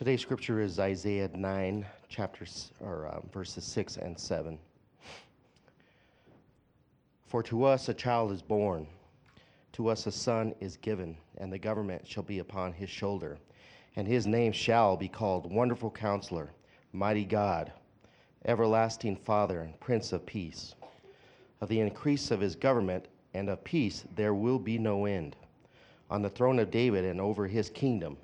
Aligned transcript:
Today's 0.00 0.22
scripture 0.22 0.62
is 0.62 0.80
Isaiah 0.80 1.28
9, 1.34 1.84
chapters 2.08 2.72
or 2.80 3.08
uh, 3.08 3.20
verses 3.34 3.64
6 3.64 3.98
and 3.98 4.18
7. 4.18 4.58
For 7.26 7.42
to 7.42 7.64
us 7.64 7.90
a 7.90 7.92
child 7.92 8.32
is 8.32 8.40
born, 8.40 8.86
to 9.72 9.88
us 9.88 10.06
a 10.06 10.10
son 10.10 10.54
is 10.58 10.78
given, 10.78 11.18
and 11.36 11.52
the 11.52 11.58
government 11.58 12.08
shall 12.08 12.22
be 12.22 12.38
upon 12.38 12.72
his 12.72 12.88
shoulder, 12.88 13.36
and 13.94 14.08
his 14.08 14.26
name 14.26 14.52
shall 14.52 14.96
be 14.96 15.06
called 15.06 15.52
Wonderful 15.52 15.90
Counselor, 15.90 16.48
Mighty 16.94 17.26
God, 17.26 17.70
Everlasting 18.46 19.16
Father, 19.16 19.60
and 19.60 19.78
Prince 19.80 20.14
of 20.14 20.24
Peace. 20.24 20.76
Of 21.60 21.68
the 21.68 21.80
increase 21.80 22.30
of 22.30 22.40
his 22.40 22.56
government 22.56 23.04
and 23.34 23.50
of 23.50 23.62
peace 23.64 24.04
there 24.16 24.32
will 24.32 24.58
be 24.58 24.78
no 24.78 25.04
end, 25.04 25.36
on 26.08 26.22
the 26.22 26.30
throne 26.30 26.58
of 26.58 26.70
David 26.70 27.04
and 27.04 27.20
over 27.20 27.46
his 27.46 27.68
kingdom, 27.68 28.16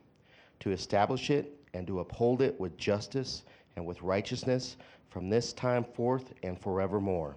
to 0.60 0.70
establish 0.70 1.28
it 1.28 1.52
and 1.76 1.86
to 1.86 2.00
uphold 2.00 2.40
it 2.40 2.58
with 2.58 2.76
justice 2.78 3.42
and 3.76 3.84
with 3.84 4.00
righteousness 4.02 4.76
from 5.10 5.28
this 5.28 5.52
time 5.52 5.84
forth 5.84 6.32
and 6.42 6.58
forevermore. 6.58 7.36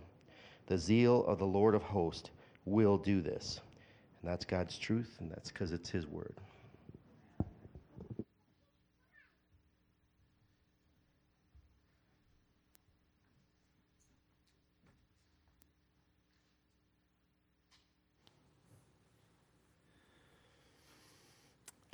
The 0.67 0.77
zeal 0.77 1.25
of 1.25 1.39
the 1.39 1.45
Lord 1.45 1.75
of 1.75 1.83
hosts 1.83 2.31
will 2.65 2.97
do 2.97 3.21
this. 3.21 3.59
And 4.21 4.31
that's 4.31 4.45
God's 4.45 4.77
truth, 4.77 5.17
and 5.19 5.29
that's 5.29 5.51
because 5.51 5.71
it's 5.71 5.89
His 5.89 6.07
word. 6.07 6.33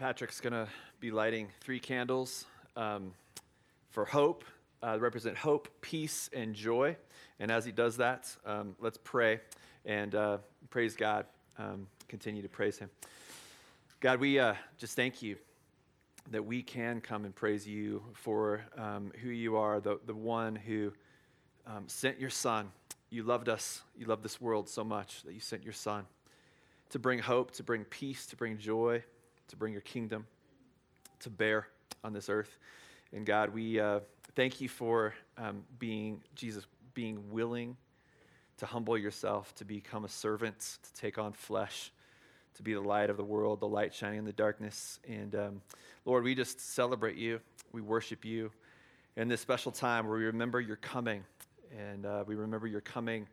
Patrick's 0.05 0.39
going 0.39 0.53
to 0.53 0.67
be 0.99 1.09
lighting 1.09 1.47
three 1.61 1.79
candles 1.79 2.45
um, 2.75 3.11
for 3.89 4.05
hope, 4.05 4.45
uh, 4.83 4.99
represent 4.99 5.35
hope, 5.35 5.67
peace, 5.81 6.29
and 6.31 6.53
joy. 6.53 6.95
And 7.39 7.49
as 7.49 7.65
he 7.65 7.71
does 7.71 7.97
that, 7.97 8.29
um, 8.45 8.75
let's 8.79 8.99
pray 9.03 9.39
and 9.83 10.13
uh, 10.13 10.37
praise 10.69 10.95
God. 10.95 11.25
Um, 11.57 11.87
continue 12.07 12.43
to 12.43 12.47
praise 12.47 12.77
him. 12.77 12.91
God, 13.99 14.19
we 14.19 14.37
uh, 14.37 14.53
just 14.77 14.95
thank 14.95 15.23
you 15.23 15.37
that 16.29 16.45
we 16.45 16.61
can 16.61 17.01
come 17.01 17.25
and 17.25 17.33
praise 17.33 17.67
you 17.67 18.03
for 18.13 18.61
um, 18.77 19.11
who 19.23 19.29
you 19.29 19.57
are, 19.57 19.79
the, 19.79 19.99
the 20.05 20.13
one 20.13 20.55
who 20.55 20.93
um, 21.65 21.85
sent 21.87 22.19
your 22.19 22.29
son. 22.29 22.71
You 23.09 23.23
loved 23.23 23.49
us, 23.49 23.81
you 23.97 24.05
loved 24.05 24.21
this 24.21 24.39
world 24.39 24.69
so 24.69 24.83
much 24.83 25.23
that 25.23 25.33
you 25.33 25.39
sent 25.39 25.63
your 25.63 25.73
son 25.73 26.05
to 26.91 26.99
bring 26.99 27.17
hope, 27.17 27.49
to 27.53 27.63
bring 27.63 27.85
peace, 27.85 28.27
to 28.27 28.35
bring 28.35 28.59
joy 28.59 29.03
to 29.47 29.55
bring 29.55 29.73
your 29.73 29.81
kingdom 29.81 30.25
to 31.19 31.29
bear 31.29 31.67
on 32.03 32.13
this 32.13 32.29
earth. 32.29 32.57
And 33.13 33.25
God, 33.25 33.53
we 33.53 33.79
uh, 33.79 34.01
thank 34.35 34.61
you 34.61 34.69
for 34.69 35.13
um, 35.37 35.63
being, 35.79 36.21
Jesus, 36.35 36.65
being 36.93 37.31
willing 37.31 37.77
to 38.57 38.65
humble 38.65 38.97
yourself, 38.97 39.53
to 39.55 39.65
become 39.65 40.05
a 40.05 40.09
servant, 40.09 40.59
to 40.59 40.93
take 40.93 41.17
on 41.17 41.33
flesh, 41.33 41.91
to 42.55 42.63
be 42.63 42.73
the 42.73 42.81
light 42.81 43.09
of 43.09 43.17
the 43.17 43.23
world, 43.23 43.59
the 43.59 43.67
light 43.67 43.93
shining 43.93 44.19
in 44.19 44.25
the 44.25 44.33
darkness. 44.33 44.99
And 45.07 45.35
um, 45.35 45.61
Lord, 46.05 46.23
we 46.23 46.35
just 46.35 46.59
celebrate 46.59 47.17
you. 47.17 47.41
We 47.71 47.81
worship 47.81 48.23
you 48.23 48.51
in 49.17 49.27
this 49.27 49.41
special 49.41 49.71
time 49.71 50.07
where 50.07 50.17
we 50.17 50.25
remember 50.25 50.61
your 50.61 50.77
coming. 50.77 51.23
And 51.77 52.05
uh, 52.05 52.23
we 52.25 52.35
remember 52.35 52.67
your 52.67 52.81
coming 52.81 53.27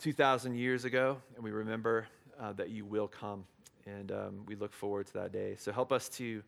2,000 0.00 0.56
years 0.56 0.84
ago, 0.84 1.18
and 1.36 1.44
we 1.44 1.52
remember 1.52 2.06
uh, 2.40 2.52
that 2.54 2.70
you 2.70 2.84
will 2.84 3.06
come 3.06 3.44
and 3.86 4.12
um, 4.12 4.44
we 4.46 4.54
look 4.56 4.72
forward 4.72 5.06
to 5.08 5.12
that 5.14 5.32
day. 5.32 5.56
So 5.58 5.72
help 5.72 5.92
us 5.92 6.08
to 6.10 6.42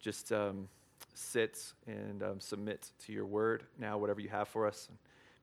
just 0.00 0.32
um, 0.32 0.68
sit 1.14 1.72
and 1.86 2.22
um, 2.22 2.40
submit 2.40 2.90
to 3.06 3.12
your 3.12 3.26
word 3.26 3.64
now, 3.78 3.98
whatever 3.98 4.20
you 4.20 4.28
have 4.28 4.48
for 4.48 4.66
us. 4.66 4.88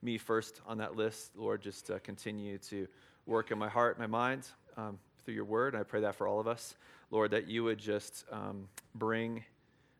Me 0.02 0.18
first 0.18 0.62
on 0.66 0.78
that 0.78 0.96
list, 0.96 1.32
Lord, 1.36 1.62
just 1.62 1.92
uh, 1.92 2.00
continue 2.00 2.58
to 2.70 2.88
work 3.26 3.52
in 3.52 3.58
my 3.58 3.70
heart, 3.70 4.00
my 4.00 4.08
mind 4.08 4.48
um, 4.78 4.98
through 5.24 5.34
your 5.34 5.46
word. 5.46 5.74
And 5.74 5.82
I 5.82 5.84
pray 5.84 6.02
that 6.02 6.16
for 6.16 6.28
all 6.28 6.40
of 6.40 6.48
us, 6.48 6.76
Lord, 7.12 7.32
that 7.32 7.48
you 7.48 7.64
would 7.64 7.78
just 7.78 8.26
um, 8.32 8.68
bring 8.96 9.44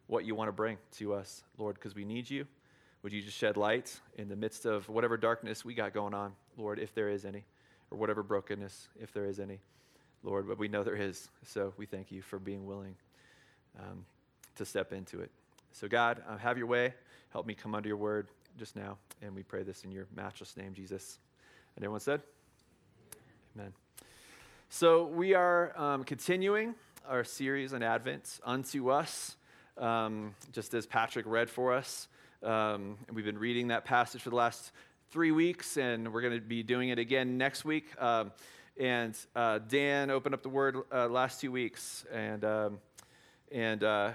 what 0.08 0.26
you 0.26 0.36
want 0.36 0.48
to 0.48 0.54
bring 0.54 0.78
to 0.98 1.14
us, 1.14 1.44
Lord, 1.58 1.76
because 1.76 1.96
we 1.96 2.06
need 2.06 2.30
you. 2.30 2.48
Would 3.04 3.14
you 3.14 3.22
just 3.22 3.38
shed 3.38 3.56
light 3.56 3.98
in 4.18 4.28
the 4.28 4.36
midst 4.36 4.66
of 4.66 4.90
whatever 4.90 5.16
darkness 5.18 5.64
we 5.64 5.74
got 5.74 5.94
going 5.94 6.14
on, 6.14 6.34
Lord, 6.58 6.80
if 6.80 6.94
there 6.94 7.10
is 7.10 7.24
any, 7.24 7.46
or 7.92 7.98
whatever 7.98 8.24
brokenness, 8.24 8.90
if 9.00 9.14
there 9.14 9.26
is 9.26 9.40
any. 9.40 9.60
Lord, 10.24 10.48
but 10.48 10.58
we 10.58 10.68
know 10.68 10.84
there 10.84 10.96
is. 10.96 11.30
So 11.46 11.74
we 11.78 11.86
thank 11.86 12.12
you 12.12 12.22
for 12.22 12.40
being 12.40 12.66
willing 12.66 12.96
um, 13.80 14.06
to 14.56 14.66
step 14.66 14.92
into 14.92 15.22
it. 15.22 15.32
So, 15.72 15.88
God, 15.88 16.22
uh, 16.28 16.38
have 16.38 16.58
your 16.58 16.68
way. 16.68 16.94
Help 17.32 17.46
me 17.46 17.54
come 17.54 17.76
under 17.76 17.88
your 17.88 17.98
word 17.98 18.28
just 18.58 18.76
now. 18.76 18.98
And 19.22 19.36
we 19.36 19.44
pray 19.44 19.64
this 19.64 19.84
in 19.84 19.92
your 19.92 20.08
matchless 20.16 20.58
name, 20.58 20.74
Jesus. 20.74 21.20
And 21.76 21.84
everyone 21.84 22.02
said, 22.02 22.22
Amen. 23.56 23.74
So, 24.70 25.06
we 25.06 25.34
are 25.34 25.78
um, 25.80 26.04
continuing 26.04 26.76
our 27.08 27.24
series 27.24 27.74
on 27.74 27.82
Advent, 27.82 28.40
Unto 28.44 28.90
Us, 28.90 29.36
um, 29.78 30.36
just 30.52 30.74
as 30.74 30.86
Patrick 30.86 31.26
read 31.28 31.50
for 31.50 31.74
us. 31.74 32.08
Um, 32.44 32.98
and 33.08 33.16
we've 33.16 33.26
been 33.26 33.38
reading 33.38 33.70
that 33.70 33.86
passage 33.86 34.22
for 34.22 34.30
the 34.30 34.36
last 34.36 34.72
three 35.12 35.32
weeks, 35.32 35.78
and 35.78 36.14
we're 36.14 36.22
going 36.22 36.36
to 36.36 36.42
be 36.42 36.62
doing 36.62 36.90
it 36.90 37.00
again 37.00 37.38
next 37.38 37.66
week. 37.66 37.88
And 38.80 39.14
uh, 39.36 39.60
Dan 39.60 40.10
opened 40.10 40.34
up 40.34 40.42
the 40.42 40.48
word 40.48 40.78
uh, 40.90 41.10
last 41.10 41.42
two 41.42 41.52
weeks 41.52 42.06
and, 42.14 42.46
um, 42.46 42.80
and 43.52 43.84
uh, 43.84 44.12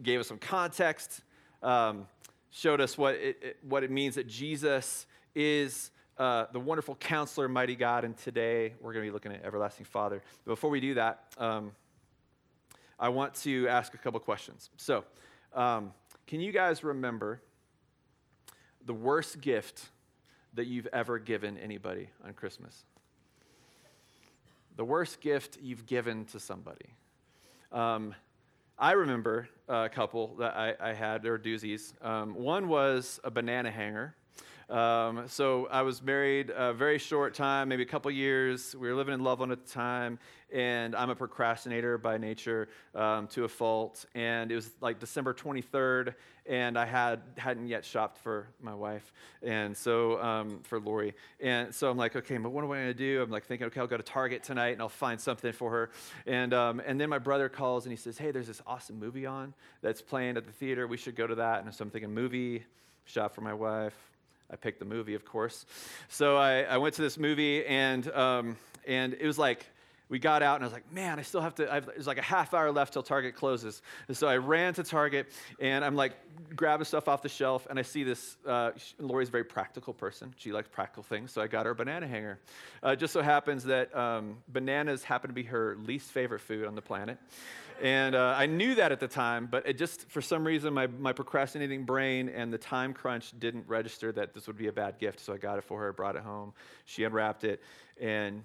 gave 0.00 0.20
us 0.20 0.28
some 0.28 0.38
context, 0.38 1.22
um, 1.60 2.06
showed 2.52 2.80
us 2.80 2.96
what 2.96 3.16
it, 3.16 3.36
it, 3.42 3.56
what 3.68 3.82
it 3.82 3.90
means 3.90 4.14
that 4.14 4.28
Jesus 4.28 5.06
is 5.34 5.90
uh, 6.18 6.46
the 6.52 6.60
wonderful 6.60 6.94
counselor, 6.94 7.48
mighty 7.48 7.74
God. 7.74 8.04
And 8.04 8.16
today 8.16 8.74
we're 8.80 8.92
going 8.92 9.04
to 9.04 9.10
be 9.10 9.12
looking 9.12 9.32
at 9.32 9.44
everlasting 9.44 9.86
Father. 9.86 10.22
Before 10.44 10.70
we 10.70 10.78
do 10.78 10.94
that, 10.94 11.24
um, 11.36 11.72
I 13.00 13.08
want 13.08 13.34
to 13.42 13.66
ask 13.66 13.92
a 13.92 13.98
couple 13.98 14.20
questions. 14.20 14.70
So, 14.76 15.02
um, 15.52 15.92
can 16.28 16.40
you 16.40 16.52
guys 16.52 16.84
remember 16.84 17.40
the 18.86 18.94
worst 18.94 19.40
gift 19.40 19.88
that 20.54 20.68
you've 20.68 20.86
ever 20.92 21.18
given 21.18 21.58
anybody 21.58 22.10
on 22.24 22.34
Christmas? 22.34 22.84
The 24.76 24.84
worst 24.84 25.20
gift 25.20 25.58
you've 25.60 25.86
given 25.86 26.24
to 26.26 26.40
somebody. 26.40 26.94
Um, 27.72 28.14
I 28.78 28.92
remember 28.92 29.48
a 29.68 29.88
couple 29.88 30.34
that 30.36 30.56
I, 30.56 30.74
I 30.80 30.92
had, 30.94 31.22
they 31.22 31.30
were 31.30 31.38
doozies. 31.38 31.94
Um, 32.04 32.34
one 32.34 32.68
was 32.68 33.20
a 33.22 33.30
banana 33.30 33.70
hanger. 33.70 34.16
Um, 34.68 35.28
so 35.28 35.68
I 35.70 35.82
was 35.82 36.02
married 36.02 36.50
a 36.50 36.72
very 36.72 36.98
short 36.98 37.34
time, 37.34 37.68
maybe 37.68 37.82
a 37.82 37.86
couple 37.86 38.10
years. 38.10 38.74
We 38.74 38.88
were 38.88 38.94
living 38.94 39.14
in 39.14 39.22
Loveland 39.22 39.52
at 39.52 39.66
the 39.66 39.70
time, 39.70 40.18
and 40.52 40.96
I'm 40.96 41.10
a 41.10 41.14
procrastinator 41.14 41.98
by 41.98 42.16
nature 42.16 42.68
um, 42.94 43.26
to 43.28 43.44
a 43.44 43.48
fault. 43.48 44.06
And 44.14 44.50
it 44.50 44.54
was 44.54 44.70
like 44.80 45.00
December 45.00 45.34
23rd, 45.34 46.14
and 46.46 46.78
I 46.78 46.86
had 46.86 47.20
hadn't 47.36 47.68
yet 47.68 47.84
shopped 47.84 48.18
for 48.18 48.48
my 48.60 48.74
wife, 48.74 49.12
and 49.42 49.76
so 49.76 50.20
um, 50.22 50.60
for 50.62 50.80
Lori. 50.80 51.14
And 51.40 51.74
so 51.74 51.90
I'm 51.90 51.98
like, 51.98 52.16
okay, 52.16 52.38
but 52.38 52.50
what 52.50 52.64
am 52.64 52.70
I 52.70 52.84
to 52.84 52.94
do? 52.94 53.22
I'm 53.22 53.30
like 53.30 53.44
thinking, 53.44 53.66
okay, 53.66 53.80
I'll 53.80 53.86
go 53.86 53.98
to 53.98 54.02
Target 54.02 54.42
tonight 54.42 54.70
and 54.70 54.80
I'll 54.80 54.88
find 54.88 55.20
something 55.20 55.52
for 55.52 55.70
her. 55.70 55.90
And 56.26 56.54
um, 56.54 56.80
and 56.86 56.98
then 56.98 57.10
my 57.10 57.18
brother 57.18 57.50
calls 57.50 57.84
and 57.84 57.92
he 57.92 57.96
says, 57.96 58.16
hey, 58.16 58.30
there's 58.30 58.46
this 58.46 58.62
awesome 58.66 58.98
movie 58.98 59.26
on 59.26 59.52
that's 59.82 60.00
playing 60.00 60.38
at 60.38 60.46
the 60.46 60.52
theater. 60.52 60.86
We 60.86 60.96
should 60.96 61.16
go 61.16 61.26
to 61.26 61.34
that. 61.36 61.64
And 61.64 61.74
so 61.74 61.82
I'm 61.82 61.90
thinking, 61.90 62.14
movie, 62.14 62.64
shop 63.04 63.34
for 63.34 63.42
my 63.42 63.52
wife 63.52 64.13
I 64.50 64.56
picked 64.56 64.78
the 64.78 64.84
movie, 64.84 65.14
of 65.14 65.24
course. 65.24 65.66
So 66.08 66.36
I, 66.36 66.62
I 66.62 66.76
went 66.76 66.94
to 66.96 67.02
this 67.02 67.18
movie, 67.18 67.64
and, 67.66 68.10
um, 68.12 68.56
and 68.86 69.14
it 69.14 69.26
was 69.26 69.38
like, 69.38 69.66
we 70.08 70.18
got 70.18 70.42
out, 70.42 70.56
and 70.56 70.64
I 70.64 70.66
was 70.66 70.72
like, 70.72 70.92
man, 70.92 71.18
I 71.18 71.22
still 71.22 71.40
have 71.40 71.54
to, 71.56 71.82
there's 71.86 72.06
like 72.06 72.18
a 72.18 72.22
half 72.22 72.52
hour 72.52 72.70
left 72.70 72.92
till 72.92 73.02
Target 73.02 73.34
closes. 73.34 73.82
And 74.08 74.16
so 74.16 74.28
I 74.28 74.36
ran 74.36 74.74
to 74.74 74.82
Target, 74.82 75.32
and 75.58 75.84
I'm 75.84 75.96
like 75.96 76.14
grabbing 76.54 76.84
stuff 76.84 77.08
off 77.08 77.22
the 77.22 77.28
shelf, 77.28 77.66
and 77.70 77.78
I 77.78 77.82
see 77.82 78.04
this, 78.04 78.36
uh, 78.46 78.72
Lori's 78.98 79.28
a 79.28 79.32
very 79.32 79.44
practical 79.44 79.94
person. 79.94 80.34
She 80.36 80.52
likes 80.52 80.68
practical 80.70 81.02
things, 81.02 81.32
so 81.32 81.40
I 81.40 81.46
got 81.46 81.64
her 81.66 81.72
a 81.72 81.74
banana 81.74 82.06
hanger. 82.06 82.38
Uh, 82.82 82.94
just 82.94 83.12
so 83.12 83.22
happens 83.22 83.64
that 83.64 83.94
um, 83.96 84.38
bananas 84.48 85.04
happen 85.04 85.28
to 85.28 85.34
be 85.34 85.44
her 85.44 85.76
least 85.76 86.10
favorite 86.10 86.40
food 86.40 86.66
on 86.66 86.74
the 86.74 86.82
planet. 86.82 87.18
And 87.82 88.14
uh, 88.14 88.34
I 88.36 88.46
knew 88.46 88.76
that 88.76 88.92
at 88.92 89.00
the 89.00 89.08
time, 89.08 89.48
but 89.50 89.66
it 89.66 89.78
just, 89.78 90.08
for 90.08 90.22
some 90.22 90.46
reason, 90.46 90.72
my, 90.72 90.86
my 90.86 91.12
procrastinating 91.12 91.84
brain 91.84 92.28
and 92.28 92.52
the 92.52 92.58
time 92.58 92.92
crunch 92.92 93.32
didn't 93.40 93.66
register 93.66 94.12
that 94.12 94.32
this 94.32 94.46
would 94.46 94.56
be 94.56 94.68
a 94.68 94.72
bad 94.72 94.98
gift. 95.00 95.18
So 95.18 95.32
I 95.32 95.38
got 95.38 95.58
it 95.58 95.64
for 95.64 95.80
her, 95.80 95.92
brought 95.92 96.14
it 96.14 96.22
home. 96.22 96.52
She 96.84 97.02
unwrapped 97.02 97.42
it, 97.42 97.62
and 98.00 98.44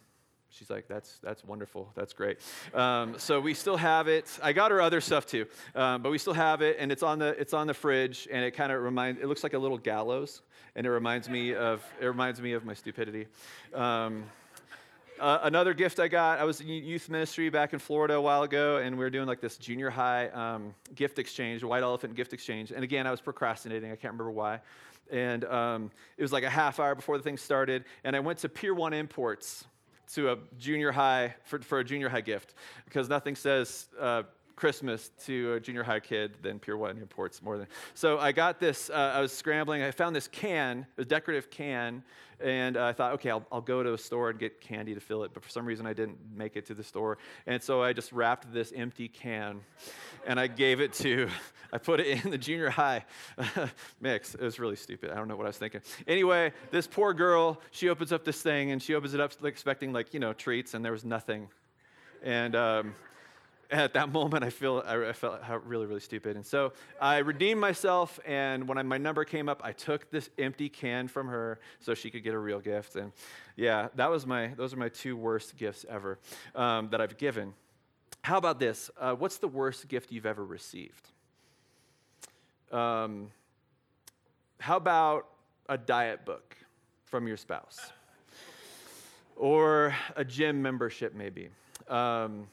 she's 0.49 0.69
like, 0.69 0.87
that's, 0.87 1.19
that's 1.23 1.43
wonderful. 1.43 1.91
That's 1.95 2.13
great. 2.13 2.39
Um, 2.73 3.15
so 3.17 3.39
we 3.39 3.53
still 3.53 3.77
have 3.77 4.07
it. 4.07 4.25
I 4.41 4.53
got 4.53 4.71
her 4.71 4.81
other 4.81 5.01
stuff 5.01 5.25
too, 5.25 5.45
um, 5.75 6.01
but 6.01 6.11
we 6.11 6.17
still 6.17 6.33
have 6.33 6.61
it, 6.61 6.77
and 6.79 6.91
it's 6.91 7.03
on 7.03 7.19
the, 7.19 7.39
it's 7.39 7.53
on 7.53 7.67
the 7.67 7.73
fridge, 7.73 8.27
and 8.31 8.43
it 8.43 8.51
kind 8.51 8.71
of 8.71 8.81
reminds, 8.81 9.21
it 9.21 9.27
looks 9.27 9.43
like 9.43 9.53
a 9.53 9.59
little 9.59 9.77
gallows, 9.77 10.41
and 10.75 10.85
it 10.85 10.91
reminds 10.91 11.29
me 11.29 11.53
of, 11.53 11.83
it 12.01 12.05
reminds 12.05 12.41
me 12.41 12.53
of 12.53 12.65
my 12.65 12.73
stupidity. 12.73 13.27
Um, 13.73 14.23
uh, 15.19 15.39
another 15.43 15.73
gift 15.73 15.99
I 15.99 16.07
got, 16.07 16.39
I 16.39 16.45
was 16.45 16.61
in 16.61 16.67
youth 16.67 17.09
ministry 17.09 17.49
back 17.49 17.73
in 17.73 17.79
Florida 17.79 18.15
a 18.15 18.21
while 18.21 18.43
ago, 18.43 18.77
and 18.77 18.97
we 18.97 19.03
were 19.03 19.09
doing 19.09 19.27
like 19.27 19.41
this 19.41 19.57
junior 19.57 19.89
high 19.89 20.29
um, 20.29 20.73
gift 20.95 21.19
exchange, 21.19 21.63
white 21.63 21.83
elephant 21.83 22.15
gift 22.15 22.31
exchange. 22.31 22.71
And 22.71 22.83
again, 22.83 23.05
I 23.05 23.11
was 23.11 23.19
procrastinating. 23.19 23.91
I 23.91 23.95
can't 23.95 24.13
remember 24.13 24.31
why. 24.31 24.61
And 25.11 25.43
um, 25.45 25.91
it 26.17 26.21
was 26.21 26.31
like 26.31 26.43
a 26.43 26.49
half 26.49 26.79
hour 26.79 26.95
before 26.95 27.17
the 27.17 27.23
thing 27.23 27.35
started, 27.35 27.83
and 28.03 28.15
I 28.15 28.19
went 28.21 28.39
to 28.39 28.49
Pier 28.49 28.73
1 28.73 28.93
Imports 28.93 29.65
to 30.13 30.31
a 30.31 30.37
junior 30.57 30.91
high 30.91 31.35
for, 31.43 31.59
for 31.59 31.79
a 31.79 31.83
junior 31.83 32.09
high 32.09 32.21
gift 32.21 32.53
because 32.85 33.09
nothing 33.09 33.35
says 33.35 33.87
uh, 33.99 34.23
Christmas 34.59 35.11
to 35.25 35.53
a 35.53 35.59
junior 35.59 35.83
high 35.83 36.01
kid 36.01 36.33
than 36.41 36.59
Pier 36.59 36.75
1 36.75 36.97
Imports 36.97 37.41
more 37.41 37.57
than. 37.57 37.67
So 37.93 38.19
I 38.19 38.33
got 38.33 38.59
this, 38.59 38.89
uh, 38.89 39.13
I 39.15 39.21
was 39.21 39.31
scrambling. 39.31 39.81
I 39.81 39.91
found 39.91 40.13
this 40.13 40.27
can, 40.27 40.85
a 40.97 41.05
decorative 41.05 41.49
can, 41.49 42.03
and 42.41 42.75
uh, 42.75 42.85
I 42.85 42.91
thought, 42.91 43.13
okay, 43.13 43.29
I'll, 43.29 43.45
I'll 43.53 43.61
go 43.61 43.83
to 43.83 43.93
a 43.93 43.97
store 43.97 44.31
and 44.31 44.37
get 44.37 44.59
candy 44.59 44.93
to 44.93 44.99
fill 44.99 45.23
it. 45.23 45.31
But 45.33 45.43
for 45.43 45.49
some 45.49 45.65
reason, 45.65 45.85
I 45.85 45.93
didn't 45.93 46.17
make 46.35 46.57
it 46.57 46.65
to 46.65 46.73
the 46.73 46.83
store. 46.83 47.19
And 47.47 47.63
so 47.63 47.81
I 47.81 47.93
just 47.93 48.11
wrapped 48.11 48.51
this 48.53 48.73
empty 48.75 49.07
can 49.07 49.61
and 50.27 50.37
I 50.37 50.47
gave 50.47 50.81
it 50.81 50.91
to, 50.95 51.29
I 51.73 51.77
put 51.77 52.01
it 52.01 52.25
in 52.25 52.29
the 52.29 52.37
junior 52.37 52.69
high 52.69 53.05
mix. 54.01 54.35
It 54.35 54.41
was 54.41 54.59
really 54.59 54.75
stupid. 54.75 55.09
I 55.09 55.15
don't 55.15 55.29
know 55.29 55.37
what 55.37 55.45
I 55.45 55.49
was 55.49 55.57
thinking. 55.57 55.81
Anyway, 56.05 56.51
this 56.69 56.85
poor 56.85 57.13
girl, 57.13 57.61
she 57.71 57.87
opens 57.87 58.11
up 58.11 58.25
this 58.25 58.41
thing 58.41 58.71
and 58.71 58.83
she 58.83 58.93
opens 58.93 59.13
it 59.13 59.21
up 59.21 59.31
expecting, 59.45 59.93
like, 59.93 60.13
you 60.13 60.19
know, 60.19 60.33
treats, 60.33 60.73
and 60.73 60.83
there 60.83 60.91
was 60.91 61.05
nothing. 61.05 61.47
And, 62.23 62.57
um, 62.57 62.95
at 63.71 63.93
that 63.93 64.11
moment, 64.11 64.43
I, 64.43 64.49
feel, 64.49 64.83
I, 64.85 65.11
felt 65.13 65.41
really, 65.65 65.85
really 65.85 65.99
stupid. 65.99 66.35
And 66.35 66.45
so 66.45 66.73
I 66.99 67.17
redeemed 67.19 67.61
myself, 67.61 68.19
and 68.25 68.67
when 68.67 68.79
I, 68.79 68.83
my 68.83 68.97
number 68.97 69.23
came 69.25 69.47
up, 69.47 69.61
I 69.63 69.73
took 69.73 70.09
this 70.09 70.29
empty 70.39 70.69
can 70.69 71.07
from 71.07 71.27
her 71.27 71.59
so 71.79 71.93
she 71.93 72.09
could 72.09 72.23
get 72.23 72.33
a 72.33 72.39
real 72.39 72.59
gift. 72.59 72.95
And 72.95 73.11
yeah, 73.55 73.89
that 73.95 74.09
was 74.09 74.25
my, 74.25 74.47
those 74.57 74.73
are 74.73 74.77
my 74.77 74.89
two 74.89 75.15
worst 75.15 75.55
gifts 75.55 75.85
ever 75.87 76.17
um, 76.55 76.89
that 76.89 76.99
I've 76.99 77.17
given. 77.17 77.53
How 78.23 78.37
about 78.37 78.59
this? 78.59 78.89
Uh, 78.99 79.13
what's 79.13 79.37
the 79.37 79.47
worst 79.47 79.87
gift 79.87 80.11
you've 80.11 80.25
ever 80.25 80.43
received? 80.43 81.07
Um, 82.71 83.29
how 84.59 84.77
about 84.77 85.27
a 85.67 85.77
diet 85.77 86.25
book 86.25 86.57
from 87.05 87.27
your 87.27 87.37
spouse? 87.37 87.79
Or 89.35 89.95
a 90.15 90.25
gym 90.25 90.61
membership, 90.61 91.13
maybe. 91.13 91.49
Um, 91.87 92.47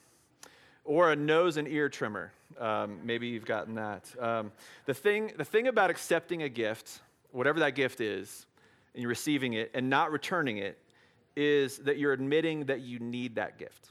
or 0.86 1.12
a 1.12 1.16
nose 1.16 1.56
and 1.56 1.68
ear 1.68 1.88
trimmer. 1.88 2.32
Um, 2.58 3.00
maybe 3.04 3.26
you've 3.26 3.44
gotten 3.44 3.74
that. 3.74 4.10
Um, 4.18 4.52
the, 4.86 4.94
thing, 4.94 5.32
the 5.36 5.44
thing 5.44 5.66
about 5.68 5.90
accepting 5.90 6.42
a 6.42 6.48
gift, 6.48 7.00
whatever 7.32 7.60
that 7.60 7.74
gift 7.74 8.00
is, 8.00 8.46
and 8.94 9.02
you're 9.02 9.10
receiving 9.10 9.52
it 9.52 9.70
and 9.74 9.90
not 9.90 10.10
returning 10.10 10.58
it, 10.58 10.78
is 11.34 11.78
that 11.78 11.98
you're 11.98 12.12
admitting 12.12 12.64
that 12.66 12.80
you 12.80 12.98
need 12.98 13.34
that 13.34 13.58
gift 13.58 13.90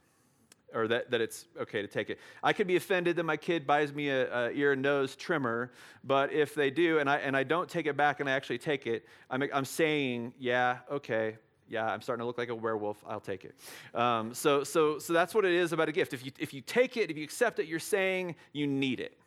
or 0.74 0.88
that, 0.88 1.12
that 1.12 1.22
it's 1.22 1.46
okay 1.60 1.82
to 1.82 1.88
take 1.88 2.10
it. 2.10 2.20
I 2.42 2.54
could 2.54 2.68
be 2.68 2.76
offended 2.76 3.18
that 3.18 3.24
my 3.24 3.38
kid 3.38 3.68
buys 3.68 3.94
me 3.94 4.10
a, 4.10 4.48
a, 4.48 4.52
ear 4.52 4.72
and 4.72 4.82
nose 4.82 5.16
trimmer, 5.16 5.72
but 6.04 6.34
if 6.34 6.56
they 6.56 6.72
do 6.72 7.00
and 7.00 7.10
I, 7.10 7.18
and 7.18 7.38
I 7.38 7.44
don't 7.44 7.70
take 7.70 7.86
it 7.86 7.96
back 7.96 8.20
and 8.20 8.28
I 8.28 8.34
actually 8.34 8.58
take 8.58 8.88
it, 8.88 9.06
I'm, 9.30 9.44
I'm 9.54 9.66
saying, 9.66 10.34
yeah, 10.40 10.80
okay, 10.92 11.38
yeah, 11.68 11.86
I'm 11.86 12.02
starting 12.02 12.22
to 12.22 12.28
look 12.28 12.38
like 12.38 12.50
a 12.50 12.56
werewolf. 12.56 13.04
I'll 13.08 13.20
take 13.20 13.46
it. 13.46 13.56
Um, 13.94 14.34
so, 14.34 14.64
so, 14.64 15.00
so 15.00 15.14
that's 15.14 15.34
what 15.34 15.46
it 15.46 15.54
is 15.54 15.72
about 15.72 15.90
a 15.90 15.92
gift. 15.92 16.14
If 16.14 16.26
you, 16.26 16.32
if 16.40 16.54
you 16.54 16.62
take 16.62 16.98
it, 16.98 17.10
if 17.10 17.18
you 17.18 17.24
accept 17.24 17.60
it, 17.60 17.68
you're 17.68 17.80
saying 17.80 18.36
you 18.54 18.68
need 18.68 19.00
it, 19.00 19.18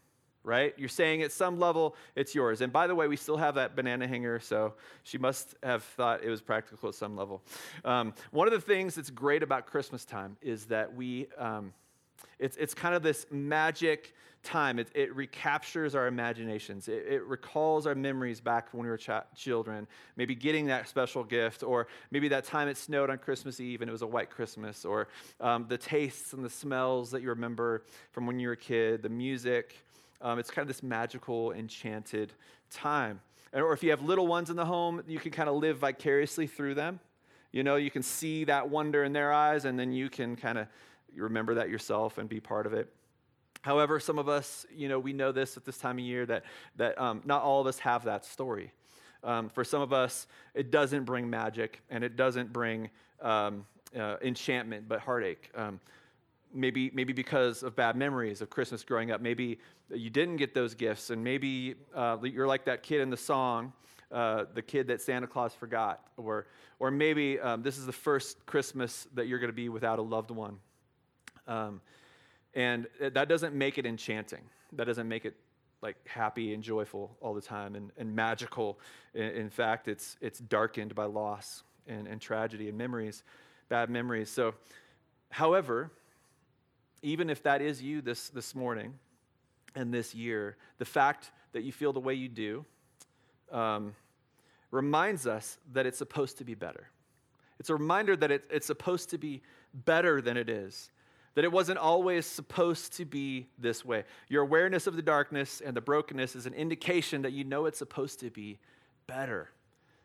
right? 0.44 0.74
You're 0.76 0.88
saying 0.88 1.22
at 1.22 1.32
some 1.32 1.58
level 1.58 1.96
it's 2.14 2.34
yours. 2.34 2.60
And 2.60 2.72
by 2.72 2.86
the 2.86 2.94
way, 2.94 3.08
we 3.08 3.16
still 3.16 3.36
have 3.36 3.56
that 3.56 3.74
banana 3.74 4.06
hanger, 4.06 4.38
so 4.40 4.74
she 5.02 5.18
must 5.18 5.56
have 5.62 5.82
thought 5.82 6.22
it 6.22 6.30
was 6.30 6.40
practical 6.40 6.88
at 6.88 6.94
some 6.94 7.16
level. 7.16 7.42
Um, 7.84 8.14
one 8.30 8.46
of 8.46 8.52
the 8.52 8.60
things 8.60 8.94
that's 8.94 9.10
great 9.10 9.42
about 9.42 9.66
Christmas 9.66 10.04
time 10.04 10.36
is 10.40 10.66
that 10.66 10.94
we, 10.94 11.26
um, 11.38 11.72
it's, 12.38 12.56
it's 12.56 12.74
kind 12.74 12.94
of 12.94 13.02
this 13.02 13.26
magic 13.30 14.14
time. 14.42 14.78
It, 14.78 14.88
it 14.94 15.14
recaptures 15.14 15.94
our 15.94 16.06
imaginations. 16.06 16.88
It, 16.88 17.04
it, 17.08 17.24
recalls 17.24 17.86
our 17.86 17.94
memories 17.94 18.40
back 18.40 18.72
when 18.72 18.84
we 18.84 18.88
were 18.88 18.96
ch- 18.96 19.10
children. 19.34 19.86
Maybe 20.16 20.34
getting 20.34 20.66
that 20.66 20.88
special 20.88 21.24
gift, 21.24 21.62
or 21.62 21.88
maybe 22.10 22.28
that 22.28 22.44
time 22.44 22.68
it 22.68 22.76
snowed 22.76 23.10
on 23.10 23.18
Christmas 23.18 23.60
Eve 23.60 23.82
and 23.82 23.88
it 23.88 23.92
was 23.92 24.02
a 24.02 24.06
white 24.06 24.30
Christmas, 24.30 24.84
or 24.84 25.08
um, 25.40 25.66
the 25.68 25.78
tastes 25.78 26.32
and 26.32 26.44
the 26.44 26.50
smells 26.50 27.10
that 27.10 27.22
you 27.22 27.28
remember 27.28 27.82
from 28.12 28.26
when 28.26 28.38
you 28.38 28.48
were 28.48 28.54
a 28.54 28.56
kid, 28.56 29.02
the 29.02 29.08
music. 29.08 29.76
Um, 30.20 30.38
it's 30.38 30.50
kind 30.50 30.62
of 30.62 30.68
this 30.68 30.82
magical, 30.82 31.52
enchanted 31.52 32.32
time. 32.70 33.20
And, 33.52 33.62
Or 33.62 33.72
if 33.72 33.82
you 33.82 33.90
have 33.90 34.02
little 34.02 34.26
ones 34.26 34.50
in 34.50 34.56
the 34.56 34.64
home, 34.64 35.02
you 35.06 35.18
can 35.18 35.30
kind 35.30 35.48
of 35.48 35.56
live 35.56 35.78
vicariously 35.78 36.46
through 36.46 36.74
them. 36.74 37.00
You 37.52 37.62
know, 37.62 37.76
you 37.76 37.90
can 37.90 38.02
see 38.02 38.44
that 38.44 38.68
wonder 38.68 39.04
in 39.04 39.12
their 39.12 39.32
eyes, 39.32 39.64
and 39.64 39.78
then 39.78 39.92
you 39.92 40.10
can 40.10 40.36
kind 40.36 40.58
of 40.58 40.66
remember 41.14 41.54
that 41.54 41.68
yourself 41.68 42.18
and 42.18 42.28
be 42.28 42.40
part 42.40 42.66
of 42.66 42.72
it. 42.72 42.92
However, 43.62 43.98
some 43.98 44.18
of 44.18 44.28
us, 44.28 44.66
you 44.74 44.88
know, 44.88 44.98
we 44.98 45.12
know 45.12 45.32
this 45.32 45.56
at 45.56 45.64
this 45.64 45.78
time 45.78 45.98
of 45.98 46.04
year 46.04 46.24
that, 46.26 46.44
that 46.76 47.00
um, 47.00 47.22
not 47.24 47.42
all 47.42 47.60
of 47.60 47.66
us 47.66 47.78
have 47.80 48.04
that 48.04 48.24
story. 48.24 48.72
Um, 49.24 49.48
for 49.48 49.64
some 49.64 49.82
of 49.82 49.92
us, 49.92 50.26
it 50.54 50.70
doesn't 50.70 51.04
bring 51.04 51.28
magic 51.28 51.82
and 51.90 52.04
it 52.04 52.16
doesn't 52.16 52.52
bring 52.52 52.88
um, 53.20 53.66
uh, 53.98 54.16
enchantment, 54.22 54.88
but 54.88 55.00
heartache. 55.00 55.50
Um, 55.56 55.80
maybe, 56.54 56.90
maybe 56.94 57.12
because 57.12 57.62
of 57.62 57.74
bad 57.74 57.96
memories 57.96 58.40
of 58.40 58.50
Christmas 58.50 58.84
growing 58.84 59.10
up. 59.10 59.20
Maybe 59.20 59.58
you 59.92 60.10
didn't 60.10 60.36
get 60.36 60.54
those 60.54 60.74
gifts, 60.74 61.10
and 61.10 61.22
maybe 61.22 61.74
uh, 61.94 62.18
you're 62.22 62.46
like 62.46 62.64
that 62.66 62.82
kid 62.82 63.00
in 63.00 63.10
the 63.10 63.16
song, 63.16 63.72
uh, 64.12 64.44
the 64.54 64.62
kid 64.62 64.86
that 64.88 65.00
Santa 65.00 65.26
Claus 65.26 65.54
forgot. 65.54 66.00
Or, 66.16 66.46
or 66.78 66.90
maybe 66.90 67.40
um, 67.40 67.62
this 67.62 67.78
is 67.78 67.86
the 67.86 67.92
first 67.92 68.44
Christmas 68.46 69.08
that 69.14 69.26
you're 69.26 69.38
going 69.38 69.50
to 69.50 69.56
be 69.56 69.68
without 69.68 69.98
a 69.98 70.02
loved 70.02 70.30
one. 70.30 70.58
Um, 71.48 71.80
and 72.54 72.86
that 73.00 73.28
doesn't 73.28 73.54
make 73.54 73.78
it 73.78 73.86
enchanting. 73.86 74.42
That 74.74 74.84
doesn't 74.84 75.08
make 75.08 75.24
it 75.24 75.34
like 75.82 75.96
happy 76.06 76.54
and 76.54 76.62
joyful 76.62 77.16
all 77.20 77.34
the 77.34 77.40
time 77.40 77.74
and, 77.74 77.90
and 77.96 78.14
magical. 78.14 78.78
In, 79.14 79.22
in 79.22 79.50
fact, 79.50 79.88
it's, 79.88 80.16
it's 80.20 80.38
darkened 80.38 80.94
by 80.94 81.04
loss 81.04 81.62
and, 81.86 82.06
and 82.06 82.20
tragedy 82.20 82.68
and 82.68 82.76
memories, 82.76 83.22
bad 83.68 83.90
memories. 83.90 84.30
So, 84.30 84.54
however, 85.30 85.90
even 87.02 87.30
if 87.30 87.42
that 87.44 87.62
is 87.62 87.82
you 87.82 88.00
this, 88.00 88.28
this 88.28 88.54
morning 88.54 88.94
and 89.74 89.94
this 89.94 90.14
year, 90.14 90.56
the 90.78 90.84
fact 90.84 91.30
that 91.52 91.62
you 91.62 91.72
feel 91.72 91.92
the 91.92 92.00
way 92.00 92.14
you 92.14 92.28
do 92.28 92.64
um, 93.52 93.94
reminds 94.70 95.26
us 95.26 95.58
that 95.72 95.86
it's 95.86 95.98
supposed 95.98 96.38
to 96.38 96.44
be 96.44 96.54
better. 96.54 96.88
It's 97.60 97.70
a 97.70 97.74
reminder 97.74 98.16
that 98.16 98.30
it, 98.30 98.44
it's 98.50 98.66
supposed 98.66 99.10
to 99.10 99.18
be 99.18 99.42
better 99.72 100.20
than 100.20 100.36
it 100.36 100.48
is 100.48 100.90
that 101.38 101.44
it 101.44 101.52
wasn't 101.52 101.78
always 101.78 102.26
supposed 102.26 102.94
to 102.94 103.04
be 103.04 103.46
this 103.60 103.84
way. 103.84 104.02
Your 104.26 104.42
awareness 104.42 104.88
of 104.88 104.96
the 104.96 105.02
darkness 105.02 105.62
and 105.64 105.76
the 105.76 105.80
brokenness 105.80 106.34
is 106.34 106.46
an 106.46 106.52
indication 106.52 107.22
that 107.22 107.32
you 107.32 107.44
know 107.44 107.66
it's 107.66 107.78
supposed 107.78 108.18
to 108.18 108.30
be 108.30 108.58
better. 109.06 109.48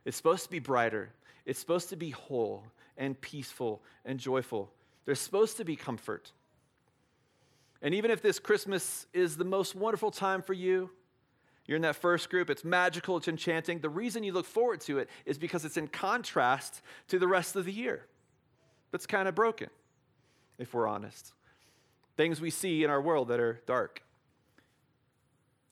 It's 0.06 0.16
supposed 0.16 0.44
to 0.44 0.52
be 0.52 0.60
brighter. 0.60 1.10
It's 1.48 1.60
supposed 1.60 1.90
to 1.90 1.96
be 1.96 2.12
whole 2.12 2.64
and 3.00 3.20
peaceful 3.20 3.82
and 4.06 4.20
joyful. 4.20 4.72
There's 5.06 5.20
supposed 5.20 5.58
to 5.58 5.66
be 5.66 5.76
comfort. 5.76 6.32
And 7.82 7.96
even 7.96 8.12
if 8.12 8.22
this 8.22 8.38
Christmas 8.38 9.08
is 9.12 9.36
the 9.36 9.44
most 9.44 9.74
wonderful 9.74 10.12
time 10.12 10.44
for 10.44 10.54
you, 10.54 10.92
you're 11.66 11.78
in 11.78 11.82
that 11.82 11.96
first 11.96 12.30
group, 12.30 12.52
it's 12.52 12.64
magical, 12.64 13.18
it's 13.18 13.28
enchanting. 13.28 13.80
The 13.80 13.90
reason 13.90 14.24
you 14.24 14.34
look 14.34 14.46
forward 14.46 14.82
to 14.82 15.00
it 15.00 15.10
is 15.26 15.40
because 15.40 15.66
it's 15.66 15.78
in 15.78 15.88
contrast 15.88 16.84
to 17.08 17.18
the 17.18 17.28
rest 17.28 17.56
of 17.56 17.66
the 17.66 17.74
year 17.74 18.06
that's 18.92 19.08
kind 19.08 19.28
of 19.28 19.34
broken 19.34 19.72
if 20.58 20.74
we're 20.74 20.88
honest. 20.88 21.34
Things 22.16 22.40
we 22.40 22.50
see 22.50 22.84
in 22.84 22.90
our 22.90 23.02
world 23.02 23.30
that 23.30 23.40
are 23.40 23.62
dark. 23.66 24.04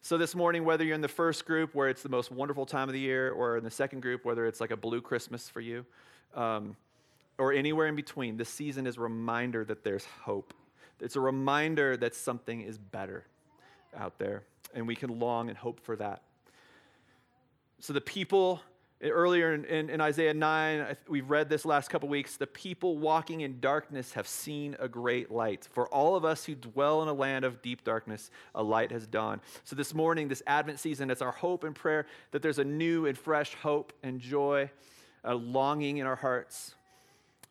So, 0.03 0.17
this 0.17 0.33
morning, 0.33 0.63
whether 0.63 0.83
you're 0.83 0.95
in 0.95 1.01
the 1.01 1.07
first 1.07 1.45
group 1.45 1.75
where 1.75 1.87
it's 1.87 2.01
the 2.01 2.09
most 2.09 2.31
wonderful 2.31 2.65
time 2.65 2.89
of 2.89 2.93
the 2.93 2.99
year, 2.99 3.31
or 3.31 3.57
in 3.57 3.63
the 3.63 3.69
second 3.69 4.01
group, 4.01 4.25
whether 4.25 4.47
it's 4.47 4.59
like 4.59 4.71
a 4.71 4.77
blue 4.77 4.99
Christmas 4.99 5.47
for 5.47 5.61
you, 5.61 5.85
um, 6.33 6.75
or 7.37 7.53
anywhere 7.53 7.85
in 7.85 7.95
between, 7.95 8.35
this 8.35 8.49
season 8.49 8.87
is 8.87 8.97
a 8.97 9.01
reminder 9.01 9.63
that 9.63 9.83
there's 9.83 10.05
hope. 10.23 10.55
It's 10.99 11.15
a 11.15 11.19
reminder 11.19 11.95
that 11.97 12.15
something 12.15 12.61
is 12.61 12.79
better 12.79 13.25
out 13.95 14.17
there, 14.17 14.43
and 14.73 14.87
we 14.87 14.95
can 14.95 15.19
long 15.19 15.49
and 15.49 15.57
hope 15.57 15.79
for 15.79 15.95
that. 15.97 16.23
So, 17.79 17.93
the 17.93 18.01
people 18.01 18.59
Earlier 19.03 19.53
in, 19.53 19.65
in, 19.65 19.89
in, 19.89 19.99
Isaiah 19.99 20.33
9, 20.33 20.95
we've 21.09 21.27
read 21.27 21.49
this 21.49 21.65
last 21.65 21.89
couple 21.89 22.07
weeks. 22.07 22.37
The 22.37 22.45
people 22.45 22.99
walking 22.99 23.41
in 23.41 23.59
darkness 23.59 24.13
have 24.13 24.27
seen 24.27 24.75
a 24.79 24.87
great 24.87 25.31
light. 25.31 25.67
For 25.71 25.87
all 25.87 26.15
of 26.15 26.23
us 26.23 26.45
who 26.45 26.53
dwell 26.53 27.01
in 27.01 27.07
a 27.07 27.13
land 27.13 27.43
of 27.43 27.63
deep 27.63 27.83
darkness, 27.83 28.29
a 28.53 28.61
light 28.61 28.91
has 28.91 29.07
dawned. 29.07 29.41
So 29.63 29.75
this 29.75 29.95
morning, 29.95 30.27
this 30.27 30.43
Advent 30.45 30.79
season, 30.79 31.09
it's 31.09 31.23
our 31.23 31.31
hope 31.31 31.63
and 31.63 31.75
prayer 31.75 32.05
that 32.29 32.43
there's 32.43 32.59
a 32.59 32.63
new 32.63 33.07
and 33.07 33.17
fresh 33.17 33.55
hope 33.55 33.91
and 34.03 34.19
joy, 34.19 34.69
a 35.23 35.33
longing 35.33 35.97
in 35.97 36.05
our 36.05 36.15
hearts 36.15 36.75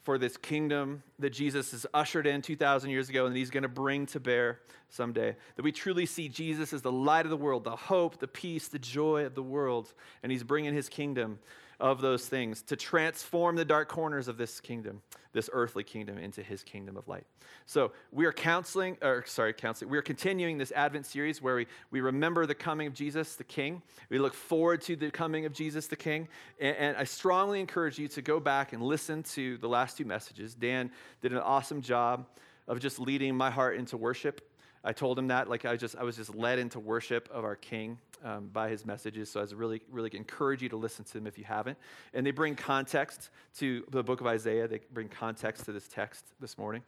for 0.02 0.18
this 0.18 0.36
kingdom 0.36 1.02
that 1.18 1.30
Jesus 1.30 1.72
has 1.72 1.86
ushered 1.92 2.26
in 2.26 2.40
2,000 2.42 2.90
years 2.90 3.08
ago 3.08 3.26
and 3.26 3.34
that 3.34 3.38
he's 3.38 3.50
going 3.50 3.62
to 3.62 3.68
bring 3.68 4.06
to 4.06 4.20
bear 4.20 4.60
someday. 4.88 5.36
That 5.56 5.62
we 5.62 5.72
truly 5.72 6.06
see 6.06 6.28
Jesus 6.28 6.72
as 6.72 6.82
the 6.82 6.92
light 6.92 7.26
of 7.26 7.30
the 7.30 7.36
world, 7.36 7.64
the 7.64 7.76
hope, 7.76 8.18
the 8.18 8.28
peace, 8.28 8.68
the 8.68 8.78
joy 8.78 9.26
of 9.26 9.34
the 9.34 9.42
world, 9.42 9.92
and 10.22 10.32
he's 10.32 10.42
bringing 10.42 10.74
his 10.74 10.88
kingdom. 10.88 11.38
Of 11.80 12.00
those 12.00 12.26
things 12.26 12.62
to 12.62 12.76
transform 12.76 13.56
the 13.56 13.64
dark 13.64 13.88
corners 13.88 14.28
of 14.28 14.36
this 14.36 14.60
kingdom, 14.60 15.00
this 15.32 15.48
earthly 15.52 15.82
kingdom, 15.82 16.18
into 16.18 16.42
his 16.42 16.62
kingdom 16.62 16.96
of 16.96 17.08
light. 17.08 17.24
So 17.66 17.92
we 18.12 18.26
are 18.26 18.32
counseling, 18.32 18.98
or 19.02 19.24
sorry, 19.26 19.52
counseling, 19.52 19.90
we 19.90 19.98
are 19.98 20.02
continuing 20.02 20.58
this 20.58 20.72
Advent 20.72 21.06
series 21.06 21.40
where 21.40 21.56
we, 21.56 21.66
we 21.90 22.00
remember 22.00 22.46
the 22.46 22.54
coming 22.54 22.86
of 22.86 22.94
Jesus 22.94 23.36
the 23.36 23.44
King. 23.44 23.82
We 24.10 24.18
look 24.18 24.34
forward 24.34 24.82
to 24.82 24.96
the 24.96 25.10
coming 25.10 25.46
of 25.46 25.52
Jesus 25.52 25.86
the 25.86 25.96
King. 25.96 26.28
And, 26.60 26.76
and 26.76 26.96
I 26.96 27.04
strongly 27.04 27.60
encourage 27.60 27.98
you 27.98 28.08
to 28.08 28.22
go 28.22 28.40
back 28.40 28.72
and 28.72 28.82
listen 28.82 29.22
to 29.34 29.56
the 29.58 29.68
last 29.68 29.96
two 29.96 30.04
messages. 30.04 30.54
Dan 30.54 30.90
did 31.22 31.32
an 31.32 31.38
awesome 31.38 31.80
job 31.80 32.26
of 32.68 32.78
just 32.80 33.00
leading 33.00 33.34
my 33.34 33.50
heart 33.50 33.76
into 33.76 33.96
worship. 33.96 34.49
I 34.82 34.92
told 34.92 35.18
him 35.18 35.28
that, 35.28 35.48
like 35.48 35.64
I 35.66 35.76
just 35.76 35.96
I 35.96 36.04
was 36.04 36.16
just 36.16 36.34
led 36.34 36.58
into 36.58 36.80
worship 36.80 37.28
of 37.32 37.44
our 37.44 37.56
King 37.56 37.98
um, 38.24 38.48
by 38.48 38.70
his 38.70 38.86
messages. 38.86 39.30
So 39.30 39.40
I 39.40 39.42
was 39.42 39.54
really 39.54 39.82
really 39.90 40.10
encourage 40.14 40.62
you 40.62 40.70
to 40.70 40.76
listen 40.76 41.04
to 41.04 41.12
them 41.12 41.26
if 41.26 41.36
you 41.36 41.44
haven't. 41.44 41.76
And 42.14 42.26
they 42.26 42.30
bring 42.30 42.54
context 42.56 43.30
to 43.58 43.84
the 43.90 44.02
book 44.02 44.20
of 44.20 44.26
Isaiah. 44.26 44.66
They 44.68 44.80
bring 44.92 45.08
context 45.08 45.66
to 45.66 45.72
this 45.72 45.86
text 45.86 46.24
this 46.40 46.56
morning. 46.56 46.82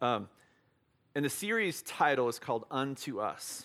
Um, 0.00 0.28
and 1.14 1.24
the 1.24 1.30
series 1.30 1.82
title 1.82 2.28
is 2.28 2.40
called 2.40 2.64
"Unto 2.72 3.20
Us," 3.20 3.64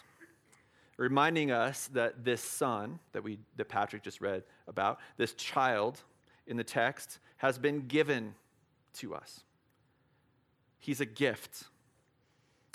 reminding 0.97 1.49
us 1.49 1.87
that 1.93 2.23
this 2.23 2.41
son 2.41 2.99
that 3.13 3.23
we 3.23 3.39
that 3.57 3.69
Patrick 3.69 4.03
just 4.03 4.21
read 4.21 4.43
about, 4.67 4.99
this 5.17 5.33
child 5.33 5.99
in 6.45 6.57
the 6.57 6.63
text, 6.63 7.17
has 7.37 7.57
been 7.57 7.87
given 7.87 8.35
to 8.93 9.15
us. 9.15 9.41
He's 10.77 11.01
a 11.01 11.05
gift. 11.05 11.63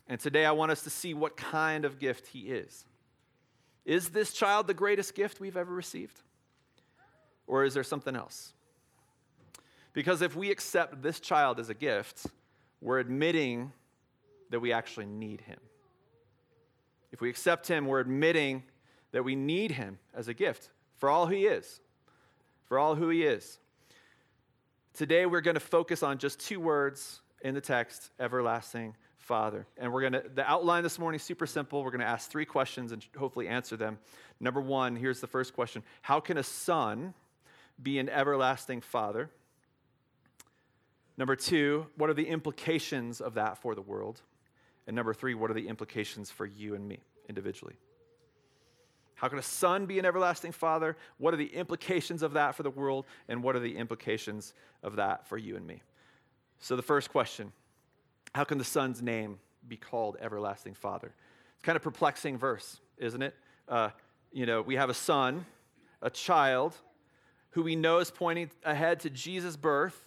And 0.08 0.18
today 0.18 0.46
I 0.46 0.52
want 0.52 0.72
us 0.72 0.82
to 0.82 0.90
see 0.90 1.12
what 1.12 1.36
kind 1.36 1.84
of 1.84 1.98
gift 1.98 2.28
he 2.28 2.40
is. 2.40 2.86
Is 3.84 4.08
this 4.08 4.32
child 4.32 4.66
the 4.66 4.74
greatest 4.74 5.14
gift 5.14 5.40
we've 5.40 5.56
ever 5.56 5.72
received? 5.72 6.20
Or 7.46 7.64
is 7.64 7.74
there 7.74 7.84
something 7.84 8.16
else? 8.16 8.52
Because 9.92 10.22
if 10.22 10.34
we 10.36 10.50
accept 10.50 11.02
this 11.02 11.20
child 11.20 11.58
as 11.58 11.70
a 11.70 11.74
gift, 11.74 12.26
we're 12.80 12.98
admitting 12.98 13.72
that 14.50 14.60
we 14.60 14.72
actually 14.72 15.06
need 15.06 15.42
him. 15.42 15.58
If 17.12 17.20
we 17.20 17.30
accept 17.30 17.68
him, 17.68 17.86
we're 17.86 18.00
admitting 18.00 18.62
that 19.12 19.24
we 19.24 19.34
need 19.34 19.72
him 19.72 19.98
as 20.14 20.28
a 20.28 20.34
gift 20.34 20.70
for 20.96 21.08
all 21.08 21.26
he 21.26 21.46
is, 21.46 21.80
for 22.66 22.78
all 22.78 22.94
who 22.94 23.08
he 23.08 23.24
is. 23.24 23.58
Today, 24.94 25.26
we're 25.26 25.40
going 25.40 25.54
to 25.54 25.60
focus 25.60 26.02
on 26.02 26.18
just 26.18 26.40
two 26.40 26.60
words 26.60 27.20
in 27.40 27.54
the 27.54 27.60
text 27.60 28.10
everlasting 28.18 28.94
Father. 29.28 29.66
And 29.76 29.92
we're 29.92 30.00
going 30.00 30.14
to, 30.14 30.24
the 30.34 30.50
outline 30.50 30.82
this 30.82 30.98
morning 30.98 31.16
is 31.16 31.22
super 31.22 31.46
simple. 31.46 31.84
We're 31.84 31.90
going 31.90 32.00
to 32.00 32.06
ask 32.06 32.30
three 32.30 32.46
questions 32.46 32.92
and 32.92 33.04
hopefully 33.16 33.46
answer 33.46 33.76
them. 33.76 33.98
Number 34.40 34.60
one, 34.60 34.96
here's 34.96 35.20
the 35.20 35.26
first 35.26 35.54
question 35.54 35.82
How 36.00 36.18
can 36.18 36.38
a 36.38 36.42
son 36.42 37.12
be 37.80 37.98
an 37.98 38.08
everlasting 38.08 38.80
Father? 38.80 39.28
Number 41.18 41.36
two, 41.36 41.88
what 41.96 42.08
are 42.08 42.14
the 42.14 42.26
implications 42.26 43.20
of 43.20 43.34
that 43.34 43.58
for 43.58 43.74
the 43.74 43.82
world? 43.82 44.22
And 44.86 44.96
number 44.96 45.12
three, 45.12 45.34
what 45.34 45.50
are 45.50 45.54
the 45.54 45.68
implications 45.68 46.30
for 46.30 46.46
you 46.46 46.74
and 46.74 46.88
me 46.88 47.00
individually? 47.28 47.76
How 49.16 49.28
can 49.28 49.38
a 49.38 49.42
son 49.42 49.84
be 49.84 49.98
an 49.98 50.06
everlasting 50.06 50.52
father? 50.52 50.96
What 51.18 51.34
are 51.34 51.36
the 51.36 51.52
implications 51.52 52.22
of 52.22 52.34
that 52.34 52.54
for 52.54 52.62
the 52.62 52.70
world? 52.70 53.04
And 53.28 53.42
what 53.42 53.56
are 53.56 53.60
the 53.60 53.76
implications 53.76 54.54
of 54.82 54.96
that 54.96 55.26
for 55.26 55.36
you 55.36 55.56
and 55.56 55.66
me? 55.66 55.82
So, 56.60 56.76
the 56.76 56.82
first 56.82 57.10
question 57.10 57.52
how 58.34 58.44
can 58.44 58.58
the 58.58 58.64
son's 58.64 59.02
name 59.02 59.38
be 59.66 59.76
called 59.76 60.16
everlasting 60.20 60.74
father? 60.74 61.12
It's 61.54 61.62
kind 61.62 61.76
of 61.76 61.82
perplexing 61.82 62.38
verse, 62.38 62.80
isn't 62.98 63.22
it? 63.22 63.34
Uh, 63.68 63.90
you 64.32 64.46
know, 64.46 64.62
we 64.62 64.76
have 64.76 64.90
a 64.90 64.94
son, 64.94 65.46
a 66.02 66.10
child, 66.10 66.76
who 67.50 67.62
we 67.62 67.76
know 67.76 67.98
is 67.98 68.10
pointing 68.10 68.50
ahead 68.64 69.00
to 69.00 69.10
Jesus' 69.10 69.56
birth 69.56 70.06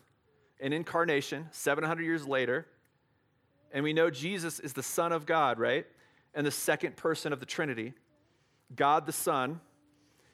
and 0.59 0.73
incarnation 0.73 1.47
700 1.51 2.03
years 2.03 2.27
later. 2.27 2.67
And 3.73 3.83
we 3.83 3.93
know 3.93 4.09
Jesus 4.09 4.59
is 4.59 4.73
the 4.73 4.83
Son 4.83 5.11
of 5.11 5.25
God, 5.25 5.59
right? 5.59 5.85
And 6.33 6.45
the 6.45 6.51
second 6.51 6.97
person 6.97 7.33
of 7.33 7.39
the 7.39 7.45
Trinity, 7.45 7.93
God 8.75 9.05
the 9.05 9.11
Son. 9.11 9.59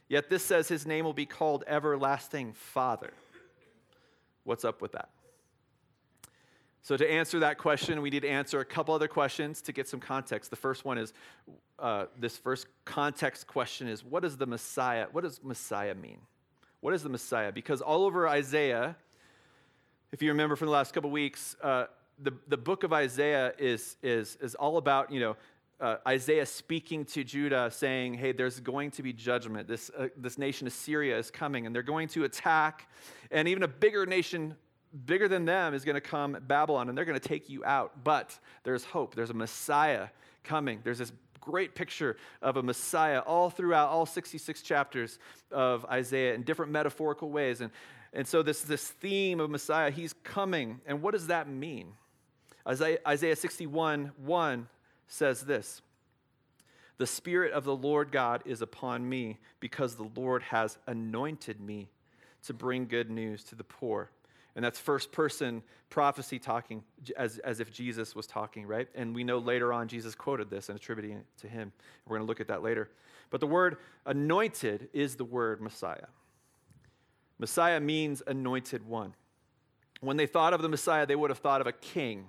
Yet 0.10 0.30
this 0.30 0.44
says 0.44 0.68
his 0.68 0.86
name 0.86 1.06
will 1.06 1.14
be 1.14 1.26
called 1.26 1.64
Everlasting 1.68 2.54
Father. 2.54 3.14
What's 4.44 4.64
up 4.64 4.82
with 4.82 4.94
that? 4.94 5.10
So, 6.82 6.96
to 6.96 7.10
answer 7.10 7.40
that 7.40 7.58
question, 7.58 8.02
we 8.02 8.10
need 8.10 8.22
to 8.22 8.30
answer 8.30 8.60
a 8.60 8.66
couple 8.66 8.96
other 8.96 9.08
questions 9.08 9.62
to 9.64 9.74
get 9.74 9.88
some 9.88 10.00
context. 10.00 10.50
The 10.50 10.56
first 10.56 10.86
one 10.86 10.98
is 10.98 11.14
uh, 11.80 12.06
this 12.20 12.38
first 12.38 12.68
context 12.86 13.48
question 13.48 13.88
is 13.88 14.04
what 14.04 14.24
does 14.24 14.38
the 14.38 14.46
Messiah, 14.46 15.08
what 15.12 15.24
does 15.24 15.42
Messiah 15.44 15.96
mean? 15.96 16.20
What 16.82 16.94
is 16.94 17.04
the 17.04 17.10
Messiah? 17.10 17.52
Because 17.52 17.82
all 17.82 18.06
over 18.06 18.28
Isaiah, 18.28 18.96
if 20.12 20.22
you 20.22 20.30
remember 20.30 20.56
from 20.56 20.68
the 20.68 20.72
last 20.72 20.94
couple 20.94 21.10
weeks, 21.10 21.56
uh, 21.62 21.86
the, 22.20 22.34
the 22.48 22.58
book 22.58 22.84
of 22.84 22.94
Isaiah 22.94 23.54
is, 23.58 23.98
is, 24.02 24.38
is 24.42 24.56
all 24.56 24.78
about, 24.78 25.12
you 25.12 25.20
know, 25.20 25.36
uh, 25.80 25.98
Isaiah 26.08 26.46
speaking 26.46 27.06
to 27.06 27.24
Judah, 27.24 27.70
saying, 27.72 28.16
Hey, 28.16 28.32
there's 28.32 28.60
going 28.60 28.90
to 28.92 29.04
be 29.04 29.14
judgment. 29.14 29.68
This, 29.68 29.92
uh, 29.98 30.08
this 30.18 30.38
nation, 30.38 30.66
Assyria, 30.66 31.18
is 31.18 31.30
coming, 31.30 31.68
and 31.68 31.76
they're 31.76 31.84
going 31.84 32.08
to 32.10 32.24
attack. 32.24 32.90
And 33.30 33.48
even 33.48 33.62
a 33.62 33.68
bigger 33.68 34.06
nation, 34.06 34.56
bigger 35.06 35.28
than 35.28 35.46
them, 35.46 35.74
is 35.74 35.86
going 35.86 35.96
to 35.96 36.02
come, 36.02 36.38
Babylon, 36.48 36.90
and 36.90 36.98
they're 36.98 37.06
going 37.06 37.20
to 37.20 37.28
take 37.28 37.50
you 37.50 37.64
out. 37.66 38.04
But 38.04 38.38
there's 38.64 38.84
hope. 38.84 39.16
There's 39.16 39.30
a 39.30 39.36
Messiah 39.36 40.08
coming. 40.44 40.80
There's 40.84 40.98
this 40.98 41.12
great 41.40 41.76
picture 41.76 42.18
of 42.42 42.58
a 42.58 42.64
Messiah 42.64 43.20
all 43.20 43.50
throughout 43.50 43.90
all 43.90 44.06
66 44.06 44.62
chapters 44.62 45.20
of 45.52 45.86
Isaiah 45.86 46.34
in 46.34 46.44
different 46.44 46.72
metaphorical 46.72 47.30
ways. 47.30 47.62
And, 47.62 47.72
and 48.14 48.28
so, 48.28 48.44
this, 48.44 48.62
this 48.62 48.88
theme 48.88 49.40
of 49.40 49.50
Messiah, 49.50 49.92
he's 49.92 50.14
coming. 50.24 50.82
And 50.86 51.02
what 51.02 51.12
does 51.12 51.28
that 51.28 51.48
mean? 51.48 51.94
Isaiah, 52.68 53.00
Isaiah 53.08 53.36
61 53.36 54.12
1 54.18 54.68
says 55.08 55.42
this 55.42 55.82
The 56.98 57.08
Spirit 57.08 57.54
of 57.54 57.64
the 57.64 57.76
Lord 57.76 58.12
God 58.12 58.44
is 58.46 58.62
upon 58.62 59.08
me 59.08 59.38
because 59.60 59.96
the 59.96 60.10
Lord 60.16 60.44
has 60.44 60.78
anointed 60.86 61.62
me 61.62 61.90
to 62.44 62.54
bring 62.54 62.88
good 62.88 63.10
news 63.10 63.44
to 63.46 63.56
the 63.56 63.64
poor. 63.64 64.10
And 64.58 64.66
that's 64.66 64.80
first 64.80 65.12
person 65.12 65.62
prophecy 65.92 66.40
talking 66.40 66.84
as, 67.16 67.38
as 67.38 67.60
if 67.60 67.72
Jesus 67.72 68.16
was 68.16 68.26
talking, 68.26 68.66
right? 68.66 68.88
And 68.96 69.14
we 69.14 69.24
know 69.24 69.38
later 69.38 69.72
on 69.72 69.88
Jesus 69.88 70.16
quoted 70.16 70.50
this 70.50 70.70
and 70.70 70.80
attributing 70.80 71.12
it 71.12 71.26
to 71.42 71.48
him. 71.48 71.72
We're 72.08 72.18
going 72.18 72.26
to 72.26 72.28
look 72.28 72.42
at 72.42 72.48
that 72.48 72.64
later. 72.64 72.90
But 73.30 73.40
the 73.40 73.46
word 73.46 73.78
anointed 74.08 74.90
is 74.94 75.16
the 75.16 75.26
word 75.26 75.62
Messiah. 75.62 76.08
Messiah 77.38 77.80
means 77.80 78.24
anointed 78.26 78.88
one. 78.88 79.14
When 80.02 80.18
they 80.18 80.26
thought 80.26 80.56
of 80.56 80.64
the 80.64 80.70
Messiah, 80.70 81.06
they 81.06 81.16
would 81.16 81.30
have 81.30 81.38
thought 81.38 81.62
of 81.62 81.68
a 81.68 81.72
king 81.72 82.26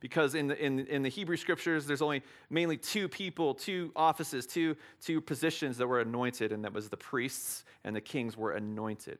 because 0.00 0.34
in 0.34 0.48
the, 0.48 0.62
in, 0.62 0.80
in 0.80 1.02
the 1.02 1.08
Hebrew 1.08 1.38
scriptures, 1.38 1.86
there's 1.86 2.02
only 2.02 2.22
mainly 2.50 2.76
two 2.76 3.08
people, 3.08 3.54
two 3.54 3.90
offices, 3.96 4.46
two, 4.46 4.76
two 5.00 5.22
positions 5.22 5.78
that 5.78 5.86
were 5.86 6.00
anointed, 6.00 6.52
and 6.52 6.62
that 6.64 6.74
was 6.74 6.90
the 6.90 6.96
priests 6.98 7.64
and 7.84 7.96
the 7.96 8.00
kings 8.02 8.36
were 8.36 8.52
anointed. 8.52 9.18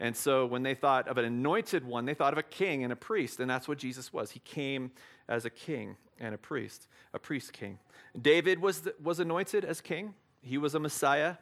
And 0.00 0.16
so 0.16 0.46
when 0.46 0.62
they 0.62 0.74
thought 0.74 1.06
of 1.08 1.18
an 1.18 1.26
anointed 1.26 1.84
one, 1.84 2.06
they 2.06 2.14
thought 2.14 2.32
of 2.32 2.38
a 2.38 2.42
king 2.42 2.82
and 2.82 2.92
a 2.92 2.96
priest, 2.96 3.38
and 3.38 3.50
that's 3.50 3.68
what 3.68 3.76
Jesus 3.76 4.12
was. 4.12 4.30
He 4.30 4.40
came 4.40 4.90
as 5.28 5.44
a 5.44 5.50
king 5.50 5.96
and 6.18 6.34
a 6.34 6.38
priest, 6.38 6.88
a 7.12 7.18
priest 7.18 7.52
king. 7.52 7.78
David 8.20 8.60
was, 8.60 8.88
was 9.02 9.20
anointed 9.20 9.64
as 9.64 9.82
king, 9.82 10.14
he 10.40 10.56
was 10.56 10.74
a 10.74 10.80
Messiah 10.80 11.36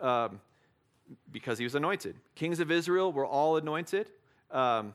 um, 0.00 0.40
because 1.32 1.58
he 1.58 1.64
was 1.64 1.74
anointed. 1.74 2.14
Kings 2.36 2.60
of 2.60 2.70
Israel 2.70 3.12
were 3.12 3.26
all 3.26 3.56
anointed. 3.56 4.08
Um, 4.52 4.94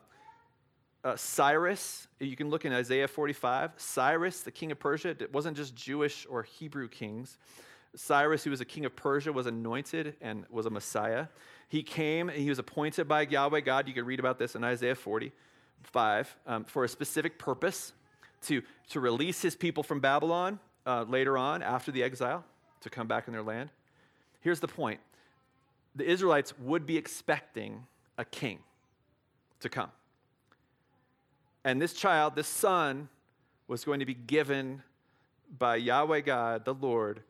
uh, 1.04 1.16
Cyrus, 1.16 2.08
you 2.18 2.34
can 2.36 2.48
look 2.48 2.64
in 2.64 2.72
Isaiah 2.72 3.06
45. 3.06 3.72
Cyrus, 3.76 4.40
the 4.40 4.50
king 4.50 4.72
of 4.72 4.78
Persia, 4.78 5.10
it 5.10 5.30
wasn't 5.30 5.58
just 5.58 5.76
Jewish 5.76 6.26
or 6.30 6.42
Hebrew 6.42 6.88
kings. 6.88 7.36
Cyrus, 7.94 8.42
who 8.44 8.50
was 8.50 8.62
a 8.62 8.64
king 8.64 8.86
of 8.86 8.96
Persia, 8.96 9.30
was 9.30 9.46
anointed 9.46 10.16
and 10.22 10.46
was 10.48 10.64
a 10.64 10.70
Messiah. 10.70 11.26
He 11.68 11.82
came 11.82 12.28
and 12.28 12.38
he 12.38 12.48
was 12.48 12.58
appointed 12.58 13.08
by 13.08 13.22
Yahweh 13.22 13.60
God. 13.60 13.88
You 13.88 13.94
can 13.94 14.04
read 14.04 14.20
about 14.20 14.38
this 14.38 14.54
in 14.54 14.64
Isaiah 14.64 14.94
45 14.94 16.36
um, 16.46 16.64
for 16.64 16.84
a 16.84 16.88
specific 16.88 17.38
purpose 17.38 17.92
to, 18.42 18.62
to 18.90 19.00
release 19.00 19.42
his 19.42 19.56
people 19.56 19.82
from 19.82 20.00
Babylon 20.00 20.58
uh, 20.86 21.04
later 21.08 21.38
on 21.38 21.62
after 21.62 21.90
the 21.90 22.02
exile 22.02 22.44
to 22.80 22.90
come 22.90 23.06
back 23.06 23.26
in 23.26 23.32
their 23.32 23.42
land. 23.42 23.70
Here's 24.40 24.60
the 24.60 24.68
point 24.68 25.00
the 25.94 26.04
Israelites 26.04 26.58
would 26.58 26.86
be 26.86 26.96
expecting 26.96 27.86
a 28.18 28.24
king 28.24 28.58
to 29.60 29.68
come. 29.68 29.90
And 31.64 31.80
this 31.80 31.94
child, 31.94 32.34
this 32.36 32.48
son, 32.48 33.08
was 33.68 33.84
going 33.84 34.00
to 34.00 34.06
be 34.06 34.14
given 34.14 34.82
by 35.58 35.76
Yahweh 35.76 36.20
God, 36.20 36.64
the 36.64 36.74
Lord. 36.74 37.22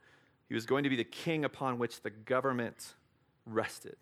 He 0.48 0.54
was 0.54 0.66
going 0.66 0.84
to 0.84 0.90
be 0.90 0.96
the 0.96 1.04
king 1.04 1.44
upon 1.44 1.78
which 1.78 2.02
the 2.02 2.10
government 2.10 2.94
rested. 3.46 3.96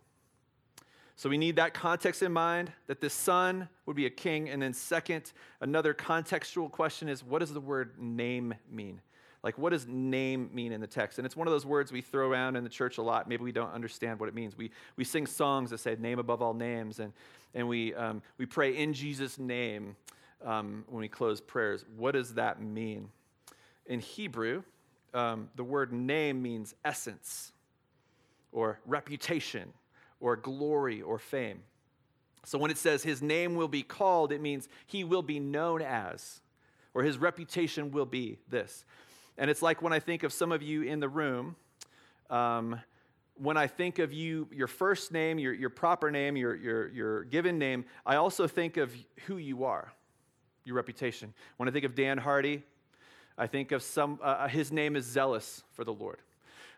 So 1.17 1.29
we 1.29 1.39
need 1.39 1.57
that 1.57 1.75
context 1.75 2.23
in 2.23 2.33
mind 2.33 2.73
that 2.87 3.01
the 3.01 3.11
son 3.11 3.69
would 3.87 3.97
be 3.97 4.07
a 4.07 4.11
king. 4.11 4.49
And 4.49 4.63
then, 4.63 4.73
second, 4.73 5.33
another 5.61 5.95
contextual 5.95 6.71
question 6.71 7.09
is 7.09 7.23
what 7.23 7.41
does 7.41 7.53
the 7.53 7.61
word 7.61 7.93
name 7.99 8.55
mean? 8.71 9.01
Like, 9.43 9.59
what 9.59 9.71
does 9.71 9.87
name 9.89 10.51
mean 10.53 10.71
in 10.73 10.81
the 10.81 10.87
text? 10.87 11.19
And 11.19 11.27
it's 11.27 11.37
one 11.37 11.49
of 11.49 11.53
those 11.53 11.67
words 11.67 11.91
we 11.91 12.01
throw 12.01 12.31
around 12.31 12.55
in 12.55 12.63
the 12.63 12.71
church 12.71 12.99
a 12.99 13.03
lot. 13.03 13.29
Maybe 13.29 13.43
we 13.43 13.51
don't 13.51 13.73
understand 13.73 14.21
what 14.21 14.29
it 14.29 14.35
means. 14.35 14.57
We, 14.57 14.71
we 14.97 15.03
sing 15.03 15.27
songs 15.27 15.71
that 15.71 15.79
say, 15.79 15.97
name 15.99 16.21
above 16.21 16.41
all 16.43 16.55
names, 16.55 17.01
and, 17.01 17.13
and 17.53 17.67
we, 17.67 17.93
um, 17.95 18.23
we 18.39 18.47
pray 18.47 18.77
in 18.77 18.95
Jesus' 18.95 19.39
name 19.39 19.97
um, 20.45 20.85
when 20.89 21.01
we 21.01 21.09
close 21.09 21.41
prayers. 21.41 21.85
What 21.97 22.13
does 22.13 22.35
that 22.35 22.63
mean? 22.63 23.09
In 23.87 23.99
Hebrew, 23.99 24.63
um, 25.13 25.51
the 25.57 25.65
word 25.65 25.93
name 25.93 26.41
means 26.41 26.77
essence, 26.85 27.53
or 28.53 28.79
reputation, 28.87 29.73
or 30.23 30.37
glory, 30.37 31.03
or 31.03 31.19
fame. 31.19 31.65
So 32.45 32.57
when 32.57 32.71
it 32.71 32.79
says 32.79 33.03
his 33.03 33.21
name 33.21 33.57
will 33.57 33.69
be 33.69 33.83
called, 33.83 34.33
it 34.33 34.41
means 34.41 34.69
he 34.87 35.03
will 35.03 35.23
be 35.23 35.41
known 35.41 35.83
as, 35.83 36.41
or 36.95 37.03
his 37.03 37.19
reputation 37.19 37.91
will 37.91 38.07
be 38.07 38.39
this. 38.49 38.85
And 39.37 39.51
it's 39.51 39.63
like 39.63 39.83
when 39.83 39.93
I 39.93 39.99
think 39.99 40.23
of 40.23 40.33
some 40.33 40.53
of 40.53 40.63
you 40.63 40.83
in 40.83 41.01
the 41.01 41.09
room, 41.09 41.57
um, 42.31 42.81
when 43.35 43.57
I 43.57 43.67
think 43.67 43.99
of 43.99 44.13
you, 44.13 44.47
your 44.53 44.69
first 44.69 45.11
name, 45.11 45.41
your, 45.41 45.53
your 45.53 45.71
proper 45.71 46.11
name, 46.11 46.37
your, 46.37 46.55
your, 46.55 46.89
your 46.91 47.25
given 47.25 47.59
name, 47.59 47.85
I 48.07 48.17
also 48.17 48.47
think 48.47 48.77
of 48.77 48.95
who 49.27 49.39
you 49.39 49.65
are, 49.65 49.93
your 50.65 50.77
reputation. 50.77 51.35
When 51.57 51.69
I 51.69 51.73
think 51.73 51.85
of 51.85 51.97
Dan 51.97 52.19
Hardy, 52.19 52.63
I 53.37 53.49
think 53.49 53.73
of 53.73 53.83
some, 53.83 54.21
uh, 54.23 54.27
uh 54.27 54.49
his 54.49 54.71
name 54.71 54.95
is 54.95 55.05
zealous 55.05 55.65
for 55.73 55.83
the 55.83 55.93
Lord. 55.93 56.21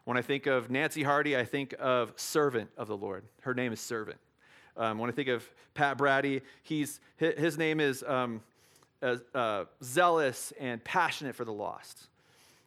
When 0.05 0.19
I 0.19 0.23
think 0.23 0.47
of 0.47 0.71
Nancy 0.71 1.03
Hardy, 1.03 1.37
I 1.37 1.45
think 1.45 1.75
of 1.79 2.13
servant 2.17 2.71
of 2.77 2.89
the 2.89 2.97
Lord. 2.97 3.25
Her 3.41 3.55
name 3.55 3.73
is 3.73 3.81
servant. 3.81 4.19
Um, 4.77 4.99
when 4.99 5.09
I 5.09 5.13
think 5.13 5.29
of 5.29 5.49
Pat 5.73 5.97
Brady, 5.97 6.43
he's, 6.63 7.01
his 7.17 7.57
name 7.57 7.81
is 7.81 8.03
um, 8.07 8.43
uh, 9.03 9.17
uh, 9.35 9.65
zealous 9.83 10.53
and 10.61 10.83
passionate 10.85 11.35
for 11.35 11.45
the 11.45 11.53
lost. 11.53 12.09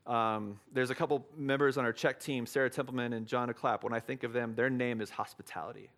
Um, 0.07 0.59
there's 0.73 0.89
a 0.89 0.95
couple 0.95 1.25
members 1.35 1.77
on 1.77 1.85
our 1.85 1.91
Czech 1.91 2.19
team, 2.19 2.45
Sarah 2.45 2.69
Templeman 2.69 3.13
and 3.13 3.27
John 3.27 3.53
Clapp. 3.53 3.83
When 3.83 3.93
I 3.93 3.99
think 3.99 4.23
of 4.23 4.33
them, 4.33 4.55
their 4.55 4.69
name 4.69 5.01
is 5.01 5.09
hospitality. 5.09 5.89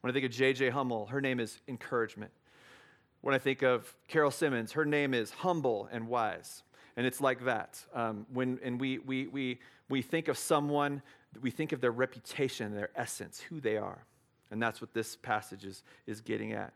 When 0.00 0.10
I 0.10 0.12
think 0.12 0.26
of 0.26 0.32
JJ 0.32 0.70
Hummel, 0.70 1.06
her 1.06 1.20
name 1.20 1.40
is 1.40 1.60
encouragement. 1.68 2.32
When 3.20 3.34
I 3.34 3.38
think 3.38 3.62
of 3.62 3.94
Carol 4.06 4.30
Simmons, 4.30 4.72
her 4.72 4.84
name 4.84 5.14
is 5.14 5.30
humble 5.30 5.88
and 5.90 6.08
wise. 6.08 6.62
And 6.98 7.06
it's 7.06 7.20
like 7.20 7.44
that. 7.44 7.80
Um, 7.94 8.26
when, 8.32 8.58
and 8.60 8.80
we, 8.80 8.98
we, 8.98 9.28
we, 9.28 9.60
we 9.88 10.02
think 10.02 10.26
of 10.26 10.36
someone, 10.36 11.00
we 11.40 11.52
think 11.52 11.70
of 11.70 11.80
their 11.80 11.92
reputation, 11.92 12.74
their 12.74 12.90
essence, 12.96 13.38
who 13.38 13.60
they 13.60 13.76
are. 13.76 14.04
And 14.50 14.60
that's 14.60 14.80
what 14.80 14.92
this 14.94 15.14
passage 15.14 15.64
is, 15.64 15.84
is 16.08 16.20
getting 16.20 16.54
at. 16.54 16.72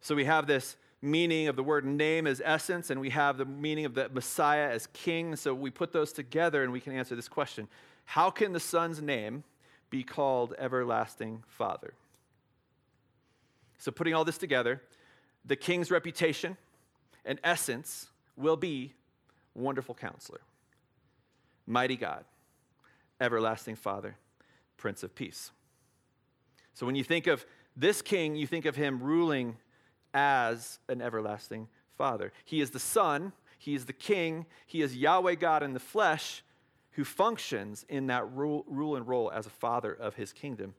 So 0.00 0.14
we 0.14 0.24
have 0.24 0.46
this 0.46 0.76
meaning 1.02 1.48
of 1.48 1.56
the 1.56 1.62
word 1.62 1.84
name 1.84 2.26
as 2.26 2.40
essence, 2.42 2.88
and 2.88 2.98
we 2.98 3.10
have 3.10 3.36
the 3.36 3.44
meaning 3.44 3.84
of 3.84 3.92
the 3.92 4.08
Messiah 4.08 4.70
as 4.70 4.86
king. 4.94 5.36
So 5.36 5.52
we 5.52 5.68
put 5.68 5.92
those 5.92 6.10
together 6.10 6.62
and 6.62 6.72
we 6.72 6.80
can 6.80 6.94
answer 6.94 7.14
this 7.14 7.28
question 7.28 7.68
How 8.06 8.30
can 8.30 8.54
the 8.54 8.60
Son's 8.60 9.02
name 9.02 9.44
be 9.90 10.04
called 10.04 10.54
Everlasting 10.56 11.44
Father? 11.46 11.92
So, 13.76 13.92
putting 13.92 14.14
all 14.14 14.24
this 14.24 14.38
together, 14.38 14.80
the 15.44 15.56
king's 15.56 15.90
reputation 15.90 16.56
and 17.26 17.38
essence 17.44 18.08
will 18.38 18.56
be 18.56 18.94
Wonderful 19.54 19.94
Counselor, 19.94 20.40
Mighty 21.66 21.96
God, 21.96 22.24
Everlasting 23.20 23.76
Father, 23.76 24.16
Prince 24.76 25.02
of 25.02 25.14
Peace. 25.14 25.50
So 26.74 26.86
when 26.86 26.94
you 26.94 27.04
think 27.04 27.26
of 27.26 27.46
this 27.76 28.02
king, 28.02 28.36
you 28.36 28.46
think 28.46 28.66
of 28.66 28.76
him 28.76 29.02
ruling 29.02 29.56
as 30.12 30.78
an 30.88 31.00
everlasting 31.00 31.68
father. 31.96 32.32
He 32.44 32.60
is 32.60 32.70
the 32.70 32.78
son, 32.78 33.32
he 33.58 33.74
is 33.74 33.86
the 33.86 33.92
king, 33.92 34.46
he 34.66 34.82
is 34.82 34.96
Yahweh 34.96 35.36
God 35.36 35.62
in 35.62 35.72
the 35.72 35.80
flesh 35.80 36.42
who 36.92 37.04
functions 37.04 37.84
in 37.88 38.06
that 38.06 38.30
rule, 38.32 38.64
rule 38.68 38.96
and 38.96 39.06
role 39.06 39.30
as 39.32 39.46
a 39.46 39.50
father 39.50 39.92
of 39.92 40.14
his 40.14 40.32
kingdom. 40.32 40.74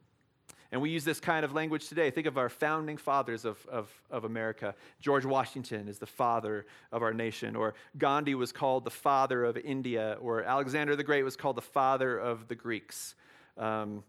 And 0.72 0.82
we 0.82 0.90
use 0.90 1.04
this 1.04 1.20
kind 1.20 1.46
of 1.46 1.54
language 1.54 1.88
today. 1.88 2.12
Think 2.12 2.28
of 2.28 2.38
our 2.38 2.50
founding 2.50 2.98
fathers 2.98 3.46
of, 3.46 3.66
of, 3.68 3.90
of, 4.10 4.24
America. 4.24 4.76
George 5.00 5.26
Washington 5.26 5.88
is 5.88 6.00
the 6.00 6.06
father 6.06 6.66
of 6.92 7.02
our 7.02 7.14
nation, 7.14 7.56
or 7.56 7.76
Gandhi 7.98 8.36
was 8.36 8.52
called 8.52 8.84
the 8.84 8.92
father 8.92 9.46
of 9.46 9.58
India, 9.58 10.18
or 10.20 10.44
Alexander 10.44 10.96
the 10.96 11.04
Great 11.04 11.24
was 11.24 11.36
called 11.36 11.56
the 11.56 11.62
father 11.62 12.18
of 12.18 12.48
the 12.48 12.56
Greeks. 12.56 13.16
Um, 13.58 14.04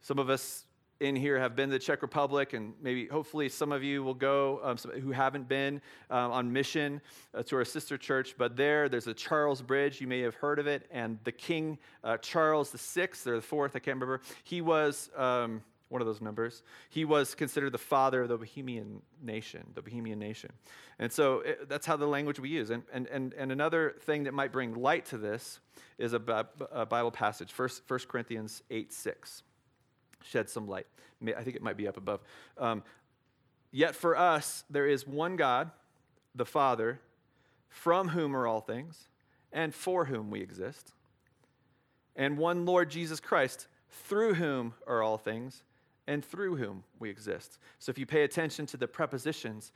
some 0.00 0.18
of 0.18 0.30
us 0.30 0.64
in 1.02 1.16
here 1.16 1.38
have 1.38 1.56
been 1.56 1.68
to 1.68 1.72
the 1.72 1.78
Czech 1.78 2.00
Republic, 2.00 2.52
and 2.52 2.74
maybe 2.80 3.06
hopefully 3.06 3.48
some 3.48 3.72
of 3.72 3.82
you 3.82 4.04
will 4.04 4.14
go 4.14 4.60
um, 4.62 4.76
who 5.00 5.10
haven't 5.10 5.48
been 5.48 5.80
um, 6.10 6.30
on 6.30 6.52
mission 6.52 7.00
uh, 7.34 7.42
to 7.42 7.56
our 7.56 7.64
sister 7.64 7.98
church. 7.98 8.36
But 8.38 8.56
there, 8.56 8.88
there's 8.88 9.08
a 9.08 9.14
Charles 9.14 9.60
Bridge. 9.60 10.00
You 10.00 10.06
may 10.06 10.20
have 10.20 10.36
heard 10.36 10.58
of 10.58 10.66
it. 10.66 10.86
And 10.92 11.18
the 11.24 11.32
King 11.32 11.78
uh, 12.04 12.18
Charles 12.18 12.70
Sixth 12.70 13.26
or 13.26 13.36
the 13.36 13.42
Fourth, 13.42 13.72
I 13.74 13.80
can't 13.80 13.96
remember. 13.96 14.20
He 14.44 14.60
was. 14.60 15.10
Um, 15.16 15.62
one 15.92 16.00
of 16.00 16.06
those 16.06 16.20
numbers. 16.20 16.62
He 16.88 17.04
was 17.04 17.34
considered 17.34 17.72
the 17.72 17.78
father 17.78 18.22
of 18.22 18.28
the 18.28 18.38
Bohemian 18.38 19.02
nation, 19.22 19.64
the 19.74 19.82
Bohemian 19.82 20.18
nation. 20.18 20.50
And 20.98 21.12
so 21.12 21.40
it, 21.40 21.68
that's 21.68 21.86
how 21.86 21.96
the 21.96 22.06
language 22.06 22.40
we 22.40 22.48
use. 22.48 22.70
And, 22.70 22.82
and, 22.92 23.06
and, 23.08 23.34
and 23.34 23.52
another 23.52 23.94
thing 24.00 24.24
that 24.24 24.34
might 24.34 24.52
bring 24.52 24.74
light 24.74 25.06
to 25.06 25.18
this 25.18 25.60
is 25.98 26.14
a, 26.14 26.46
a 26.72 26.86
Bible 26.86 27.10
passage, 27.10 27.52
1 27.56 27.70
Corinthians 28.08 28.62
8 28.70 28.92
6 28.92 29.42
shed 30.24 30.48
some 30.48 30.68
light. 30.68 30.86
I 31.24 31.42
think 31.42 31.56
it 31.56 31.62
might 31.62 31.76
be 31.76 31.86
up 31.86 31.96
above. 31.96 32.20
Um, 32.58 32.82
Yet 33.72 33.96
for 33.96 34.16
us, 34.16 34.64
there 34.68 34.86
is 34.86 35.06
one 35.06 35.36
God, 35.36 35.70
the 36.34 36.44
Father, 36.44 37.00
from 37.68 38.08
whom 38.08 38.36
are 38.36 38.46
all 38.46 38.60
things, 38.60 39.08
and 39.50 39.74
for 39.74 40.04
whom 40.04 40.30
we 40.30 40.42
exist, 40.42 40.92
and 42.14 42.36
one 42.36 42.66
Lord 42.66 42.90
Jesus 42.90 43.18
Christ, 43.18 43.66
through 43.88 44.34
whom 44.34 44.74
are 44.86 45.02
all 45.02 45.16
things, 45.16 45.62
and 46.06 46.24
through 46.24 46.56
whom 46.56 46.84
we 46.98 47.10
exist. 47.10 47.58
So 47.78 47.90
if 47.90 47.98
you 47.98 48.06
pay 48.06 48.22
attention 48.22 48.66
to 48.66 48.76
the 48.76 48.88
prepositions, 48.88 49.72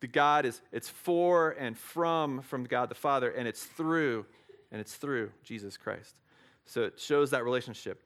the 0.00 0.06
God 0.06 0.44
is 0.44 0.60
it's 0.72 0.88
for 0.88 1.50
and 1.58 1.76
from 1.78 2.42
from 2.42 2.64
God 2.64 2.88
the 2.88 2.94
Father, 2.94 3.30
and 3.30 3.46
it's 3.46 3.64
through, 3.64 4.26
and 4.70 4.80
it's 4.80 4.96
through 4.96 5.30
Jesus 5.44 5.76
Christ. 5.76 6.14
So 6.64 6.82
it 6.82 6.98
shows 6.98 7.30
that 7.30 7.44
relationship 7.44 8.02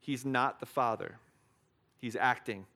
he's 0.00 0.24
not 0.24 0.60
the 0.60 0.66
Father. 0.66 1.16
He's 1.98 2.16
acting 2.16 2.66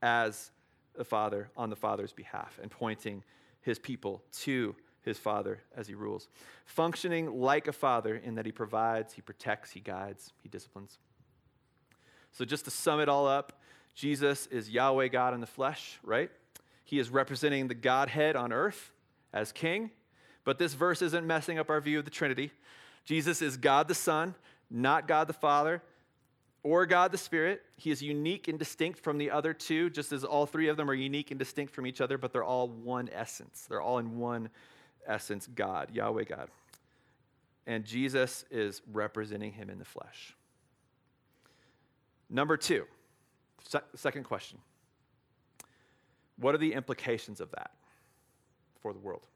as 0.00 0.50
the 0.94 1.04
Father 1.04 1.50
on 1.56 1.70
the 1.70 1.76
Father's 1.76 2.12
behalf 2.12 2.58
and 2.62 2.70
pointing 2.70 3.24
his 3.60 3.78
people 3.78 4.22
to 4.40 4.76
his 5.02 5.18
Father 5.18 5.60
as 5.76 5.88
he 5.88 5.94
rules. 5.94 6.28
Functioning 6.64 7.40
like 7.40 7.66
a 7.66 7.72
Father 7.72 8.16
in 8.16 8.36
that 8.36 8.46
he 8.46 8.52
provides, 8.52 9.14
he 9.14 9.22
protects, 9.22 9.72
he 9.72 9.80
guides, 9.80 10.32
he 10.42 10.48
disciplines. 10.48 10.98
So, 12.32 12.44
just 12.44 12.64
to 12.64 12.70
sum 12.70 13.00
it 13.00 13.08
all 13.08 13.26
up, 13.26 13.60
Jesus 13.94 14.46
is 14.46 14.70
Yahweh 14.70 15.08
God 15.08 15.34
in 15.34 15.40
the 15.40 15.46
flesh, 15.46 15.98
right? 16.02 16.30
He 16.84 16.98
is 16.98 17.10
representing 17.10 17.68
the 17.68 17.74
Godhead 17.74 18.36
on 18.36 18.52
earth 18.52 18.90
as 19.32 19.52
king. 19.52 19.90
But 20.44 20.58
this 20.58 20.74
verse 20.74 21.02
isn't 21.02 21.26
messing 21.26 21.58
up 21.58 21.70
our 21.70 21.80
view 21.80 21.98
of 21.98 22.04
the 22.04 22.10
Trinity. 22.10 22.50
Jesus 23.04 23.42
is 23.42 23.56
God 23.56 23.88
the 23.88 23.94
Son, 23.94 24.34
not 24.70 25.06
God 25.06 25.26
the 25.26 25.32
Father, 25.32 25.82
or 26.62 26.86
God 26.86 27.12
the 27.12 27.18
Spirit. 27.18 27.62
He 27.76 27.90
is 27.90 28.02
unique 28.02 28.48
and 28.48 28.58
distinct 28.58 29.00
from 29.00 29.18
the 29.18 29.30
other 29.30 29.52
two, 29.52 29.90
just 29.90 30.12
as 30.12 30.24
all 30.24 30.46
three 30.46 30.68
of 30.68 30.76
them 30.76 30.90
are 30.90 30.94
unique 30.94 31.30
and 31.30 31.38
distinct 31.38 31.74
from 31.74 31.86
each 31.86 32.00
other, 32.00 32.18
but 32.18 32.32
they're 32.32 32.44
all 32.44 32.68
one 32.68 33.08
essence. 33.12 33.66
They're 33.68 33.80
all 33.80 33.98
in 33.98 34.18
one 34.18 34.48
essence 35.06 35.48
God, 35.54 35.90
Yahweh 35.92 36.24
God. 36.24 36.48
And 37.66 37.84
Jesus 37.84 38.44
is 38.50 38.82
representing 38.92 39.52
him 39.52 39.70
in 39.70 39.78
the 39.78 39.84
flesh. 39.84 40.34
Number 42.32 42.56
two, 42.56 42.86
second 43.94 44.24
question 44.24 44.58
What 46.38 46.54
are 46.54 46.58
the 46.58 46.72
implications 46.72 47.40
of 47.40 47.50
that 47.52 47.70
for 48.80 48.94
the 48.94 48.98
world? 48.98 49.26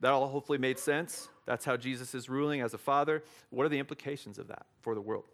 That 0.00 0.12
all 0.12 0.28
hopefully 0.28 0.58
made 0.58 0.78
sense. 0.78 1.28
That's 1.46 1.64
how 1.64 1.76
Jesus 1.76 2.14
is 2.14 2.28
ruling 2.28 2.60
as 2.60 2.74
a 2.74 2.78
father. 2.78 3.22
What 3.50 3.64
are 3.64 3.68
the 3.68 3.78
implications 3.78 4.36
of 4.36 4.48
that 4.48 4.66
for 4.80 4.94
the 4.94 5.00
world? 5.00 5.24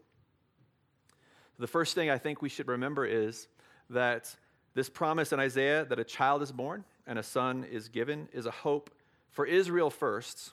The 1.58 1.66
first 1.66 1.94
thing 1.94 2.10
I 2.10 2.18
think 2.18 2.42
we 2.42 2.48
should 2.48 2.68
remember 2.68 3.06
is 3.06 3.48
that 3.90 4.36
this 4.74 4.88
promise 4.88 5.32
in 5.32 5.40
Isaiah 5.40 5.84
that 5.86 5.98
a 5.98 6.04
child 6.04 6.42
is 6.42 6.52
born 6.52 6.84
and 7.06 7.18
a 7.18 7.22
son 7.22 7.64
is 7.64 7.88
given 7.88 8.28
is 8.32 8.46
a 8.46 8.50
hope 8.50 8.90
for 9.30 9.46
Israel 9.46 9.90
first 9.90 10.52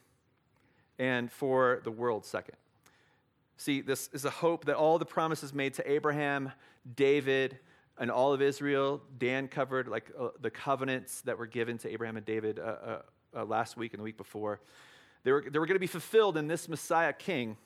and 0.97 1.32
for 1.32 1.82
the 1.84 1.91
world 1.91 2.25
second. 2.25 2.55
See, 3.60 3.82
this 3.82 4.10
is 4.13 4.24
a 4.24 4.30
hope 4.30 4.65
that 4.65 4.78
all 4.78 4.98
the 4.98 5.06
promises 5.06 5.54
made 5.54 5.74
to 5.74 5.91
Abraham, 5.91 6.54
David, 6.95 7.60
and 7.98 8.10
all 8.10 8.32
of 8.32 8.41
Israel, 8.41 9.02
Dan 9.17 9.50
covered 9.50 9.89
like 9.89 10.10
uh, 10.17 10.30
the 10.39 10.50
covenants 10.50 11.19
that 11.24 11.38
were 11.38 11.45
given 11.45 11.78
to 11.80 11.89
Abraham 11.91 12.15
and 12.15 12.26
David 12.26 12.58
uh, 12.58 12.62
uh, 12.62 13.02
uh 13.36 13.43
last 13.43 13.76
week 13.76 13.93
and 13.93 14.00
the 14.00 14.06
week 14.06 14.15
before. 14.15 14.62
They 15.26 15.34
were, 15.34 15.43
they 15.45 15.60
were 15.60 15.65
going 15.65 15.76
to 15.76 15.80
be 15.80 15.88
fulfilled 15.88 16.38
in 16.38 16.48
this 16.48 16.69
Messiah 16.69 17.12
king 17.12 17.58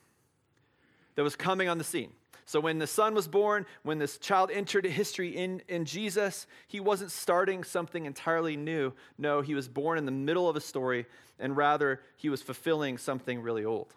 that 1.13 1.21
was 1.21 1.35
coming 1.35 1.69
on 1.69 1.77
the 1.77 1.83
scene. 1.83 2.11
So 2.45 2.59
when 2.59 2.79
the 2.79 2.87
son 2.87 3.13
was 3.13 3.27
born, 3.27 3.67
when 3.83 3.99
this 3.99 4.17
child 4.17 4.49
entered 4.49 4.85
history 4.85 5.29
in, 5.29 5.61
in 5.67 5.85
Jesus, 5.85 6.47
he 6.67 6.79
wasn't 6.79 7.11
starting 7.11 7.63
something 7.63 8.07
entirely 8.07 8.57
new. 8.57 8.93
No, 9.19 9.41
he 9.41 9.53
was 9.53 9.67
born 9.67 9.99
in 9.99 10.07
the 10.07 10.11
middle 10.11 10.49
of 10.49 10.55
a 10.55 10.61
story, 10.61 11.05
and 11.37 11.55
rather, 11.55 12.01
he 12.15 12.29
was 12.29 12.41
fulfilling 12.41 12.97
something 12.97 13.43
really 13.43 13.63
old. 13.63 13.93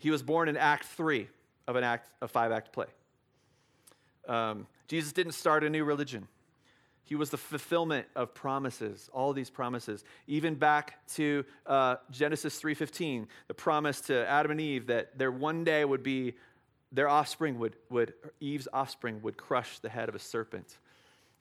He 0.00 0.10
was 0.10 0.22
born 0.22 0.48
in 0.48 0.56
Act 0.56 0.86
3 0.86 1.28
of 1.68 1.76
an 1.76 1.84
act, 1.84 2.10
a 2.20 2.26
five 2.26 2.50
act 2.50 2.72
play. 2.72 2.86
Um, 4.26 4.66
Jesus 4.88 5.12
didn't 5.12 5.32
start 5.32 5.62
a 5.62 5.70
new 5.70 5.84
religion. 5.84 6.26
He 7.04 7.16
was 7.16 7.30
the 7.30 7.36
fulfillment 7.36 8.06
of 8.16 8.34
promises, 8.34 9.10
all 9.12 9.30
of 9.30 9.36
these 9.36 9.50
promises. 9.50 10.04
Even 10.26 10.54
back 10.54 11.06
to 11.14 11.44
uh, 11.66 11.96
Genesis 12.10 12.60
3.15, 12.60 13.26
the 13.46 13.54
promise 13.54 14.00
to 14.02 14.26
Adam 14.28 14.52
and 14.52 14.60
Eve 14.60 14.86
that 14.86 15.18
there 15.18 15.30
one 15.30 15.64
day 15.64 15.84
would 15.84 16.02
be, 16.02 16.34
their 16.92 17.08
offspring 17.08 17.58
would, 17.58 17.76
would, 17.90 18.14
Eve's 18.40 18.68
offspring 18.72 19.20
would 19.22 19.36
crush 19.36 19.80
the 19.80 19.88
head 19.88 20.08
of 20.08 20.14
a 20.14 20.18
serpent. 20.18 20.78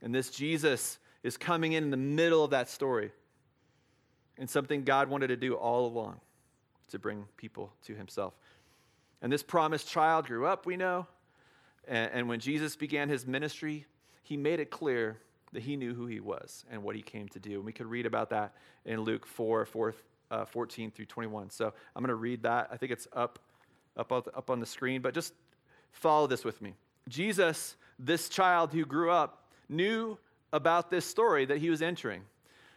And 0.01 0.13
this 0.13 0.29
Jesus 0.29 0.99
is 1.23 1.37
coming 1.37 1.73
in 1.73 1.85
in 1.85 1.91
the 1.91 1.97
middle 1.97 2.43
of 2.43 2.51
that 2.51 2.69
story. 2.69 3.11
And 4.37 4.49
something 4.49 4.83
God 4.83 5.09
wanted 5.09 5.27
to 5.27 5.37
do 5.37 5.53
all 5.53 5.85
along 5.85 6.19
to 6.89 6.99
bring 6.99 7.25
people 7.37 7.71
to 7.83 7.95
himself. 7.95 8.33
And 9.21 9.31
this 9.31 9.43
promised 9.43 9.87
child 9.87 10.27
grew 10.27 10.45
up, 10.45 10.65
we 10.65 10.77
know. 10.77 11.07
And, 11.87 12.11
and 12.13 12.29
when 12.29 12.39
Jesus 12.39 12.75
began 12.75 13.09
his 13.09 13.25
ministry, 13.27 13.85
he 14.23 14.37
made 14.37 14.59
it 14.59 14.69
clear 14.69 15.17
that 15.51 15.63
he 15.63 15.75
knew 15.75 15.93
who 15.93 16.05
he 16.05 16.19
was 16.19 16.63
and 16.69 16.83
what 16.83 16.95
he 16.95 17.01
came 17.01 17.27
to 17.29 17.39
do. 17.39 17.55
And 17.55 17.65
we 17.65 17.73
could 17.73 17.87
read 17.87 18.05
about 18.05 18.29
that 18.29 18.53
in 18.85 19.01
Luke 19.01 19.25
4, 19.25 19.65
4 19.65 19.95
uh, 20.31 20.45
14 20.45 20.91
through 20.91 21.05
21. 21.05 21.49
So 21.49 21.73
I'm 21.95 22.03
going 22.03 22.09
to 22.09 22.15
read 22.15 22.43
that. 22.43 22.69
I 22.71 22.77
think 22.77 22.91
it's 22.91 23.07
up, 23.13 23.39
up, 23.97 24.11
up 24.11 24.49
on 24.49 24.59
the 24.59 24.65
screen, 24.65 25.01
but 25.01 25.13
just 25.13 25.33
follow 25.91 26.27
this 26.27 26.45
with 26.45 26.61
me. 26.61 26.75
Jesus, 27.07 27.75
this 27.97 28.29
child 28.29 28.71
who 28.71 28.85
grew 28.85 29.09
up, 29.09 29.47
knew 29.67 30.17
about 30.53 30.89
this 30.89 31.05
story 31.05 31.45
that 31.45 31.57
he 31.57 31.69
was 31.69 31.81
entering, 31.81 32.21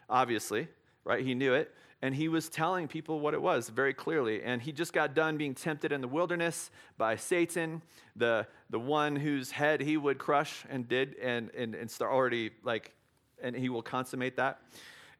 obviously, 0.08 0.68
right? 1.04 1.24
He 1.24 1.34
knew 1.34 1.54
it 1.54 1.74
and 2.02 2.16
he 2.16 2.28
was 2.28 2.48
telling 2.48 2.88
people 2.88 3.20
what 3.20 3.32
it 3.32 3.40
was 3.40 3.68
very 3.68 3.94
clearly. 3.94 4.42
And 4.42 4.60
he 4.60 4.72
just 4.72 4.92
got 4.92 5.14
done 5.14 5.36
being 5.36 5.54
tempted 5.54 5.92
in 5.92 6.00
the 6.00 6.08
wilderness 6.08 6.72
by 6.98 7.14
Satan, 7.14 7.80
the, 8.16 8.46
the 8.70 8.80
one 8.80 9.14
whose 9.14 9.52
head 9.52 9.80
he 9.80 9.96
would 9.96 10.18
crush 10.18 10.64
and 10.68 10.88
did, 10.88 11.14
and, 11.22 11.50
and, 11.56 11.76
and 11.76 11.88
start 11.88 12.12
already 12.12 12.50
like, 12.64 12.92
and 13.40 13.54
he 13.54 13.68
will 13.68 13.82
consummate 13.82 14.36
that. 14.36 14.60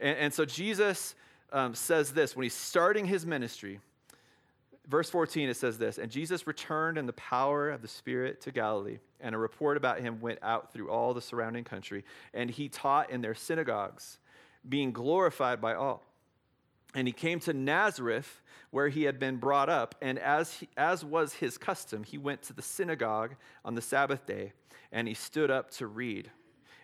And, 0.01 0.19
and 0.19 0.35
so 0.35 0.45
Jesus 0.45 1.15
um, 1.53 1.73
says 1.75 2.11
this 2.11 2.35
when 2.35 2.43
he's 2.43 2.55
starting 2.55 3.07
his 3.07 3.25
ministry. 3.25 3.79
Verse 4.89 5.09
14, 5.09 5.49
it 5.49 5.57
says 5.57 5.79
this 5.79 5.99
And 5.99 6.11
Jesus 6.11 6.49
returned 6.49 6.99
in 6.99 7.07
the 7.07 7.13
power 7.13 7.71
of 7.71 7.83
the 7.83 7.89
Spirit 7.89 8.41
to 8.41 8.51
Galilee, 8.51 8.99
and 9.21 9.37
a 9.37 9.39
report 9.39 9.77
about 9.77 10.01
him 10.01 10.21
went 10.21 10.41
out 10.43 10.73
through 10.73 10.91
all 10.91 11.15
the 11.15 11.21
surrounding 11.21 11.63
country, 11.63 12.05
and 12.35 12.51
he 12.51 12.69
taught 12.69 13.09
in 13.11 13.21
their 13.21 13.37
synagogues, 13.37 14.19
being 14.69 14.91
glorified 14.91 15.61
by 15.61 15.75
all. 15.75 16.03
And 16.95 17.07
he 17.07 17.13
came 17.13 17.41
to 17.41 17.53
Nazareth, 17.53 18.43
where 18.71 18.89
he 18.89 19.05
had 19.05 19.19
been 19.19 19.37
brought 19.37 19.69
up. 19.69 19.95
And 20.03 20.19
as, 20.19 20.55
he, 20.55 20.69
as 20.77 21.05
was 21.05 21.35
his 21.35 21.59
custom, 21.59 22.05
he 22.05 22.19
went 22.19 22.43
to 22.43 22.53
the 22.53 22.63
synagogue 22.63 23.35
on 23.65 23.75
the 23.75 23.83
Sabbath 23.83 24.27
day, 24.27 24.53
and 24.91 25.09
he 25.09 25.15
stood 25.15 25.51
up 25.51 25.71
to 25.73 25.87
read. 25.87 26.31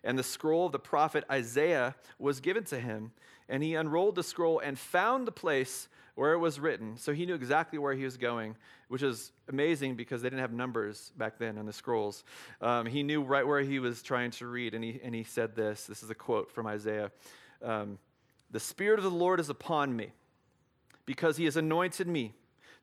And 0.05 0.19
the 0.19 0.23
scroll 0.23 0.67
of 0.67 0.73
the 0.73 0.79
prophet 0.79 1.25
Isaiah 1.31 1.95
was 2.19 2.41
given 2.41 2.65
to 2.65 2.79
him. 2.79 3.13
And 3.49 3.63
he 3.63 3.75
unrolled 3.75 4.15
the 4.15 4.23
scroll 4.23 4.59
and 4.59 4.79
found 4.79 5.27
the 5.27 5.33
place 5.33 5.89
where 6.15 6.33
it 6.33 6.39
was 6.39 6.59
written. 6.59 6.97
So 6.97 7.13
he 7.13 7.27
knew 7.27 7.35
exactly 7.35 7.79
where 7.79 7.95
he 7.95 8.05
was 8.05 8.17
going, 8.17 8.57
which 8.89 9.03
is 9.03 9.33
amazing 9.49 9.95
because 9.95 10.21
they 10.21 10.29
didn't 10.29 10.43
have 10.43 10.53
numbers 10.53 11.13
back 11.17 11.39
then 11.39 11.57
on 11.59 11.65
the 11.65 11.73
scrolls. 11.73 12.25
Um, 12.61 12.87
he 12.87 13.03
knew 13.03 13.23
right 13.23 13.47
where 13.47 13.61
he 13.61 13.79
was 13.79 14.03
trying 14.03 14.33
to 14.33 14.47
read. 14.47 14.75
And 14.75 14.85
he, 14.85 15.01
and 15.03 15.15
he 15.15 15.25
said 15.25 15.55
this 15.55 15.85
this 15.85 16.03
is 16.03 16.11
a 16.11 16.15
quote 16.15 16.51
from 16.51 16.67
Isaiah. 16.67 17.11
Um, 17.63 17.99
the 18.51 18.61
Spirit 18.61 18.99
of 18.99 19.05
the 19.05 19.11
Lord 19.11 19.41
is 19.41 19.49
upon 19.49 19.95
me, 19.95 20.13
because 21.07 21.37
he 21.37 21.45
has 21.45 21.57
anointed 21.57 22.07
me 22.07 22.35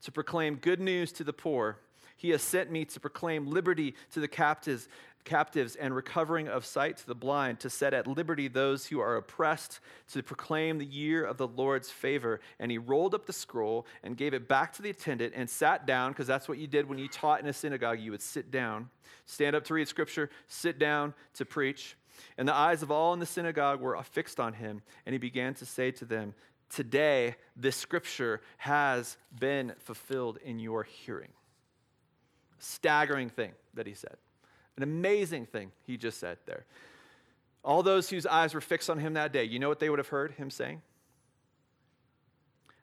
to 0.02 0.12
proclaim 0.12 0.56
good 0.56 0.80
news 0.80 1.12
to 1.14 1.24
the 1.24 1.34
poor. 1.34 1.80
He 2.18 2.30
has 2.30 2.42
sent 2.42 2.72
me 2.72 2.86
to 2.86 3.00
proclaim 3.00 3.48
liberty 3.48 3.96
to 4.14 4.20
the 4.20 4.28
captives, 4.28 4.88
captives 5.26 5.76
and 5.76 5.96
recovering 5.96 6.48
of 6.48 6.66
sight 6.66 6.98
to 6.98 7.08
the 7.08 7.16
blind, 7.16 7.60
to 7.60 7.70
set 7.70 7.94
at 7.94 8.08
liberty 8.08 8.48
those 8.48 8.86
who 8.86 9.00
are 9.00 9.18
oppressed, 9.18 9.80
to 10.14 10.22
proclaim 10.24 10.78
the 10.78 10.86
year 10.86 11.26
of 11.26 11.38
the 11.38 11.48
Lord's 11.48 11.90
favor. 11.90 12.40
And 12.60 12.72
he 12.72 12.78
rolled 12.78 13.16
up 13.16 13.26
the 13.26 13.34
scroll 13.34 13.86
and 14.04 14.16
gave 14.16 14.34
it 14.34 14.48
back 14.48 14.72
to 14.74 14.82
the 14.82 14.92
attendant 14.92 15.34
and 15.36 15.50
sat 15.50 15.86
down, 15.86 16.12
because 16.12 16.28
that's 16.28 16.48
what 16.48 16.60
you 16.60 16.68
did 16.68 16.88
when 16.88 17.00
you 17.00 17.08
taught 17.08 17.42
in 17.42 17.48
a 17.48 17.54
synagogue. 17.54 18.00
You 18.00 18.12
would 18.12 18.22
sit 18.22 18.52
down, 18.52 18.90
stand 19.26 19.56
up 19.56 19.66
to 19.66 19.74
read 19.74 19.88
scripture, 19.88 20.30
sit 20.48 20.80
down 20.80 21.14
to 21.34 21.46
preach. 21.46 21.98
And 22.38 22.48
the 22.48 22.54
eyes 22.54 22.82
of 22.84 22.92
all 22.92 23.14
in 23.14 23.20
the 23.20 23.26
synagogue 23.26 23.82
were 23.82 24.02
fixed 24.04 24.40
on 24.40 24.54
him, 24.54 24.82
and 25.06 25.14
he 25.14 25.20
began 25.20 25.54
to 25.56 25.66
say 25.66 25.92
to 25.92 26.06
them, 26.06 26.34
Today, 26.70 27.36
this 27.56 27.76
scripture 27.76 28.42
has 28.58 29.18
been 29.40 29.74
fulfilled 29.80 30.40
in 30.44 30.60
your 30.60 30.84
hearing. 30.84 31.30
Staggering 32.58 33.30
thing 33.30 33.52
that 33.76 33.86
he 33.86 33.94
said. 33.94 34.18
An 34.78 34.84
amazing 34.84 35.46
thing 35.46 35.72
he 35.86 35.96
just 35.96 36.20
said 36.20 36.38
there. 36.46 36.66
All 37.64 37.84
those 37.84 38.10
whose 38.10 38.26
eyes 38.26 38.54
were 38.54 38.62
fixed 38.62 38.90
on 38.90 39.00
him 39.00 39.14
that 39.14 39.32
day, 39.32 39.44
you 39.44 39.60
know 39.60 39.70
what 39.70 39.80
they 39.80 39.90
would 39.90 40.00
have 40.00 40.08
heard 40.08 40.34
him 40.34 40.50
saying? 40.50 40.82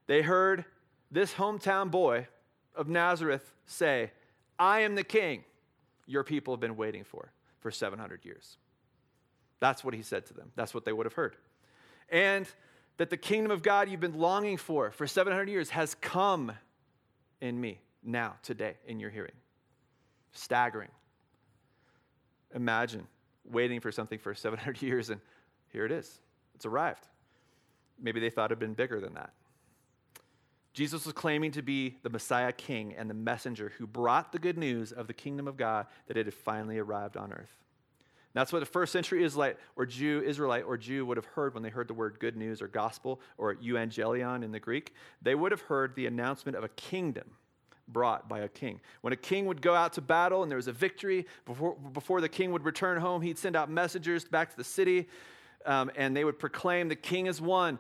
They 0.07 0.23
heard 0.23 0.65
this 1.11 1.35
hometown 1.35 1.91
boy 1.91 2.29
of 2.75 2.89
Nazareth 2.89 3.53
say, 3.67 4.11
I 4.59 4.81
am 4.81 4.95
the 4.95 5.05
king 5.05 5.45
your 6.07 6.25
people 6.25 6.55
have 6.55 6.61
been 6.61 6.77
waiting 6.77 7.05
for 7.05 7.33
for 7.61 7.71
700 7.71 8.25
years. 8.25 8.57
That's 9.63 9.85
what 9.85 9.95
he 9.95 10.03
said 10.03 10.27
to 10.27 10.35
them. 10.35 10.51
That's 10.57 10.75
what 10.75 10.85
they 10.85 10.93
would 10.93 11.07
have 11.07 11.13
heard. 11.13 11.37
And 12.09 12.49
that 12.97 13.11
the 13.11 13.17
kingdom 13.17 13.53
of 13.53 13.63
God 13.63 13.89
you've 13.89 14.01
been 14.01 14.19
longing 14.19 14.57
for 14.57 14.91
for 14.91 15.07
700 15.07 15.49
years 15.49 15.71
has 15.71 15.95
come 15.95 16.51
in 17.41 17.61
me 17.61 17.81
now, 18.03 18.35
today, 18.43 18.75
in 18.89 18.99
your 18.99 19.11
hearing. 19.11 19.37
Staggering. 20.33 20.89
Imagine 22.53 23.07
waiting 23.45 23.79
for 23.79 23.93
something 23.93 24.19
for 24.19 24.35
700 24.35 24.83
years 24.83 25.11
and 25.11 25.21
here 25.73 25.87
it 25.87 25.93
is. 25.93 26.21
It's 26.57 26.67
arrived. 26.67 27.07
Maybe 28.01 28.19
they 28.19 28.31
thought 28.31 28.51
it 28.51 28.57
had 28.57 28.59
been 28.59 28.75
bigger 28.75 29.01
than 29.01 29.15
that. 29.15 29.31
Jesus 30.75 31.07
was 31.07 31.13
claiming 31.13 31.53
to 31.53 31.63
be 31.63 31.99
the 32.03 32.11
Messiah 32.11 32.51
King 32.51 32.97
and 32.99 33.09
the 33.09 33.15
messenger 33.15 33.71
who 33.79 33.87
brought 33.87 34.33
the 34.33 34.41
good 34.41 34.59
news 34.59 34.91
of 34.91 35.07
the 35.07 35.15
kingdom 35.15 35.47
of 35.47 35.57
God 35.57 35.87
that 36.09 36.17
it 36.17 36.27
had 36.27 36.35
finally 36.35 36.79
arrived 36.79 37.17
on 37.17 37.33
earth. 37.33 37.62
That's 38.35 38.53
what 38.53 38.61
the 38.61 38.67
first 38.67 38.93
century 38.93 39.23
Israelite 39.25 39.59
or 39.77 39.85
Jew, 39.85 40.23
Israelite 40.25 40.65
or 40.65 40.77
Jew 40.77 41.05
would 41.07 41.17
have 41.17 41.27
heard 41.27 41.55
when 41.55 41.63
they 41.63 41.69
heard 41.69 41.89
the 41.89 41.95
word 41.95 42.19
good 42.19 42.37
news 42.37 42.63
or 42.63 42.69
gospel 42.69 43.21
or 43.37 43.55
euangelion 43.57 44.43
in 44.43 44.53
the 44.53 44.61
Greek. 44.61 44.95
They 45.21 45.35
would 45.35 45.53
have 45.53 45.61
heard 45.63 45.95
the 45.95 46.07
announcement 46.07 46.57
of 46.57 46.65
a 46.65 46.69
kingdom 46.71 47.31
brought 47.89 48.29
by 48.29 48.41
a 48.41 48.49
king. 48.49 48.81
When 49.03 49.13
a 49.13 49.17
king 49.17 49.47
would 49.47 49.61
go 49.61 49.75
out 49.75 49.93
to 49.95 50.01
battle 50.01 50.43
and 50.43 50.51
there 50.51 50.57
was 50.57 50.69
a 50.69 50.73
victory, 50.73 51.27
before, 51.45 51.75
before 51.75 52.21
the 52.21 52.29
king 52.29 52.53
would 52.53 52.65
return 52.65 52.99
home, 52.99 53.21
he'd 53.21 53.39
send 53.39 53.55
out 53.55 53.71
messengers 53.71 54.25
back 54.25 54.51
to 54.51 54.57
the 54.57 54.65
city 54.65 55.09
um, 55.67 55.91
and 55.95 56.17
they 56.17 56.25
would 56.25 56.39
proclaim, 56.39 56.89
The 56.89 56.97
king 56.97 57.27
has 57.27 57.41
won. 57.41 57.79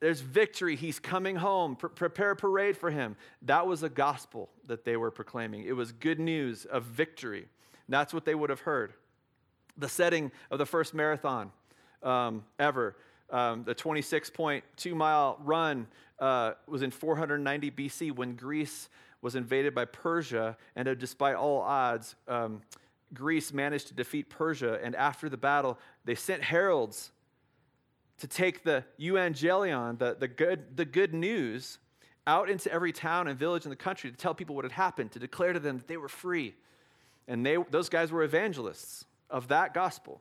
There's 0.00 0.20
victory. 0.20 0.76
He's 0.76 0.98
coming 0.98 1.36
home. 1.36 1.76
Pre- 1.76 1.88
prepare 1.88 2.32
a 2.32 2.36
parade 2.36 2.76
for 2.76 2.90
him. 2.90 3.16
That 3.42 3.66
was 3.66 3.82
a 3.82 3.88
gospel 3.88 4.50
that 4.66 4.84
they 4.84 4.96
were 4.96 5.10
proclaiming. 5.10 5.62
It 5.62 5.74
was 5.74 5.92
good 5.92 6.20
news 6.20 6.64
of 6.66 6.82
victory. 6.84 7.46
That's 7.88 8.12
what 8.12 8.24
they 8.24 8.34
would 8.34 8.50
have 8.50 8.60
heard 8.60 8.94
the 9.76 9.88
setting 9.88 10.30
of 10.50 10.58
the 10.58 10.66
first 10.66 10.94
marathon 10.94 11.50
um, 12.02 12.44
ever. 12.58 12.96
Um, 13.30 13.64
the 13.64 13.74
26.2 13.74 14.94
mile 14.94 15.38
run 15.42 15.86
uh, 16.18 16.52
was 16.66 16.82
in 16.82 16.90
490 16.90 17.70
BC 17.70 18.12
when 18.14 18.36
Greece 18.36 18.88
was 19.22 19.34
invaded 19.34 19.74
by 19.74 19.86
Persia, 19.86 20.56
and 20.76 20.86
uh, 20.86 20.94
despite 20.94 21.34
all 21.34 21.60
odds, 21.60 22.14
um, 22.28 22.60
Greece 23.14 23.52
managed 23.52 23.88
to 23.88 23.94
defeat 23.94 24.28
Persia. 24.28 24.78
And 24.82 24.94
after 24.94 25.28
the 25.28 25.36
battle, 25.36 25.78
they 26.04 26.14
sent 26.14 26.42
heralds 26.42 27.10
to 28.18 28.26
take 28.28 28.62
the 28.64 28.84
euangelion, 29.00 29.98
the, 29.98 30.16
the, 30.18 30.28
good, 30.28 30.76
the 30.76 30.84
good 30.84 31.14
news, 31.14 31.78
out 32.26 32.48
into 32.48 32.70
every 32.72 32.92
town 32.92 33.28
and 33.28 33.38
village 33.38 33.64
in 33.64 33.70
the 33.70 33.76
country 33.76 34.10
to 34.10 34.16
tell 34.16 34.34
people 34.34 34.54
what 34.54 34.64
had 34.64 34.72
happened, 34.72 35.12
to 35.12 35.18
declare 35.18 35.52
to 35.52 35.60
them 35.60 35.78
that 35.78 35.88
they 35.88 35.96
were 35.96 36.08
free. 36.08 36.54
And 37.26 37.44
they, 37.44 37.56
those 37.70 37.88
guys 37.88 38.12
were 38.12 38.22
evangelists 38.22 39.06
of 39.30 39.48
that 39.48 39.74
gospel. 39.74 40.20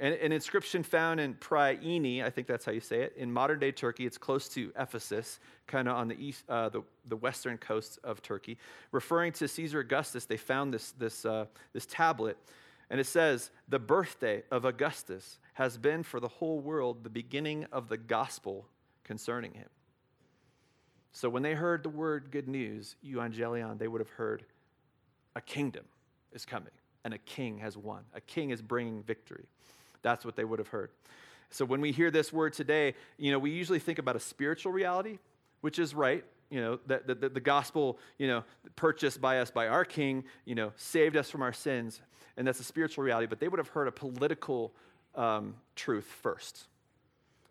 And 0.00 0.14
an 0.14 0.32
inscription 0.32 0.82
found 0.82 1.20
in 1.20 1.34
Priene, 1.34 2.24
I 2.24 2.30
think 2.30 2.46
that's 2.46 2.64
how 2.64 2.72
you 2.72 2.80
say 2.80 3.02
it, 3.02 3.14
in 3.18 3.30
modern 3.30 3.58
day 3.58 3.70
Turkey. 3.70 4.06
It's 4.06 4.16
close 4.16 4.48
to 4.50 4.72
Ephesus, 4.78 5.40
kind 5.66 5.88
of 5.88 5.96
on 5.96 6.08
the, 6.08 6.16
east, 6.18 6.42
uh, 6.48 6.70
the, 6.70 6.82
the 7.06 7.16
western 7.16 7.58
coast 7.58 7.98
of 8.02 8.22
Turkey. 8.22 8.56
Referring 8.92 9.32
to 9.32 9.46
Caesar 9.46 9.80
Augustus, 9.80 10.24
they 10.24 10.38
found 10.38 10.72
this, 10.72 10.92
this, 10.92 11.26
uh, 11.26 11.44
this 11.74 11.84
tablet, 11.84 12.38
and 12.88 12.98
it 12.98 13.06
says, 13.06 13.50
The 13.68 13.78
birthday 13.78 14.42
of 14.50 14.64
Augustus 14.64 15.38
has 15.52 15.76
been 15.76 16.02
for 16.02 16.18
the 16.18 16.28
whole 16.28 16.60
world 16.60 17.04
the 17.04 17.10
beginning 17.10 17.66
of 17.70 17.90
the 17.90 17.98
gospel 17.98 18.66
concerning 19.04 19.52
him. 19.52 19.68
So 21.12 21.28
when 21.28 21.42
they 21.42 21.52
heard 21.52 21.82
the 21.82 21.90
word 21.90 22.30
good 22.30 22.48
news, 22.48 22.96
euangelion, 23.04 23.78
they 23.78 23.88
would 23.88 24.00
have 24.00 24.10
heard 24.10 24.44
a 25.36 25.42
kingdom 25.42 25.84
is 26.32 26.46
coming 26.46 26.72
and 27.04 27.14
a 27.14 27.18
king 27.18 27.58
has 27.58 27.76
won. 27.76 28.02
A 28.14 28.20
king 28.20 28.50
is 28.50 28.62
bringing 28.62 29.02
victory. 29.02 29.46
That's 30.02 30.24
what 30.24 30.36
they 30.36 30.44
would 30.44 30.58
have 30.58 30.68
heard. 30.68 30.90
So 31.50 31.64
when 31.64 31.80
we 31.80 31.92
hear 31.92 32.10
this 32.10 32.32
word 32.32 32.52
today, 32.52 32.94
you 33.18 33.32
know, 33.32 33.38
we 33.38 33.50
usually 33.50 33.80
think 33.80 33.98
about 33.98 34.16
a 34.16 34.20
spiritual 34.20 34.72
reality, 34.72 35.18
which 35.60 35.78
is 35.78 35.94
right. 35.94 36.24
You 36.48 36.60
know, 36.60 36.78
that 36.86 37.06
the, 37.06 37.28
the, 37.28 37.40
gospel, 37.40 37.98
you 38.18 38.26
know, 38.26 38.42
purchased 38.74 39.20
by 39.20 39.38
us 39.38 39.52
by 39.52 39.68
our 39.68 39.84
king, 39.84 40.24
you 40.44 40.56
know, 40.56 40.72
saved 40.76 41.16
us 41.16 41.30
from 41.30 41.42
our 41.42 41.52
sins. 41.52 42.00
And 42.36 42.46
that's 42.46 42.58
a 42.58 42.64
spiritual 42.64 43.04
reality. 43.04 43.26
But 43.28 43.38
they 43.38 43.46
would 43.46 43.58
have 43.58 43.68
heard 43.68 43.86
a 43.86 43.92
political 43.92 44.72
um, 45.14 45.54
truth 45.76 46.06
first. 46.22 46.66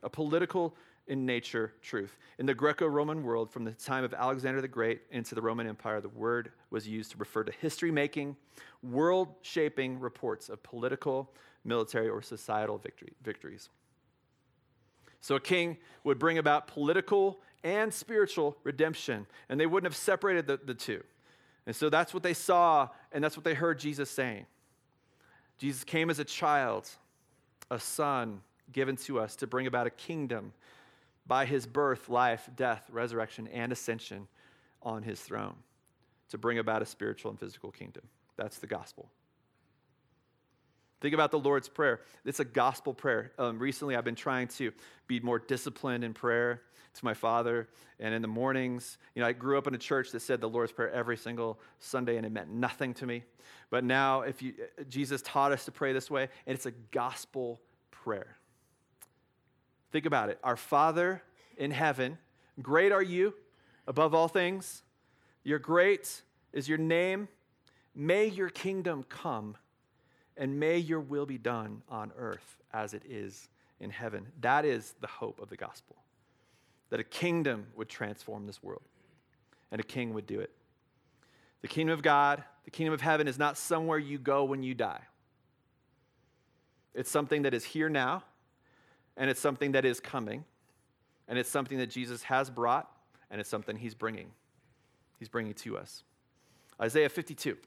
A 0.03 0.09
political 0.09 0.75
in 1.09 1.25
nature 1.25 1.73
truth. 1.81 2.15
In 2.37 2.45
the 2.45 2.53
Greco 2.53 2.87
Roman 2.87 3.23
world, 3.23 3.49
from 3.49 3.65
the 3.65 3.71
time 3.71 4.03
of 4.03 4.13
Alexander 4.13 4.61
the 4.61 4.67
Great 4.67 5.01
into 5.11 5.35
the 5.35 5.41
Roman 5.41 5.67
Empire, 5.67 5.99
the 5.99 6.07
word 6.07 6.51
was 6.69 6.87
used 6.87 7.11
to 7.11 7.17
refer 7.17 7.43
to 7.43 7.51
history 7.51 7.91
making, 7.91 8.37
world 8.83 9.27
shaping 9.41 9.99
reports 9.99 10.47
of 10.47 10.63
political, 10.63 11.33
military, 11.65 12.07
or 12.07 12.21
societal 12.21 12.77
victory, 12.77 13.13
victories. 13.23 13.69
So 15.19 15.35
a 15.35 15.39
king 15.39 15.77
would 16.03 16.19
bring 16.19 16.37
about 16.37 16.67
political 16.67 17.39
and 17.63 17.93
spiritual 17.93 18.55
redemption, 18.63 19.25
and 19.49 19.59
they 19.59 19.65
wouldn't 19.65 19.91
have 19.91 19.97
separated 19.97 20.47
the, 20.47 20.59
the 20.63 20.75
two. 20.75 21.03
And 21.65 21.75
so 21.75 21.89
that's 21.89 22.13
what 22.13 22.23
they 22.23 22.33
saw, 22.33 22.87
and 23.11 23.23
that's 23.23 23.35
what 23.35 23.43
they 23.43 23.55
heard 23.55 23.79
Jesus 23.79 24.09
saying. 24.09 24.45
Jesus 25.57 25.83
came 25.83 26.09
as 26.09 26.19
a 26.19 26.23
child, 26.23 26.87
a 27.69 27.79
son 27.79 28.41
given 28.71 28.95
to 28.95 29.19
us 29.19 29.35
to 29.37 29.47
bring 29.47 29.67
about 29.67 29.87
a 29.87 29.89
kingdom 29.89 30.53
by 31.29 31.45
his 31.45 31.67
birth, 31.67 32.09
life, 32.09 32.49
death, 32.57 32.89
resurrection, 32.91 33.47
and 33.47 33.71
ascension 33.71 34.27
on 34.81 35.03
his 35.03 35.21
throne 35.21 35.55
to 36.29 36.37
bring 36.37 36.57
about 36.57 36.81
a 36.81 36.85
spiritual 36.85 37.29
and 37.29 37.39
physical 37.39 37.71
kingdom. 37.71 38.03
That's 38.35 38.57
the 38.57 38.67
gospel. 38.67 39.09
Think 41.01 41.13
about 41.13 41.31
the 41.31 41.39
Lord's 41.39 41.69
Prayer. 41.69 42.01
It's 42.25 42.39
a 42.39 42.45
gospel 42.45 42.93
prayer. 42.93 43.31
Um, 43.37 43.59
recently, 43.59 43.95
I've 43.95 44.03
been 44.03 44.15
trying 44.15 44.47
to 44.49 44.71
be 45.07 45.19
more 45.19 45.39
disciplined 45.39 46.03
in 46.03 46.13
prayer 46.13 46.63
to 46.95 47.05
my 47.05 47.13
Father. 47.13 47.69
And 47.99 48.13
in 48.13 48.23
the 48.23 48.27
mornings, 48.27 48.97
you 49.13 49.21
know, 49.21 49.27
I 49.27 49.31
grew 49.31 49.57
up 49.57 49.67
in 49.67 49.75
a 49.75 49.77
church 49.77 50.11
that 50.11 50.21
said 50.21 50.41
the 50.41 50.49
Lord's 50.49 50.71
Prayer 50.71 50.91
every 50.91 51.15
single 51.15 51.59
Sunday, 51.79 52.17
and 52.17 52.25
it 52.25 52.31
meant 52.31 52.49
nothing 52.49 52.95
to 52.95 53.05
me. 53.05 53.23
But 53.69 53.83
now, 53.83 54.21
if 54.21 54.41
you, 54.41 54.55
Jesus 54.89 55.21
taught 55.21 55.51
us 55.51 55.63
to 55.65 55.71
pray 55.71 55.93
this 55.93 56.09
way, 56.09 56.27
and 56.47 56.55
it's 56.55 56.65
a 56.65 56.73
gospel 56.91 57.61
prayer. 57.91 58.38
Think 59.91 60.05
about 60.05 60.29
it. 60.29 60.39
Our 60.43 60.55
Father 60.55 61.21
in 61.57 61.71
heaven, 61.71 62.17
great 62.61 62.91
are 62.91 63.03
you 63.03 63.33
above 63.87 64.13
all 64.13 64.27
things. 64.27 64.83
Your 65.43 65.59
great 65.59 66.21
is 66.53 66.69
your 66.69 66.77
name. 66.77 67.27
May 67.95 68.27
your 68.27 68.49
kingdom 68.49 69.03
come 69.03 69.57
and 70.37 70.59
may 70.59 70.77
your 70.77 71.01
will 71.01 71.25
be 71.25 71.37
done 71.37 71.81
on 71.89 72.11
earth 72.17 72.57
as 72.71 72.93
it 72.93 73.03
is 73.07 73.49
in 73.79 73.89
heaven. 73.89 74.27
That 74.41 74.63
is 74.65 74.95
the 75.01 75.07
hope 75.07 75.41
of 75.41 75.49
the 75.49 75.57
gospel 75.57 75.95
that 76.89 76.99
a 76.99 77.03
kingdom 77.03 77.67
would 77.75 77.89
transform 77.89 78.47
this 78.47 78.63
world 78.63 78.81
and 79.71 79.79
a 79.79 79.83
king 79.83 80.13
would 80.13 80.25
do 80.25 80.39
it. 80.39 80.51
The 81.61 81.67
kingdom 81.67 81.93
of 81.93 82.01
God, 82.01 82.43
the 82.65 82.71
kingdom 82.71 82.93
of 82.93 83.01
heaven, 83.01 83.27
is 83.27 83.37
not 83.37 83.57
somewhere 83.57 83.97
you 83.97 84.17
go 84.17 84.43
when 84.43 84.63
you 84.63 84.73
die. 84.73 85.01
It's 86.93 87.11
something 87.11 87.43
that 87.43 87.53
is 87.53 87.63
here 87.63 87.89
now, 87.89 88.23
and 89.19 89.29
it's 89.29 89.41
something 89.41 89.73
that 89.73 89.85
is 89.85 89.99
coming, 89.99 90.45
and 91.27 91.37
it's 91.37 91.49
something 91.49 91.77
that 91.77 91.91
Jesus 91.91 92.23
has 92.23 92.49
brought, 92.49 92.89
and 93.29 93.39
it's 93.39 93.49
something 93.49 93.77
he's 93.77 93.93
bringing. 93.93 94.31
He's 95.19 95.27
bringing 95.27 95.53
to 95.55 95.77
us. 95.77 96.03
Isaiah 96.81 97.09
52. 97.09 97.57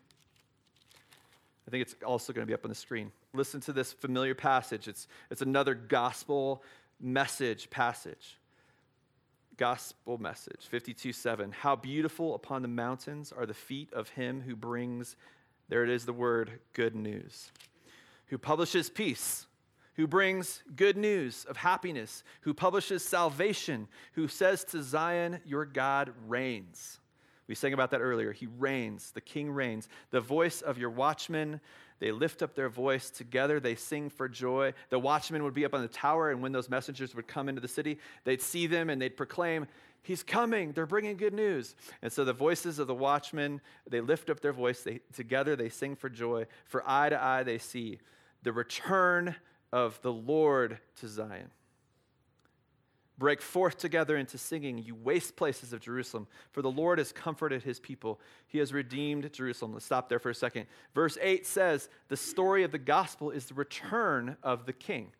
I 1.68 1.70
think 1.70 1.82
it's 1.82 1.94
also 2.04 2.32
going 2.32 2.44
to 2.44 2.50
be 2.50 2.54
up 2.54 2.64
on 2.64 2.70
the 2.70 2.74
screen. 2.74 3.12
Listen 3.34 3.60
to 3.60 3.72
this 3.72 3.92
familiar 3.92 4.34
passage. 4.34 4.88
It's, 4.88 5.06
it's 5.30 5.42
another 5.42 5.74
gospel 5.74 6.64
message 6.98 7.68
passage. 7.68 8.38
Gospel 9.58 10.16
message 10.16 10.66
52 10.68 11.12
7. 11.12 11.52
How 11.52 11.76
beautiful 11.76 12.34
upon 12.34 12.62
the 12.62 12.68
mountains 12.68 13.30
are 13.30 13.44
the 13.44 13.54
feet 13.54 13.92
of 13.92 14.08
him 14.08 14.40
who 14.40 14.56
brings, 14.56 15.16
there 15.68 15.84
it 15.84 15.90
is, 15.90 16.06
the 16.06 16.14
word, 16.14 16.58
good 16.72 16.96
news, 16.96 17.52
who 18.28 18.38
publishes 18.38 18.88
peace, 18.88 19.46
who 19.96 20.06
brings 20.06 20.62
good 20.74 20.96
news 20.96 21.44
of 21.48 21.56
happiness, 21.56 22.24
who 22.42 22.54
publishes 22.54 23.04
salvation, 23.04 23.88
who 24.14 24.28
says 24.28 24.64
to 24.64 24.82
Zion, 24.82 25.40
Your 25.44 25.64
God 25.64 26.12
reigns. 26.26 26.98
We 27.48 27.54
sang 27.54 27.72
about 27.72 27.90
that 27.90 28.00
earlier. 28.00 28.32
He 28.32 28.46
reigns, 28.46 29.10
the 29.10 29.20
king 29.20 29.50
reigns. 29.50 29.88
The 30.10 30.20
voice 30.20 30.62
of 30.62 30.78
your 30.78 30.90
watchmen, 30.90 31.60
they 31.98 32.12
lift 32.12 32.42
up 32.42 32.54
their 32.54 32.68
voice 32.68 33.10
together, 33.10 33.60
they 33.60 33.74
sing 33.74 34.08
for 34.08 34.28
joy. 34.28 34.72
The 34.90 34.98
watchmen 34.98 35.44
would 35.44 35.54
be 35.54 35.64
up 35.64 35.74
on 35.74 35.82
the 35.82 35.88
tower, 35.88 36.30
and 36.30 36.40
when 36.40 36.52
those 36.52 36.70
messengers 36.70 37.14
would 37.14 37.26
come 37.28 37.48
into 37.48 37.60
the 37.60 37.68
city, 37.68 37.98
they'd 38.24 38.40
see 38.40 38.66
them 38.66 38.88
and 38.88 39.02
they'd 39.02 39.16
proclaim, 39.16 39.66
He's 40.04 40.24
coming. 40.24 40.72
They're 40.72 40.84
bringing 40.84 41.16
good 41.16 41.32
news. 41.32 41.76
And 42.02 42.12
so 42.12 42.24
the 42.24 42.32
voices 42.32 42.80
of 42.80 42.88
the 42.88 42.94
watchmen, 42.94 43.60
they 43.88 44.00
lift 44.00 44.30
up 44.30 44.40
their 44.40 44.52
voice. 44.52 44.82
They, 44.82 44.98
together 45.14 45.54
they 45.54 45.68
sing 45.68 45.94
for 45.94 46.08
joy. 46.08 46.46
For 46.64 46.82
eye 46.84 47.08
to 47.08 47.22
eye 47.22 47.44
they 47.44 47.58
see 47.58 48.00
the 48.42 48.52
return 48.52 49.36
of 49.72 50.00
the 50.02 50.12
Lord 50.12 50.78
to 51.00 51.08
Zion. 51.08 51.50
Break 53.18 53.40
forth 53.40 53.78
together 53.78 54.16
into 54.16 54.36
singing, 54.36 54.78
you 54.78 54.94
waste 54.94 55.36
places 55.36 55.72
of 55.72 55.80
Jerusalem, 55.80 56.26
for 56.50 56.60
the 56.60 56.70
Lord 56.70 56.98
has 56.98 57.12
comforted 57.12 57.62
his 57.62 57.78
people. 57.78 58.20
He 58.48 58.58
has 58.58 58.72
redeemed 58.72 59.32
Jerusalem. 59.32 59.72
Let's 59.72 59.84
stop 59.84 60.08
there 60.08 60.18
for 60.18 60.30
a 60.30 60.34
second. 60.34 60.66
Verse 60.94 61.18
8 61.20 61.46
says, 61.46 61.88
The 62.08 62.16
story 62.16 62.64
of 62.64 62.72
the 62.72 62.78
gospel 62.78 63.30
is 63.30 63.46
the 63.46 63.54
return 63.54 64.36
of 64.42 64.66
the 64.66 64.72
king. 64.72 65.12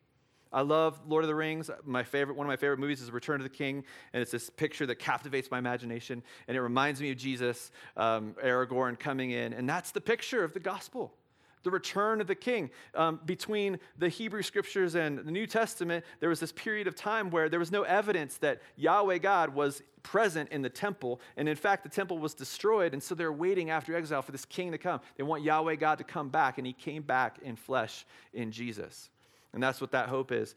I 0.53 0.63
love 0.63 1.01
Lord 1.07 1.25
of 1.25 1.29
the 1.29 1.35
Rings. 1.35 1.71
My 1.85 2.03
favorite, 2.03 2.37
one 2.37 2.47
of 2.47 2.49
my 2.49 2.57
favorite 2.57 2.79
movies 2.79 3.01
is 3.01 3.11
Return 3.11 3.41
of 3.41 3.45
the 3.45 3.57
King, 3.57 3.85
and 4.13 4.21
it's 4.21 4.33
this 4.33 4.51
picture 4.51 4.85
that 4.87 4.99
captivates 4.99 5.51
my 5.51 5.59
imagination, 5.59 6.23
and 6.47 6.57
it 6.57 6.61
reminds 6.61 7.01
me 7.01 7.11
of 7.11 7.17
Jesus, 7.17 7.71
um, 7.97 8.35
Aragorn 8.45 8.99
coming 8.99 9.31
in, 9.31 9.55
and 9.55 9.69
that's 9.69 9.93
the 9.93 10.01
picture 10.01 10.45
of 10.45 10.53
the 10.53 10.61
gospel 10.61 11.15
the 11.63 11.71
return 11.71 12.21
of 12.21 12.27
the 12.27 12.35
king. 12.35 12.71
Um, 12.95 13.21
between 13.25 13.79
the 13.99 14.09
Hebrew 14.09 14.43
scriptures 14.43 14.95
and 14.95 15.19
the 15.19 15.31
New 15.31 15.47
Testament, 15.47 16.05
there 16.21 16.29
was 16.29 16.41
this 16.41 16.53
period 16.53 16.87
of 16.87 16.95
time 16.95 17.31
where 17.31 17.49
there 17.49 17.61
was 17.61 17.73
no 17.73 17.83
evidence 17.83 18.37
that 18.39 18.61
Yahweh 18.77 19.19
God 19.19 19.55
was 19.55 19.83
present 20.03 20.51
in 20.51 20.63
the 20.63 20.71
temple. 20.71 21.21
And 21.37 21.49
in 21.49 21.57
fact, 21.57 21.85
the 21.85 21.89
temple 21.89 22.19
was 22.19 22.35
destroyed. 22.35 22.93
And 22.93 23.03
so 23.03 23.15
they're 23.15 23.33
waiting 23.33 23.71
after 23.71 23.97
exile 23.97 24.23
for 24.23 24.33
this 24.33 24.45
king 24.45 24.73
to 24.73 24.79
come. 24.79 25.01
They 25.17 25.23
want 25.23 25.43
Yahweh 25.43 25.77
God 25.77 25.99
to 25.99 26.05
come 26.05 26.29
back. 26.29 26.59
And 26.59 26.67
he 26.67 26.73
came 26.73 27.03
back 27.03 27.39
in 27.43 27.57
flesh 27.57 28.05
in 28.33 28.51
Jesus. 28.51 29.11
And 29.53 29.63
that's 29.63 29.81
what 29.81 29.93
that 29.93 30.09
hope 30.09 30.33
is. 30.33 30.55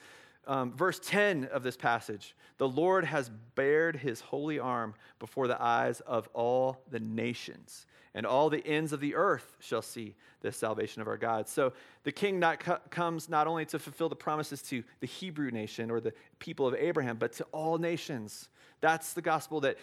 Um, 0.48 0.74
verse 0.74 1.00
10 1.04 1.46
of 1.46 1.64
this 1.64 1.76
passage 1.76 2.36
the 2.58 2.68
Lord 2.68 3.04
has 3.04 3.30
bared 3.56 3.98
his 3.98 4.22
holy 4.22 4.60
arm 4.60 4.94
before 5.20 5.48
the 5.48 5.62
eyes 5.62 6.02
of 6.02 6.30
all 6.34 6.84
the 6.90 7.00
nations 7.00 7.86
and 8.16 8.26
all 8.26 8.50
the 8.50 8.66
ends 8.66 8.94
of 8.94 9.02
the 9.02 9.14
earth 9.14 9.58
shall 9.60 9.82
see 9.82 10.16
the 10.40 10.52
salvation 10.52 11.02
of 11.02 11.08
our 11.08 11.18
God. 11.18 11.50
So 11.50 11.74
the 12.04 12.14
king 12.14 12.40
not 12.40 12.62
co- 12.62 12.80
comes 12.90 13.28
not 13.28 13.46
only 13.46 13.66
to 13.66 13.78
fulfill 13.78 14.08
the 14.08 14.16
promises 14.16 14.62
to 14.64 14.84
the 15.02 15.08
Hebrew 15.08 15.52
nation 15.52 15.92
or 15.92 16.00
the 16.00 16.14
people 16.40 16.66
of 16.66 16.74
Abraham, 16.76 17.18
but 17.18 17.34
to 17.34 17.44
all 17.52 17.78
nations. 17.78 18.48
That's 18.80 19.14
the 19.14 19.22
gospel 19.22 19.60
that 19.62 19.78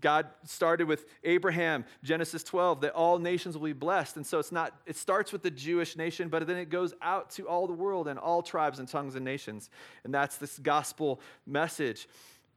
God 0.00 0.26
started 0.44 0.88
with 0.88 1.06
Abraham, 1.22 1.84
Genesis 2.02 2.42
12, 2.42 2.80
that 2.82 2.92
all 2.92 3.18
nations 3.18 3.56
will 3.56 3.66
be 3.66 3.72
blessed. 3.72 4.16
And 4.16 4.26
so 4.26 4.38
it's 4.38 4.52
not, 4.52 4.74
it 4.86 4.96
starts 4.96 5.32
with 5.32 5.42
the 5.42 5.50
Jewish 5.50 5.96
nation, 5.96 6.28
but 6.28 6.46
then 6.46 6.56
it 6.56 6.70
goes 6.70 6.94
out 7.02 7.30
to 7.32 7.46
all 7.48 7.66
the 7.66 7.72
world 7.72 8.08
and 8.08 8.18
all 8.18 8.42
tribes 8.42 8.78
and 8.78 8.88
tongues 8.88 9.14
and 9.14 9.24
nations. 9.24 9.70
And 10.04 10.12
that's 10.12 10.36
this 10.36 10.58
gospel 10.58 11.20
message 11.46 12.08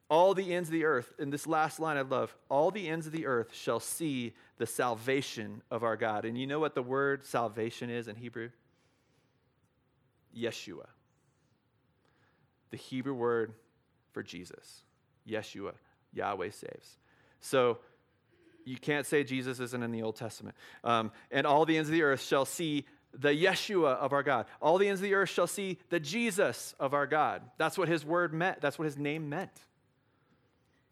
all 0.10 0.34
the 0.36 0.54
ends 0.54 0.70
of 0.70 0.74
the 0.74 0.86
earth, 0.86 1.14
in 1.18 1.32
this 1.32 1.48
last 1.48 1.80
line 1.80 1.98
I 1.98 2.02
love, 2.02 2.36
all 2.50 2.70
the 2.70 2.88
ends 2.88 3.08
of 3.08 3.12
the 3.12 3.26
earth 3.26 3.54
shall 3.54 3.80
see 3.80 4.34
the 4.58 4.68
salvation 4.68 5.64
of 5.72 5.84
our 5.84 5.98
God. 5.98 6.26
And 6.26 6.38
you 6.38 6.46
know 6.46 6.60
what 6.60 6.76
the 6.76 6.84
word 6.84 7.26
salvation 7.26 7.90
is 7.90 8.08
in 8.08 8.16
Hebrew? 8.16 8.50
Yeshua. 10.38 10.86
The 12.70 12.78
Hebrew 12.78 13.16
word 13.16 13.54
for 14.12 14.22
Jesus. 14.22 14.84
Yeshua. 15.28 15.74
Yahweh 16.14 16.52
saves. 16.52 16.98
So 17.45 17.77
you 18.65 18.77
can't 18.77 19.05
say 19.05 19.23
Jesus 19.23 19.60
isn't 19.60 19.84
in 19.84 19.91
the 19.91 20.01
Old 20.01 20.15
Testament. 20.15 20.55
Um, 20.84 21.12
and 21.29 21.45
all 21.45 21.65
the 21.65 21.77
ends 21.77 21.89
of 21.89 21.93
the 21.93 22.01
earth 22.01 22.23
shall 22.23 22.45
see 22.45 22.86
the 23.13 23.29
Yeshua 23.29 23.95
of 23.97 24.12
our 24.13 24.23
God. 24.23 24.47
All 24.62 24.77
the 24.77 24.88
ends 24.88 24.99
of 24.99 25.03
the 25.03 25.13
earth 25.13 25.29
shall 25.29 25.47
see 25.47 25.77
the 25.89 25.99
Jesus 25.99 26.73
of 26.79 26.93
our 26.93 27.05
God. 27.05 27.43
That's 27.58 27.77
what 27.77 27.88
his 27.88 28.03
word 28.03 28.34
meant. 28.34 28.62
That's 28.62 28.79
what 28.79 28.86
his 28.86 28.97
name 28.97 29.29
meant. 29.29 29.51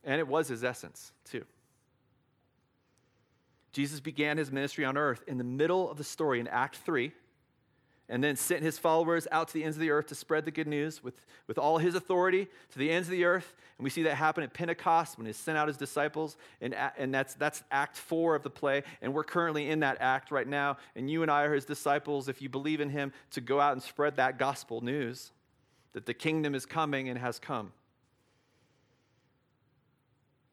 And 0.04 0.20
it 0.20 0.28
was 0.28 0.48
his 0.48 0.64
essence, 0.64 1.12
too. 1.26 1.44
Jesus 3.72 4.00
began 4.00 4.38
his 4.38 4.52
ministry 4.52 4.86
on 4.86 4.96
earth 4.96 5.24
in 5.28 5.40
the 5.40 5.44
middle 5.44 5.90
of 5.90 5.98
the 5.98 6.04
story 6.04 6.40
in 6.40 6.48
Act 6.48 6.78
3. 6.78 7.12
And 8.14 8.24
then 8.24 8.36
sent 8.36 8.62
his 8.62 8.78
followers 8.78 9.28
out 9.32 9.48
to 9.48 9.56
the 9.56 9.64
ends 9.64 9.76
of 9.76 9.82
the 9.82 9.90
earth 9.90 10.06
to 10.06 10.14
spread 10.14 10.46
the 10.46 10.52
good 10.52 10.68
news 10.68 11.04
with, 11.04 11.26
with 11.48 11.58
all 11.58 11.80
his 11.80 11.96
authority 11.96 12.48
to 12.70 12.78
the 12.78 12.92
ends 12.92 13.08
of 13.08 13.12
the 13.12 13.26
earth. 13.26 13.56
And 13.80 13.84
we 13.84 13.90
see 13.90 14.04
that 14.04 14.14
happen 14.14 14.44
at 14.44 14.54
Pentecost 14.54 15.18
when 15.18 15.26
he 15.26 15.34
sent 15.34 15.58
out 15.58 15.68
his 15.68 15.78
disciples. 15.78 16.38
And, 16.62 16.76
and 16.96 17.12
that's, 17.12 17.34
that's 17.34 17.64
act 17.72 17.98
four 17.98 18.36
of 18.36 18.44
the 18.44 18.52
play. 18.52 18.84
And 19.02 19.16
we're 19.16 19.24
currently 19.24 19.68
in 19.68 19.80
that 19.80 19.98
act 20.00 20.30
right 20.30 20.48
now. 20.48 20.78
And 20.96 21.10
you 21.10 21.24
and 21.24 21.32
I 21.32 21.42
are 21.42 21.56
his 21.56 21.66
disciples, 21.66 22.30
if 22.30 22.40
you 22.40 22.50
believe 22.50 22.82
in 22.82 22.92
him, 22.92 23.12
to 23.32 23.42
go 23.42 23.60
out 23.60 23.74
and 23.74 23.82
spread 23.82 24.18
that 24.18 24.38
gospel 24.38 24.82
news 24.82 25.32
that 25.94 26.06
the 26.06 26.14
kingdom 26.14 26.54
is 26.54 26.68
coming 26.68 27.10
and 27.10 27.18
has 27.18 27.40
come. 27.40 27.72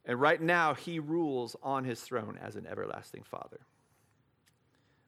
And 0.07 0.19
right 0.19 0.41
now, 0.41 0.73
he 0.73 0.99
rules 0.99 1.57
on 1.63 1.85
his 1.85 2.01
throne 2.01 2.39
as 2.43 2.57
an 2.57 2.67
everlasting 2.67 3.25
father 3.25 3.61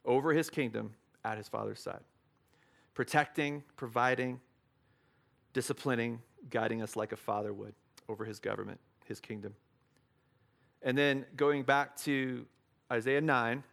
over 0.05 0.33
his 0.33 0.51
kingdom 0.51 0.93
at 1.25 1.37
his 1.37 1.47
father's 1.47 1.79
side, 1.79 2.01
protecting, 2.93 3.63
providing, 3.75 4.39
disciplining, 5.53 6.21
guiding 6.49 6.81
us 6.81 6.95
like 6.95 7.11
a 7.11 7.17
father 7.17 7.53
would 7.53 7.73
over 8.09 8.25
his 8.25 8.39
government, 8.39 8.79
his 9.05 9.19
kingdom. 9.19 9.55
And 10.81 10.97
then 10.97 11.25
going 11.35 11.63
back 11.63 11.95
to 12.01 12.45
Isaiah 12.91 13.21
9, 13.21 13.63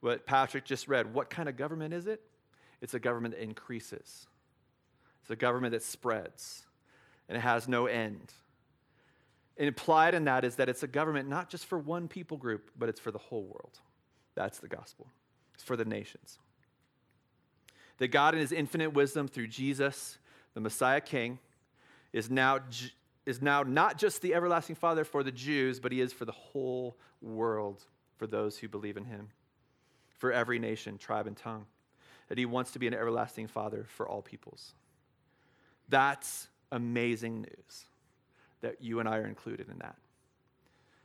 what 0.00 0.24
Patrick 0.26 0.64
just 0.64 0.88
read, 0.88 1.12
what 1.12 1.28
kind 1.28 1.48
of 1.48 1.56
government 1.56 1.92
is 1.92 2.06
it? 2.06 2.22
It's 2.80 2.94
a 2.94 3.00
government 3.00 3.34
that 3.34 3.42
increases, 3.42 4.26
it's 5.22 5.30
a 5.30 5.36
government 5.36 5.72
that 5.72 5.82
spreads, 5.82 6.64
and 7.28 7.36
it 7.36 7.40
has 7.40 7.68
no 7.68 7.86
end. 7.86 8.32
And 9.58 9.68
implied 9.68 10.14
in 10.14 10.24
that 10.24 10.44
is 10.44 10.56
that 10.56 10.70
it's 10.70 10.82
a 10.82 10.86
government 10.86 11.28
not 11.28 11.50
just 11.50 11.66
for 11.66 11.78
one 11.78 12.08
people 12.08 12.38
group, 12.38 12.70
but 12.78 12.88
it's 12.88 13.00
for 13.00 13.10
the 13.10 13.18
whole 13.18 13.42
world. 13.42 13.78
That's 14.34 14.58
the 14.58 14.68
gospel. 14.68 15.06
It's 15.52 15.62
for 15.62 15.76
the 15.76 15.84
nations. 15.84 16.38
That 18.00 18.08
God, 18.08 18.34
in 18.34 18.40
his 18.40 18.50
infinite 18.50 18.92
wisdom 18.92 19.28
through 19.28 19.46
Jesus, 19.48 20.18
the 20.54 20.60
Messiah 20.60 21.00
King, 21.00 21.38
is 22.12 22.28
now, 22.30 22.58
is 23.26 23.40
now 23.40 23.62
not 23.62 23.98
just 23.98 24.22
the 24.22 24.34
everlasting 24.34 24.74
Father 24.74 25.04
for 25.04 25.22
the 25.22 25.30
Jews, 25.30 25.78
but 25.78 25.92
he 25.92 26.00
is 26.00 26.12
for 26.12 26.24
the 26.24 26.32
whole 26.32 26.96
world, 27.22 27.84
for 28.16 28.26
those 28.26 28.58
who 28.58 28.68
believe 28.68 28.96
in 28.96 29.04
him, 29.04 29.28
for 30.18 30.32
every 30.32 30.58
nation, 30.58 30.98
tribe, 30.98 31.26
and 31.26 31.36
tongue. 31.36 31.66
That 32.28 32.38
he 32.38 32.46
wants 32.46 32.72
to 32.72 32.78
be 32.78 32.86
an 32.86 32.94
everlasting 32.94 33.48
Father 33.48 33.86
for 33.88 34.08
all 34.08 34.22
peoples. 34.22 34.72
That's 35.88 36.48
amazing 36.72 37.42
news 37.42 37.84
that 38.62 38.80
you 38.80 39.00
and 39.00 39.08
I 39.08 39.18
are 39.18 39.26
included 39.26 39.68
in 39.68 39.78
that. 39.78 39.96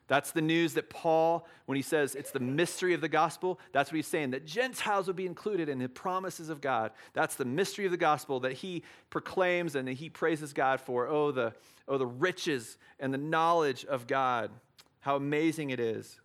That's 0.08 0.32
the 0.32 0.42
news 0.42 0.76
that 0.76 0.90
Paul, 0.90 1.48
when 1.66 1.76
he 1.76 1.82
says 1.82 2.14
it's 2.14 2.32
the 2.32 2.40
mystery 2.40 2.94
of 2.94 3.02
the 3.02 3.10
gospel, 3.10 3.60
that's 3.72 3.92
what 3.92 3.96
he's 3.96 4.08
saying, 4.08 4.32
that 4.32 4.46
Gentiles 4.46 5.08
would 5.08 5.16
be 5.16 5.26
included 5.26 5.68
in 5.68 5.80
the 5.80 5.90
promises 5.90 6.50
of 6.50 6.62
God. 6.62 6.92
That's 7.14 7.36
the 7.36 7.46
mystery 7.46 7.86
of 7.86 7.92
the 7.92 7.98
gospel 7.98 8.40
that 8.42 8.54
he 8.54 8.84
proclaims 9.10 9.76
and 9.76 9.88
that 9.88 9.94
he 9.94 10.10
praises 10.10 10.54
God 10.54 10.80
for. 10.80 11.08
Oh, 11.08 11.32
the, 11.32 11.54
oh, 11.88 11.98
the 11.98 12.06
riches 12.06 12.78
and 13.00 13.12
the 13.12 13.18
knowledge 13.18 13.84
of 13.86 14.06
God. 14.06 14.52
How 15.00 15.16
amazing 15.16 15.72
it 15.72 15.80
is. 15.80 16.20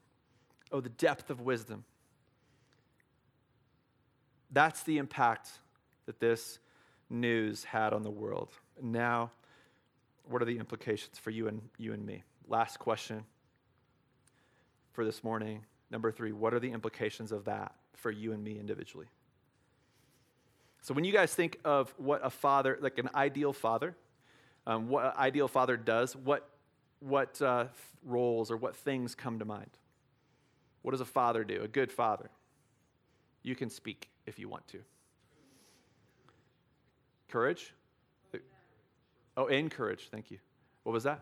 Oh, 0.70 0.80
the 0.80 0.90
depth 0.90 1.30
of 1.30 1.40
wisdom. 1.40 1.84
That's 4.50 4.82
the 4.82 4.98
impact 4.98 5.48
that 6.04 6.20
this 6.20 6.58
news 7.08 7.64
had 7.64 7.94
on 7.94 8.02
the 8.02 8.10
world. 8.10 8.50
Now, 8.82 9.30
what 10.28 10.42
are 10.42 10.44
the 10.44 10.58
implications 10.58 11.18
for 11.18 11.30
you 11.30 11.48
and 11.48 11.62
you 11.78 11.94
and 11.94 12.04
me? 12.04 12.24
Last 12.46 12.78
question 12.78 13.24
for 15.00 15.04
this 15.06 15.24
morning. 15.24 15.64
Number 15.90 16.12
three, 16.12 16.30
what 16.30 16.52
are 16.52 16.60
the 16.60 16.70
implications 16.70 17.32
of 17.32 17.46
that 17.46 17.72
for 17.94 18.10
you 18.10 18.32
and 18.34 18.44
me 18.44 18.58
individually? 18.58 19.06
So, 20.82 20.92
when 20.92 21.04
you 21.04 21.12
guys 21.14 21.34
think 21.34 21.58
of 21.64 21.94
what 21.96 22.20
a 22.22 22.28
father, 22.28 22.76
like 22.82 22.98
an 22.98 23.08
ideal 23.14 23.54
father, 23.54 23.96
um, 24.66 24.90
what 24.90 25.06
an 25.06 25.12
ideal 25.16 25.48
father 25.48 25.78
does, 25.78 26.14
what, 26.14 26.50
what 26.98 27.40
uh, 27.40 27.68
roles 28.04 28.50
or 28.50 28.58
what 28.58 28.76
things 28.76 29.14
come 29.14 29.38
to 29.38 29.46
mind? 29.46 29.70
What 30.82 30.90
does 30.90 31.00
a 31.00 31.06
father 31.06 31.44
do? 31.44 31.62
A 31.62 31.68
good 31.68 31.90
father. 31.90 32.28
You 33.42 33.56
can 33.56 33.70
speak 33.70 34.10
if 34.26 34.38
you 34.38 34.50
want 34.50 34.68
to. 34.68 34.80
Courage? 37.28 37.72
Oh, 39.34 39.46
encourage. 39.46 40.10
Thank 40.10 40.30
you. 40.30 40.36
What 40.82 40.92
was 40.92 41.04
that? 41.04 41.20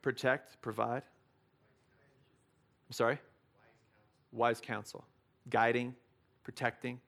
Protect, 0.00 0.62
provide. 0.62 1.02
I'm 2.92 2.94
sorry? 2.94 3.18
Wise 4.32 4.60
counsel. 4.60 5.02
Guiding, 5.48 5.94
protecting. 6.44 7.00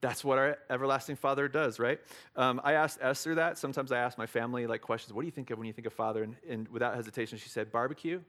That's 0.00 0.24
what 0.24 0.38
our 0.38 0.56
everlasting 0.70 1.16
Father 1.16 1.46
does, 1.46 1.78
right? 1.78 2.00
Um, 2.36 2.58
I 2.64 2.72
asked 2.72 2.98
Esther 3.02 3.34
that. 3.34 3.58
Sometimes 3.58 3.92
I 3.92 3.98
ask 3.98 4.16
my 4.16 4.24
family 4.24 4.66
like 4.66 4.80
questions. 4.80 5.12
What 5.12 5.20
do 5.20 5.26
you 5.26 5.30
think 5.30 5.50
of 5.50 5.58
when 5.58 5.66
you 5.66 5.74
think 5.74 5.86
of 5.86 5.92
Father? 5.92 6.22
And, 6.22 6.36
and 6.48 6.66
without 6.68 6.94
hesitation, 6.94 7.36
she 7.36 7.50
said, 7.50 7.70
barbecue, 7.70 8.22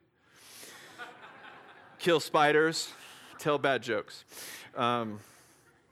kill 1.97 2.19
spiders, 2.19 2.91
tell 3.37 3.57
bad 3.57 3.81
jokes. 3.81 4.25
Um, 4.75 5.21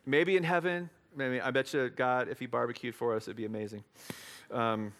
maybe 0.05 0.35
in 0.35 0.43
heaven, 0.43 0.89
I 1.17 1.39
I 1.45 1.51
bet 1.51 1.73
you 1.73 1.87
God, 1.87 2.27
if 2.27 2.39
He 2.39 2.45
barbecued 2.45 2.93
for 2.93 3.15
us, 3.15 3.23
it'd 3.23 3.37
be 3.37 3.45
amazing. 3.45 3.85
Um, 4.51 4.91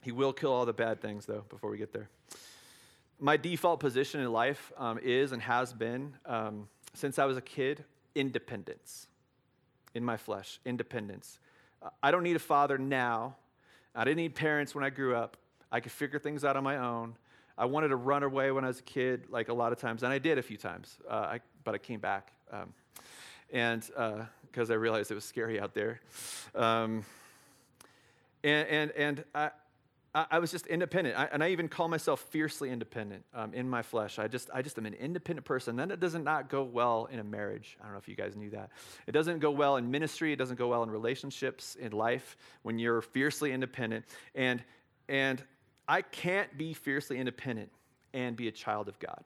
he 0.00 0.10
will 0.10 0.32
kill 0.32 0.52
all 0.52 0.66
the 0.66 0.72
bad 0.72 1.00
things, 1.00 1.26
though, 1.26 1.44
before 1.48 1.70
we 1.70 1.78
get 1.78 1.92
there. 1.92 2.08
My 3.22 3.36
default 3.36 3.80
position 3.80 4.20
in 4.20 4.32
life 4.32 4.72
um, 4.78 4.98
is 5.02 5.32
and 5.32 5.42
has 5.42 5.74
been, 5.74 6.14
um, 6.24 6.68
since 6.94 7.18
I 7.18 7.26
was 7.26 7.36
a 7.36 7.42
kid, 7.42 7.84
independence 8.14 9.08
in 9.94 10.02
my 10.02 10.16
flesh, 10.16 10.58
independence. 10.64 11.38
I 12.02 12.10
don't 12.10 12.22
need 12.22 12.36
a 12.36 12.40
father 12.40 12.78
now. 12.78 13.36
I 13.94 14.04
didn't 14.04 14.16
need 14.16 14.34
parents 14.34 14.74
when 14.74 14.84
I 14.84 14.90
grew 14.90 15.14
up. 15.14 15.36
I 15.70 15.80
could 15.80 15.92
figure 15.92 16.18
things 16.18 16.44
out 16.44 16.56
on 16.56 16.64
my 16.64 16.78
own. 16.78 17.14
I 17.58 17.66
wanted 17.66 17.88
to 17.88 17.96
run 17.96 18.22
away 18.22 18.52
when 18.52 18.64
I 18.64 18.68
was 18.68 18.78
a 18.78 18.84
kid, 18.84 19.24
like 19.28 19.50
a 19.50 19.54
lot 19.54 19.72
of 19.72 19.78
times, 19.78 20.02
and 20.02 20.10
I 20.10 20.18
did 20.18 20.38
a 20.38 20.42
few 20.42 20.56
times, 20.56 20.96
uh, 21.08 21.14
I, 21.14 21.40
but 21.62 21.74
I 21.74 21.78
came 21.78 22.00
back. 22.00 22.32
Um, 22.50 22.72
and 23.52 23.88
uh, 23.96 24.24
because 24.42 24.70
I 24.70 24.74
realized 24.74 25.10
it 25.10 25.14
was 25.14 25.24
scary 25.24 25.60
out 25.60 25.74
there. 25.74 26.00
Um, 26.54 27.04
and 28.42 28.68
and, 28.68 28.90
and 28.92 29.24
I, 29.34 29.50
I 30.12 30.40
was 30.40 30.50
just 30.50 30.66
independent. 30.66 31.16
I, 31.16 31.26
and 31.26 31.42
I 31.42 31.50
even 31.50 31.68
call 31.68 31.86
myself 31.86 32.20
fiercely 32.30 32.70
independent 32.70 33.24
um, 33.32 33.54
in 33.54 33.70
my 33.70 33.82
flesh. 33.82 34.18
I 34.18 34.26
just, 34.26 34.50
I 34.52 34.60
just 34.60 34.76
am 34.76 34.86
an 34.86 34.94
independent 34.94 35.46
person. 35.46 35.76
Then 35.76 35.92
it 35.92 36.00
doesn't 36.00 36.24
not 36.24 36.48
go 36.48 36.64
well 36.64 37.08
in 37.12 37.20
a 37.20 37.24
marriage. 37.24 37.76
I 37.80 37.84
don't 37.84 37.92
know 37.92 37.98
if 37.98 38.08
you 38.08 38.16
guys 38.16 38.34
knew 38.34 38.50
that. 38.50 38.70
It 39.06 39.12
doesn't 39.12 39.38
go 39.38 39.52
well 39.52 39.76
in 39.76 39.88
ministry. 39.88 40.32
It 40.32 40.36
doesn't 40.36 40.56
go 40.56 40.66
well 40.66 40.82
in 40.82 40.90
relationships, 40.90 41.76
in 41.76 41.92
life, 41.92 42.36
when 42.62 42.80
you're 42.80 43.02
fiercely 43.02 43.52
independent. 43.52 44.04
And, 44.34 44.60
and 45.08 45.40
I 45.86 46.02
can't 46.02 46.58
be 46.58 46.74
fiercely 46.74 47.16
independent 47.16 47.70
and 48.12 48.36
be 48.36 48.48
a 48.48 48.52
child 48.52 48.88
of 48.88 48.98
God. 48.98 49.22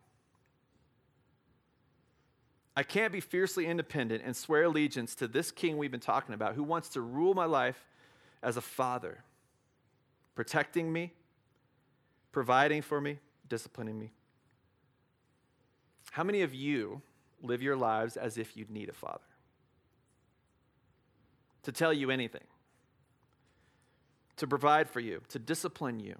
I 2.77 2.83
can't 2.83 3.13
be 3.13 3.21
fiercely 3.21 3.67
independent 3.67 4.23
and 4.25 4.37
swear 4.37 4.65
allegiance 4.65 5.15
to 5.17 5.29
this 5.29 5.51
king 5.51 5.79
we've 5.79 5.91
been 5.91 6.01
talking 6.01 6.35
about 6.35 6.57
who 6.57 6.63
wants 6.63 6.91
to 6.91 7.01
rule 7.01 7.33
my 7.33 7.47
life 7.47 7.87
as 8.43 8.59
a 8.59 8.61
father, 8.61 9.25
protecting 10.35 10.93
me, 10.93 11.13
providing 12.33 12.83
for 12.83 13.01
me, 13.01 13.19
disciplining 13.49 13.99
me. 13.99 14.13
How 16.11 16.25
many 16.25 16.43
of 16.43 16.55
you 16.55 17.03
live 17.43 17.63
your 17.63 17.77
lives 17.77 18.17
as 18.17 18.39
if 18.39 18.57
you'd 18.57 18.71
need 18.71 18.89
a 18.89 18.93
father? 18.93 19.25
To 21.65 21.73
tell 21.73 21.93
you 21.93 22.11
anything, 22.11 22.45
to 24.37 24.47
provide 24.47 24.89
for 24.89 25.01
you, 25.01 25.23
to 25.29 25.39
discipline 25.39 25.99
you, 25.99 26.17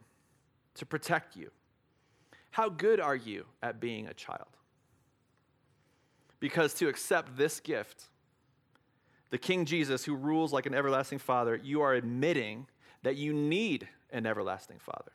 to 0.75 0.87
protect 0.87 1.37
you. 1.37 1.51
How 2.51 2.69
good 2.69 3.01
are 3.01 3.17
you 3.17 3.47
at 3.63 3.81
being 3.81 4.07
a 4.07 4.15
child? 4.15 4.49
Because 6.41 6.75
to 6.75 6.89
accept 6.89 7.37
this 7.37 7.61
gift, 7.61 8.05
the 9.31 9.39
King 9.39 9.65
Jesus, 9.65 10.05
who 10.05 10.15
rules 10.15 10.53
like 10.53 10.67
an 10.67 10.75
everlasting 10.75 11.19
Father, 11.19 11.61
you 11.63 11.81
are 11.83 11.95
admitting 11.95 12.67
that 13.05 13.17
you 13.17 13.33
need 13.33 13.89
an 14.11 14.27
everlasting 14.27 14.79
Father. 14.81 15.13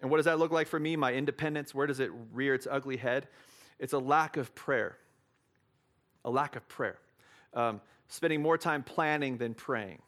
And 0.00 0.10
what 0.10 0.16
does 0.16 0.26
that 0.26 0.38
look 0.38 0.50
like 0.50 0.66
for 0.66 0.80
me? 0.80 0.96
My 0.96 1.12
independence, 1.12 1.74
where 1.74 1.86
does 1.86 2.00
it 2.00 2.10
rear 2.32 2.54
its 2.54 2.66
ugly 2.68 2.96
head? 2.96 3.28
It's 3.78 3.92
a 3.92 3.98
lack 3.98 4.36
of 4.36 4.54
prayer. 4.54 4.96
A 6.24 6.30
lack 6.30 6.56
of 6.56 6.66
prayer. 6.66 6.98
Um, 7.54 7.80
spending 8.08 8.42
more 8.42 8.58
time 8.58 8.82
planning 8.82 9.36
than 9.36 9.54
praying. 9.54 10.02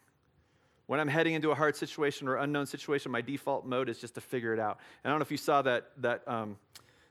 When 0.86 1.00
I'm 1.00 1.08
heading 1.08 1.34
into 1.34 1.50
a 1.50 1.54
hard 1.54 1.76
situation 1.76 2.26
or 2.26 2.36
unknown 2.36 2.66
situation, 2.66 3.12
my 3.12 3.20
default 3.20 3.64
mode 3.64 3.88
is 3.88 3.98
just 3.98 4.16
to 4.16 4.20
figure 4.20 4.52
it 4.52 4.60
out. 4.60 4.78
And 5.02 5.10
I 5.10 5.12
don't 5.12 5.20
know 5.20 5.24
if 5.24 5.30
you 5.30 5.36
saw 5.36 5.62
that, 5.62 5.90
that 5.98 6.26
um, 6.26 6.56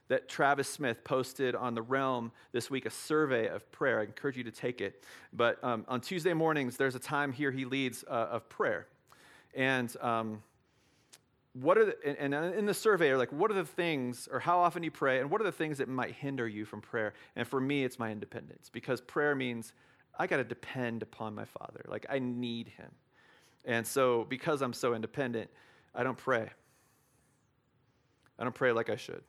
that 0.08 0.28
Travis 0.28 0.68
Smith 0.68 1.02
posted 1.04 1.54
on 1.54 1.74
the 1.74 1.82
Realm 1.82 2.30
this 2.52 2.70
week, 2.70 2.86
a 2.86 2.90
survey 2.90 3.48
of 3.48 3.70
prayer. 3.72 4.00
I 4.00 4.04
encourage 4.04 4.36
you 4.36 4.44
to 4.44 4.50
take 4.50 4.80
it. 4.80 5.02
But 5.32 5.62
um, 5.64 5.84
on 5.88 6.00
Tuesday 6.00 6.34
mornings, 6.34 6.76
there's 6.76 6.94
a 6.94 7.00
time 7.00 7.32
here 7.32 7.50
he 7.50 7.64
leads 7.64 8.04
uh, 8.08 8.28
of 8.30 8.48
prayer. 8.48 8.86
And 9.54 9.94
um, 10.00 10.42
what 11.54 11.78
are 11.78 11.86
the, 11.86 12.20
and, 12.20 12.34
and 12.34 12.54
in 12.54 12.66
the 12.66 12.74
survey 12.74 13.10
are 13.10 13.16
like 13.16 13.32
what 13.32 13.50
are 13.50 13.54
the 13.54 13.64
things 13.64 14.28
or 14.30 14.40
how 14.40 14.58
often 14.58 14.82
you 14.82 14.90
pray 14.90 15.20
and 15.20 15.30
what 15.30 15.40
are 15.40 15.44
the 15.44 15.52
things 15.52 15.78
that 15.78 15.88
might 15.88 16.12
hinder 16.12 16.48
you 16.48 16.64
from 16.64 16.80
prayer 16.80 17.14
and 17.36 17.46
for 17.46 17.60
me 17.60 17.84
it's 17.84 17.98
my 17.98 18.10
independence 18.10 18.68
because 18.72 19.00
prayer 19.00 19.36
means 19.36 19.72
i 20.18 20.26
got 20.26 20.38
to 20.38 20.44
depend 20.44 21.00
upon 21.02 21.32
my 21.32 21.44
father 21.44 21.84
like 21.86 22.06
i 22.10 22.18
need 22.18 22.68
him 22.76 22.90
and 23.64 23.86
so 23.86 24.26
because 24.28 24.62
i'm 24.62 24.72
so 24.72 24.94
independent 24.94 25.48
i 25.94 26.02
don't 26.02 26.18
pray 26.18 26.50
i 28.36 28.42
don't 28.42 28.54
pray 28.54 28.72
like 28.72 28.90
i 28.90 28.96
should 28.96 29.22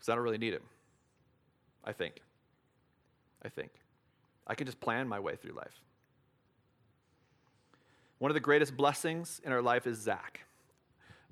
because 0.00 0.08
i 0.08 0.14
don't 0.14 0.24
really 0.24 0.38
need 0.38 0.54
him 0.54 0.62
i 1.84 1.92
think 1.92 2.20
i 3.44 3.48
think 3.48 3.70
i 4.46 4.54
can 4.54 4.66
just 4.66 4.80
plan 4.80 5.06
my 5.06 5.20
way 5.20 5.36
through 5.36 5.52
life 5.52 5.80
one 8.18 8.30
of 8.30 8.34
the 8.34 8.40
greatest 8.40 8.76
blessings 8.76 9.40
in 9.44 9.52
our 9.52 9.62
life 9.62 9.86
is 9.86 9.98
zach 9.98 10.40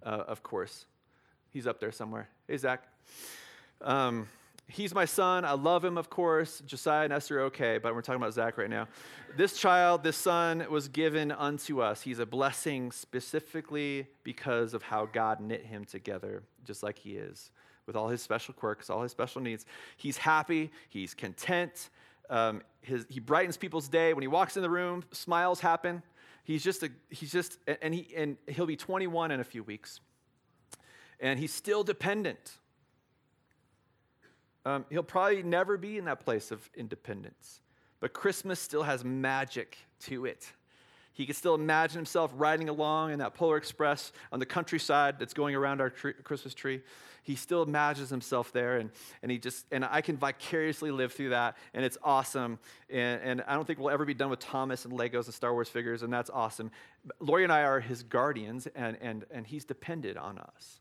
uh, 0.02 0.24
of 0.28 0.42
course. 0.42 0.84
He's 1.50 1.66
up 1.66 1.80
there 1.80 1.92
somewhere. 1.92 2.28
Hey, 2.46 2.56
Zach. 2.56 2.82
Um, 3.80 4.28
he's 4.66 4.94
my 4.94 5.04
son. 5.04 5.44
I 5.44 5.52
love 5.52 5.84
him, 5.84 5.98
of 5.98 6.10
course. 6.10 6.62
Josiah 6.66 7.04
and 7.04 7.12
Esther 7.12 7.40
are 7.40 7.44
okay, 7.44 7.78
but 7.78 7.94
we're 7.94 8.02
talking 8.02 8.20
about 8.20 8.34
Zach 8.34 8.58
right 8.58 8.70
now. 8.70 8.86
This 9.36 9.58
child, 9.58 10.02
this 10.02 10.16
son, 10.16 10.66
was 10.70 10.88
given 10.88 11.32
unto 11.32 11.80
us. 11.80 12.02
He's 12.02 12.18
a 12.18 12.26
blessing 12.26 12.92
specifically 12.92 14.06
because 14.24 14.74
of 14.74 14.82
how 14.82 15.06
God 15.06 15.40
knit 15.40 15.64
him 15.64 15.84
together, 15.84 16.42
just 16.64 16.82
like 16.82 16.98
he 16.98 17.12
is, 17.12 17.50
with 17.88 17.96
all 17.96 18.06
his 18.06 18.22
special 18.22 18.54
quirks, 18.54 18.90
all 18.90 19.02
his 19.02 19.10
special 19.10 19.40
needs. 19.40 19.66
He's 19.96 20.18
happy, 20.18 20.70
he's 20.90 21.14
content. 21.14 21.88
Um, 22.30 22.62
his, 22.82 23.06
he 23.08 23.18
brightens 23.18 23.56
people's 23.56 23.88
day. 23.88 24.12
When 24.12 24.22
he 24.22 24.28
walks 24.28 24.56
in 24.56 24.62
the 24.62 24.70
room, 24.70 25.02
smiles 25.10 25.58
happen. 25.58 26.02
He's 26.44 26.62
just 26.62 26.82
a, 26.82 26.90
he's 27.08 27.32
just, 27.32 27.58
and, 27.82 27.92
he, 27.92 28.08
and 28.14 28.36
he'll 28.46 28.66
be 28.66 28.76
21 28.76 29.30
in 29.30 29.40
a 29.40 29.44
few 29.44 29.62
weeks. 29.62 30.00
And 31.18 31.38
he's 31.38 31.52
still 31.52 31.82
dependent. 31.82 32.58
Um, 34.64 34.84
he'll 34.90 35.02
probably 35.02 35.42
never 35.42 35.78
be 35.78 35.96
in 35.96 36.04
that 36.04 36.20
place 36.20 36.50
of 36.50 36.68
independence. 36.76 37.62
But 38.00 38.12
Christmas 38.12 38.60
still 38.60 38.82
has 38.82 39.02
magic 39.02 39.78
to 40.00 40.26
it. 40.26 40.52
He 41.18 41.26
can 41.26 41.34
still 41.34 41.56
imagine 41.56 41.96
himself 41.96 42.30
riding 42.36 42.68
along 42.68 43.10
in 43.10 43.18
that 43.18 43.34
Polar 43.34 43.56
Express 43.56 44.12
on 44.30 44.38
the 44.38 44.46
countryside 44.46 45.18
that's 45.18 45.34
going 45.34 45.56
around 45.56 45.80
our 45.80 45.90
tree, 45.90 46.12
Christmas 46.22 46.54
tree. 46.54 46.80
He 47.24 47.34
still 47.34 47.64
imagines 47.64 48.08
himself 48.08 48.52
there, 48.52 48.76
and, 48.76 48.90
and 49.20 49.32
he 49.32 49.36
just 49.36 49.66
and 49.72 49.84
I 49.84 50.00
can 50.00 50.16
vicariously 50.16 50.92
live 50.92 51.12
through 51.12 51.30
that, 51.30 51.56
and 51.74 51.84
it's 51.84 51.98
awesome. 52.04 52.60
And, 52.88 53.20
and 53.20 53.44
I 53.48 53.54
don't 53.56 53.66
think 53.66 53.80
we'll 53.80 53.90
ever 53.90 54.04
be 54.04 54.14
done 54.14 54.30
with 54.30 54.38
Thomas 54.38 54.84
and 54.84 54.94
Legos 54.94 55.24
and 55.24 55.34
Star 55.34 55.52
Wars 55.52 55.68
figures, 55.68 56.04
and 56.04 56.12
that's 56.12 56.30
awesome. 56.30 56.70
Lori 57.18 57.42
and 57.42 57.52
I 57.52 57.62
are 57.62 57.80
his 57.80 58.04
guardians, 58.04 58.68
and 58.76 58.96
and 59.00 59.24
and 59.32 59.44
he's 59.44 59.64
depended 59.64 60.16
on 60.16 60.38
us. 60.38 60.78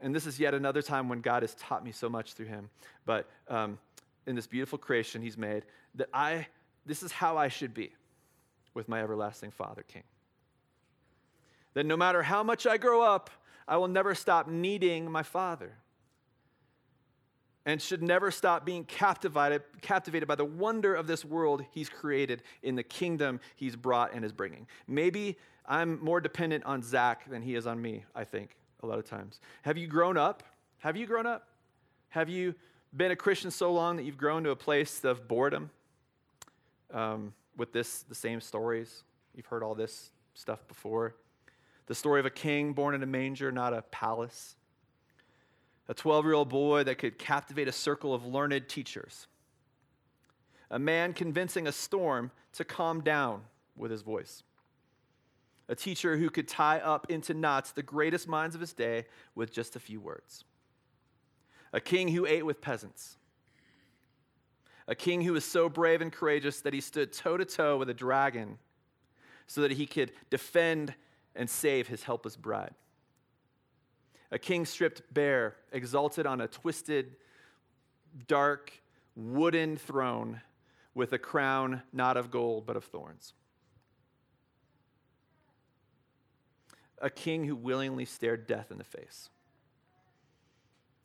And 0.00 0.12
this 0.12 0.26
is 0.26 0.40
yet 0.40 0.54
another 0.54 0.82
time 0.82 1.08
when 1.08 1.20
God 1.20 1.44
has 1.44 1.54
taught 1.54 1.84
me 1.84 1.92
so 1.92 2.08
much 2.08 2.32
through 2.32 2.46
him. 2.46 2.68
But 3.06 3.30
um, 3.46 3.78
in 4.26 4.34
this 4.34 4.48
beautiful 4.48 4.76
creation 4.76 5.22
he's 5.22 5.38
made, 5.38 5.66
that 5.94 6.08
I 6.12 6.48
this 6.84 7.04
is 7.04 7.12
how 7.12 7.36
I 7.36 7.46
should 7.46 7.74
be 7.74 7.92
with 8.74 8.88
my 8.88 9.02
everlasting 9.02 9.50
Father 9.50 9.82
King. 9.82 10.04
That 11.74 11.86
no 11.86 11.96
matter 11.96 12.22
how 12.22 12.42
much 12.42 12.66
I 12.66 12.76
grow 12.76 13.02
up, 13.02 13.30
I 13.68 13.76
will 13.76 13.88
never 13.88 14.14
stop 14.14 14.48
needing 14.48 15.10
my 15.10 15.22
Father. 15.22 15.72
And 17.66 17.80
should 17.80 18.02
never 18.02 18.30
stop 18.30 18.64
being 18.64 18.84
captivated, 18.84 19.62
captivated 19.82 20.26
by 20.26 20.34
the 20.34 20.44
wonder 20.44 20.94
of 20.94 21.06
this 21.06 21.24
world 21.24 21.64
He's 21.70 21.88
created 21.88 22.42
in 22.62 22.74
the 22.74 22.82
kingdom 22.82 23.38
He's 23.54 23.76
brought 23.76 24.14
and 24.14 24.24
is 24.24 24.32
bringing. 24.32 24.66
Maybe 24.88 25.36
I'm 25.66 26.02
more 26.02 26.20
dependent 26.20 26.64
on 26.64 26.82
Zach 26.82 27.30
than 27.30 27.42
he 27.42 27.54
is 27.54 27.66
on 27.66 27.80
me, 27.80 28.04
I 28.14 28.24
think, 28.24 28.56
a 28.82 28.86
lot 28.86 28.98
of 28.98 29.04
times. 29.04 29.40
Have 29.62 29.78
you 29.78 29.86
grown 29.86 30.16
up? 30.16 30.42
Have 30.78 30.96
you 30.96 31.06
grown 31.06 31.26
up? 31.26 31.46
Have 32.08 32.28
you 32.28 32.56
been 32.96 33.12
a 33.12 33.16
Christian 33.16 33.52
so 33.52 33.72
long 33.72 33.96
that 33.96 34.02
you've 34.02 34.18
grown 34.18 34.42
to 34.44 34.50
a 34.50 34.56
place 34.56 35.04
of 35.04 35.28
boredom? 35.28 35.70
Um, 36.92 37.34
with 37.60 37.72
this, 37.72 38.04
the 38.04 38.14
same 38.14 38.40
stories. 38.40 39.04
You've 39.34 39.44
heard 39.44 39.62
all 39.62 39.74
this 39.74 40.10
stuff 40.32 40.66
before. 40.66 41.14
The 41.86 41.94
story 41.94 42.18
of 42.18 42.24
a 42.24 42.30
king 42.30 42.72
born 42.72 42.94
in 42.94 43.02
a 43.02 43.06
manger, 43.06 43.52
not 43.52 43.74
a 43.74 43.82
palace. 43.82 44.56
A 45.86 45.92
12 45.92 46.24
year 46.24 46.34
old 46.34 46.48
boy 46.48 46.84
that 46.84 46.96
could 46.96 47.18
captivate 47.18 47.68
a 47.68 47.72
circle 47.72 48.14
of 48.14 48.24
learned 48.24 48.66
teachers. 48.66 49.26
A 50.70 50.78
man 50.78 51.12
convincing 51.12 51.66
a 51.66 51.72
storm 51.72 52.30
to 52.54 52.64
calm 52.64 53.02
down 53.02 53.42
with 53.76 53.90
his 53.90 54.00
voice. 54.00 54.42
A 55.68 55.74
teacher 55.74 56.16
who 56.16 56.30
could 56.30 56.48
tie 56.48 56.78
up 56.78 57.10
into 57.10 57.34
knots 57.34 57.72
the 57.72 57.82
greatest 57.82 58.26
minds 58.26 58.54
of 58.54 58.62
his 58.62 58.72
day 58.72 59.04
with 59.34 59.52
just 59.52 59.76
a 59.76 59.80
few 59.80 60.00
words. 60.00 60.44
A 61.74 61.80
king 61.80 62.08
who 62.08 62.24
ate 62.24 62.46
with 62.46 62.62
peasants 62.62 63.18
a 64.90 64.94
king 64.96 65.22
who 65.22 65.32
was 65.32 65.44
so 65.44 65.68
brave 65.68 66.00
and 66.00 66.12
courageous 66.12 66.62
that 66.62 66.74
he 66.74 66.80
stood 66.80 67.12
toe 67.12 67.36
to 67.36 67.44
toe 67.44 67.78
with 67.78 67.88
a 67.88 67.94
dragon 67.94 68.58
so 69.46 69.60
that 69.60 69.70
he 69.70 69.86
could 69.86 70.10
defend 70.30 70.92
and 71.36 71.48
save 71.48 71.86
his 71.86 72.02
helpless 72.02 72.36
bride. 72.36 72.74
A 74.32 74.38
king 74.38 74.66
stripped 74.66 75.02
bare, 75.14 75.54
exalted 75.70 76.26
on 76.26 76.40
a 76.40 76.48
twisted, 76.48 77.14
dark, 78.26 78.72
wooden 79.14 79.76
throne 79.76 80.40
with 80.92 81.12
a 81.12 81.18
crown 81.18 81.82
not 81.92 82.16
of 82.16 82.32
gold 82.32 82.66
but 82.66 82.76
of 82.76 82.82
thorns. 82.82 83.32
A 87.00 87.10
king 87.10 87.44
who 87.44 87.54
willingly 87.54 88.04
stared 88.04 88.48
death 88.48 88.72
in 88.72 88.78
the 88.78 88.84
face 88.84 89.30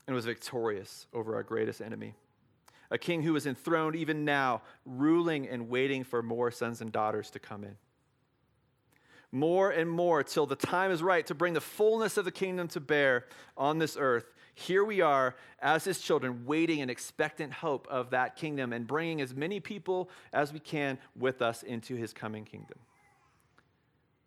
and 0.08 0.16
was 0.16 0.26
victorious 0.26 1.06
over 1.14 1.36
our 1.36 1.44
greatest 1.44 1.82
enemy 1.84 2.16
a 2.92 2.98
king 2.98 3.24
who 3.24 3.36
is 3.36 3.46
enthroned 3.46 3.96
even 3.96 4.26
now, 4.26 4.62
ruling 4.86 5.48
and 5.48 5.70
waiting 5.70 6.04
for 6.04 6.22
more 6.22 6.52
sons 6.52 6.82
and 6.82 6.92
daughters 6.92 7.30
to 7.32 7.40
come 7.40 7.64
in. 7.64 7.76
More 9.32 9.72
and 9.72 9.90
more 9.90 10.24
till 10.24 10.46
the 10.46 10.56
time 10.56 10.92
is 10.92 11.04
right 11.04 11.26
to 11.28 11.36
bring 11.36 11.54
the 11.54 11.62
fullness 11.62 12.18
of 12.18 12.26
the 12.26 12.32
kingdom 12.32 12.68
to 12.70 12.80
bear 12.80 13.26
on 13.58 13.80
this 13.80 13.98
earth. 14.00 14.32
Here 14.54 14.86
we 14.86 15.02
are 15.02 15.36
as 15.60 15.84
his 15.84 16.00
children, 16.00 16.46
waiting 16.46 16.80
in 16.80 16.90
expectant 16.90 17.52
hope 17.52 17.88
of 17.90 18.12
that 18.12 18.38
kingdom 18.38 18.72
and 18.72 18.88
bringing 18.88 19.20
as 19.20 19.36
many 19.36 19.60
people 19.60 20.10
as 20.32 20.54
we 20.54 20.60
can 20.60 20.98
with 21.18 21.42
us 21.42 21.64
into 21.64 21.96
his 21.96 22.14
coming 22.14 22.46
kingdom. 22.46 22.78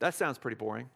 That 0.00 0.14
sounds 0.14 0.36
pretty 0.36 0.56
boring. 0.56 0.90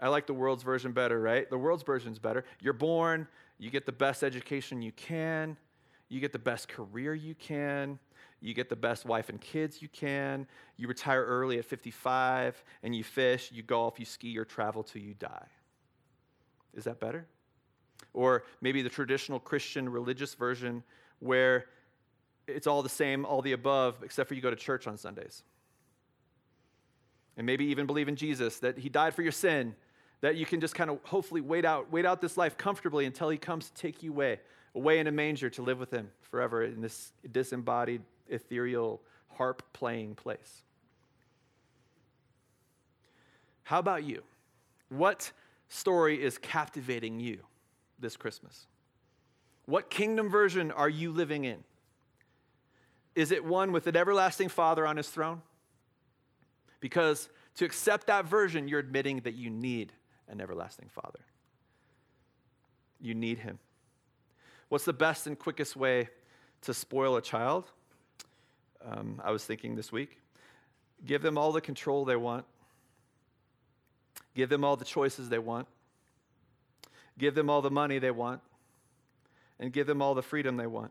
I 0.00 0.08
like 0.08 0.26
the 0.26 0.34
world's 0.34 0.62
version 0.62 0.92
better, 0.92 1.20
right? 1.20 1.50
The 1.50 1.58
world's 1.58 1.82
version's 1.82 2.20
better. 2.20 2.44
You're 2.60 2.72
born, 2.72 3.26
you 3.58 3.70
get 3.70 3.86
the 3.86 3.92
best 3.92 4.22
education 4.22 4.82
you 4.82 4.92
can, 4.92 5.56
you 6.08 6.20
get 6.20 6.32
the 6.32 6.38
best 6.38 6.68
career 6.68 7.14
you 7.14 7.34
can, 7.34 7.98
you 8.40 8.54
get 8.54 8.68
the 8.68 8.76
best 8.76 9.04
wife 9.04 9.28
and 9.28 9.40
kids 9.40 9.82
you 9.82 9.88
can, 9.88 10.46
you 10.76 10.86
retire 10.86 11.24
early 11.24 11.58
at 11.58 11.64
55, 11.64 12.62
and 12.82 12.94
you 12.94 13.02
fish, 13.02 13.50
you 13.52 13.62
golf, 13.62 13.98
you 13.98 14.04
ski, 14.04 14.38
or 14.38 14.44
travel 14.44 14.82
till 14.82 15.02
you 15.02 15.14
die. 15.14 15.46
Is 16.74 16.84
that 16.84 17.00
better? 17.00 17.26
Or 18.14 18.44
maybe 18.60 18.82
the 18.82 18.88
traditional 18.88 19.40
Christian 19.40 19.88
religious 19.88 20.34
version 20.34 20.84
where 21.18 21.66
it's 22.46 22.66
all 22.66 22.82
the 22.82 22.88
same, 22.88 23.24
all 23.24 23.42
the 23.42 23.52
above, 23.52 23.96
except 24.02 24.28
for 24.28 24.34
you 24.34 24.40
go 24.40 24.50
to 24.50 24.56
church 24.56 24.86
on 24.86 24.96
Sundays. 24.96 25.42
And 27.36 27.46
maybe 27.46 27.66
even 27.66 27.86
believe 27.86 28.08
in 28.08 28.16
Jesus, 28.16 28.58
that 28.60 28.78
he 28.78 28.88
died 28.88 29.14
for 29.14 29.22
your 29.22 29.32
sin, 29.32 29.74
that 30.20 30.36
you 30.36 30.44
can 30.44 30.60
just 30.60 30.74
kind 30.74 30.90
of 30.90 30.98
hopefully 31.04 31.40
wait 31.40 31.64
out, 31.64 31.92
wait 31.92 32.04
out 32.04 32.20
this 32.20 32.36
life 32.36 32.56
comfortably 32.56 33.04
until 33.04 33.28
he 33.28 33.38
comes 33.38 33.70
to 33.70 33.74
take 33.74 34.02
you 34.02 34.10
away, 34.10 34.40
away 34.74 34.98
in 34.98 35.06
a 35.06 35.12
manger 35.12 35.48
to 35.50 35.62
live 35.62 35.78
with 35.78 35.90
him 35.90 36.10
forever 36.22 36.64
in 36.64 36.80
this 36.80 37.12
disembodied, 37.30 38.02
ethereal, 38.28 39.00
harp 39.36 39.62
playing 39.72 40.14
place. 40.14 40.64
How 43.62 43.78
about 43.78 44.02
you? 44.02 44.22
What 44.88 45.30
story 45.68 46.22
is 46.22 46.38
captivating 46.38 47.20
you 47.20 47.40
this 47.98 48.16
Christmas? 48.16 48.66
What 49.66 49.90
kingdom 49.90 50.30
version 50.30 50.72
are 50.72 50.88
you 50.88 51.12
living 51.12 51.44
in? 51.44 51.62
Is 53.14 53.30
it 53.30 53.44
one 53.44 53.72
with 53.72 53.86
an 53.86 53.96
everlasting 53.96 54.48
Father 54.48 54.86
on 54.86 54.96
his 54.96 55.08
throne? 55.08 55.42
Because 56.80 57.28
to 57.56 57.64
accept 57.64 58.06
that 58.06 58.24
version, 58.24 58.68
you're 58.68 58.80
admitting 58.80 59.20
that 59.20 59.34
you 59.34 59.50
need 59.50 59.92
an 60.28 60.40
everlasting 60.40 60.88
Father. 60.88 61.20
You 63.00 63.14
need 63.14 63.38
Him. 63.38 63.58
What's 64.68 64.84
the 64.84 64.92
best 64.92 65.26
and 65.26 65.38
quickest 65.38 65.76
way 65.76 66.08
to 66.62 66.74
spoil 66.74 67.16
a 67.16 67.22
child? 67.22 67.64
Um, 68.84 69.20
I 69.24 69.30
was 69.30 69.44
thinking 69.44 69.74
this 69.74 69.90
week 69.90 70.18
give 71.06 71.22
them 71.22 71.38
all 71.38 71.52
the 71.52 71.60
control 71.60 72.04
they 72.04 72.16
want, 72.16 72.44
give 74.34 74.48
them 74.48 74.64
all 74.64 74.76
the 74.76 74.84
choices 74.84 75.28
they 75.28 75.38
want, 75.38 75.68
give 77.16 77.34
them 77.34 77.48
all 77.48 77.62
the 77.62 77.70
money 77.70 77.98
they 77.98 78.10
want, 78.10 78.40
and 79.60 79.72
give 79.72 79.86
them 79.86 80.02
all 80.02 80.14
the 80.14 80.22
freedom 80.22 80.56
they 80.56 80.66
want. 80.66 80.90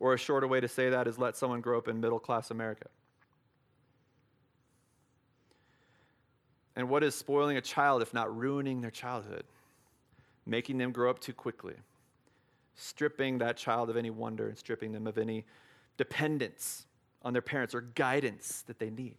Or 0.00 0.14
a 0.14 0.18
shorter 0.18 0.48
way 0.48 0.60
to 0.60 0.66
say 0.66 0.90
that 0.90 1.06
is 1.06 1.16
let 1.16 1.36
someone 1.36 1.60
grow 1.60 1.78
up 1.78 1.86
in 1.86 2.00
middle 2.00 2.18
class 2.18 2.50
America. 2.50 2.88
And 6.74 6.88
what 6.88 7.02
is 7.04 7.14
spoiling 7.14 7.56
a 7.56 7.60
child 7.60 8.02
if 8.02 8.14
not 8.14 8.34
ruining 8.34 8.80
their 8.80 8.90
childhood? 8.90 9.44
Making 10.46 10.78
them 10.78 10.92
grow 10.92 11.10
up 11.10 11.18
too 11.20 11.32
quickly, 11.32 11.74
stripping 12.74 13.38
that 13.38 13.56
child 13.56 13.90
of 13.90 13.96
any 13.96 14.10
wonder 14.10 14.48
and 14.48 14.56
stripping 14.56 14.92
them 14.92 15.06
of 15.06 15.18
any 15.18 15.44
dependence 15.96 16.86
on 17.22 17.32
their 17.32 17.42
parents 17.42 17.74
or 17.74 17.82
guidance 17.82 18.62
that 18.66 18.78
they 18.78 18.90
need. 18.90 19.16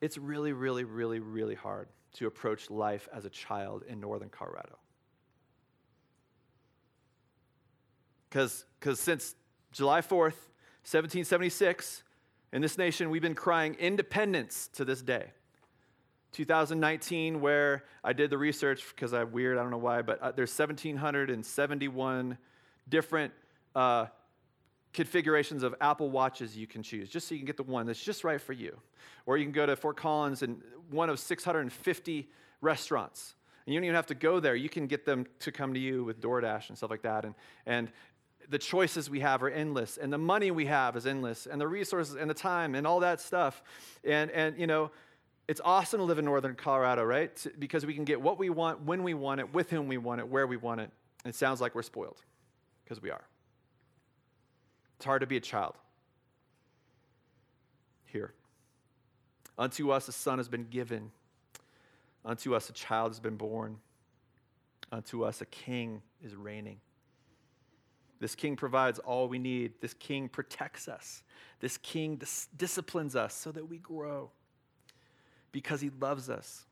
It's 0.00 0.18
really, 0.18 0.52
really, 0.52 0.84
really, 0.84 1.18
really 1.18 1.54
hard 1.54 1.88
to 2.14 2.26
approach 2.26 2.70
life 2.70 3.08
as 3.12 3.24
a 3.24 3.30
child 3.30 3.84
in 3.88 4.00
northern 4.00 4.28
Colorado. 4.28 4.76
Because 8.28 8.64
since 8.94 9.34
July 9.72 10.00
4th, 10.00 10.36
1776, 10.84 12.02
in 12.52 12.62
this 12.62 12.76
nation, 12.76 13.10
we've 13.10 13.22
been 13.22 13.34
crying 13.34 13.74
independence 13.74 14.68
to 14.74 14.84
this 14.84 15.00
day. 15.00 15.32
2019, 16.32 17.40
where 17.40 17.84
I 18.04 18.12
did 18.12 18.30
the 18.30 18.38
research 18.38 18.84
because 18.94 19.12
I'm 19.12 19.32
weird, 19.32 19.58
I 19.58 19.62
don't 19.62 19.70
know 19.70 19.78
why, 19.78 20.02
but 20.02 20.20
uh, 20.20 20.32
there's 20.32 20.56
1,771 20.56 22.38
different 22.88 23.32
uh, 23.74 24.06
configurations 24.92 25.62
of 25.62 25.74
Apple 25.80 26.10
Watches 26.10 26.56
you 26.56 26.66
can 26.66 26.82
choose, 26.82 27.08
just 27.08 27.28
so 27.28 27.34
you 27.34 27.40
can 27.40 27.46
get 27.46 27.56
the 27.56 27.62
one 27.62 27.86
that's 27.86 28.02
just 28.02 28.24
right 28.24 28.40
for 28.40 28.52
you. 28.52 28.78
Or 29.26 29.36
you 29.36 29.44
can 29.44 29.52
go 29.52 29.66
to 29.66 29.76
Fort 29.76 29.96
Collins 29.96 30.42
and 30.42 30.62
one 30.90 31.10
of 31.10 31.18
650 31.18 32.28
restaurants. 32.60 33.34
And 33.66 33.74
you 33.74 33.80
don't 33.80 33.84
even 33.84 33.96
have 33.96 34.06
to 34.06 34.14
go 34.14 34.40
there. 34.40 34.56
You 34.56 34.68
can 34.68 34.86
get 34.86 35.04
them 35.04 35.26
to 35.40 35.52
come 35.52 35.74
to 35.74 35.80
you 35.80 36.04
with 36.04 36.20
DoorDash 36.20 36.70
and 36.70 36.78
stuff 36.78 36.90
like 36.90 37.02
that. 37.02 37.24
And, 37.24 37.34
and 37.66 37.90
the 38.48 38.58
choices 38.58 39.10
we 39.10 39.20
have 39.20 39.42
are 39.42 39.50
endless, 39.50 39.98
and 39.98 40.12
the 40.12 40.18
money 40.18 40.50
we 40.50 40.66
have 40.66 40.96
is 40.96 41.06
endless, 41.06 41.46
and 41.46 41.60
the 41.60 41.68
resources 41.68 42.14
and 42.14 42.30
the 42.30 42.34
time 42.34 42.74
and 42.74 42.86
all 42.86 43.00
that 43.00 43.20
stuff. 43.20 43.62
And, 44.04 44.30
and 44.30 44.58
you 44.58 44.66
know, 44.66 44.90
it's 45.48 45.62
awesome 45.64 45.98
to 45.98 46.04
live 46.04 46.18
in 46.18 46.26
northern 46.26 46.54
Colorado, 46.54 47.02
right? 47.04 47.46
Because 47.58 47.86
we 47.86 47.94
can 47.94 48.04
get 48.04 48.20
what 48.20 48.38
we 48.38 48.50
want, 48.50 48.82
when 48.82 49.02
we 49.02 49.14
want 49.14 49.40
it, 49.40 49.54
with 49.54 49.70
whom 49.70 49.88
we 49.88 49.96
want 49.96 50.20
it, 50.20 50.28
where 50.28 50.46
we 50.46 50.58
want 50.58 50.82
it. 50.82 50.90
It 51.24 51.34
sounds 51.34 51.60
like 51.60 51.74
we're 51.74 51.82
spoiled, 51.82 52.20
because 52.84 53.00
we 53.00 53.10
are. 53.10 53.24
It's 54.96 55.06
hard 55.06 55.22
to 55.22 55.26
be 55.26 55.38
a 55.38 55.40
child 55.40 55.74
here. 58.04 58.34
Unto 59.56 59.90
us 59.90 60.06
a 60.06 60.12
son 60.12 60.38
has 60.38 60.48
been 60.48 60.64
given, 60.64 61.10
unto 62.24 62.54
us 62.54 62.68
a 62.68 62.72
child 62.74 63.10
has 63.10 63.20
been 63.20 63.36
born, 63.36 63.78
unto 64.92 65.24
us 65.24 65.40
a 65.40 65.46
king 65.46 66.02
is 66.22 66.34
reigning. 66.34 66.78
This 68.20 68.34
king 68.34 68.56
provides 68.56 68.98
all 68.98 69.28
we 69.28 69.38
need. 69.38 69.74
This 69.80 69.94
king 69.94 70.28
protects 70.28 70.88
us. 70.88 71.22
This 71.60 71.76
king 71.78 72.16
dis- 72.16 72.48
disciplines 72.56 73.16
us 73.16 73.32
so 73.34 73.52
that 73.52 73.68
we 73.68 73.78
grow 73.78 74.30
because 75.52 75.80
he 75.80 75.90
loves 76.00 76.28
us. 76.28 76.66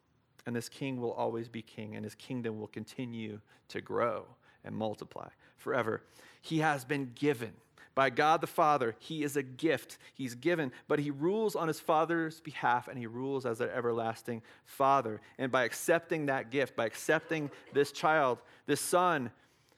And 0.46 0.54
this 0.54 0.68
king 0.68 1.00
will 1.00 1.12
always 1.12 1.48
be 1.48 1.62
king, 1.62 1.96
and 1.96 2.04
his 2.04 2.14
kingdom 2.14 2.60
will 2.60 2.68
continue 2.68 3.40
to 3.68 3.80
grow 3.80 4.26
and 4.64 4.74
multiply 4.74 5.28
forever. 5.56 6.02
He 6.40 6.58
has 6.58 6.84
been 6.84 7.10
given 7.14 7.52
by 7.96 8.10
God 8.10 8.40
the 8.40 8.46
Father. 8.46 8.94
He 8.98 9.24
is 9.24 9.36
a 9.36 9.42
gift. 9.42 9.98
He's 10.14 10.34
given, 10.34 10.70
but 10.86 11.00
he 11.00 11.10
rules 11.10 11.56
on 11.56 11.66
his 11.66 11.80
Father's 11.80 12.40
behalf, 12.40 12.86
and 12.86 12.98
he 12.98 13.06
rules 13.06 13.44
as 13.44 13.60
an 13.60 13.70
everlasting 13.70 14.42
Father. 14.64 15.20
And 15.38 15.50
by 15.50 15.64
accepting 15.64 16.26
that 16.26 16.50
gift, 16.50 16.76
by 16.76 16.84
accepting 16.84 17.50
this 17.72 17.90
child, 17.90 18.38
this 18.66 18.80
son, 18.80 19.30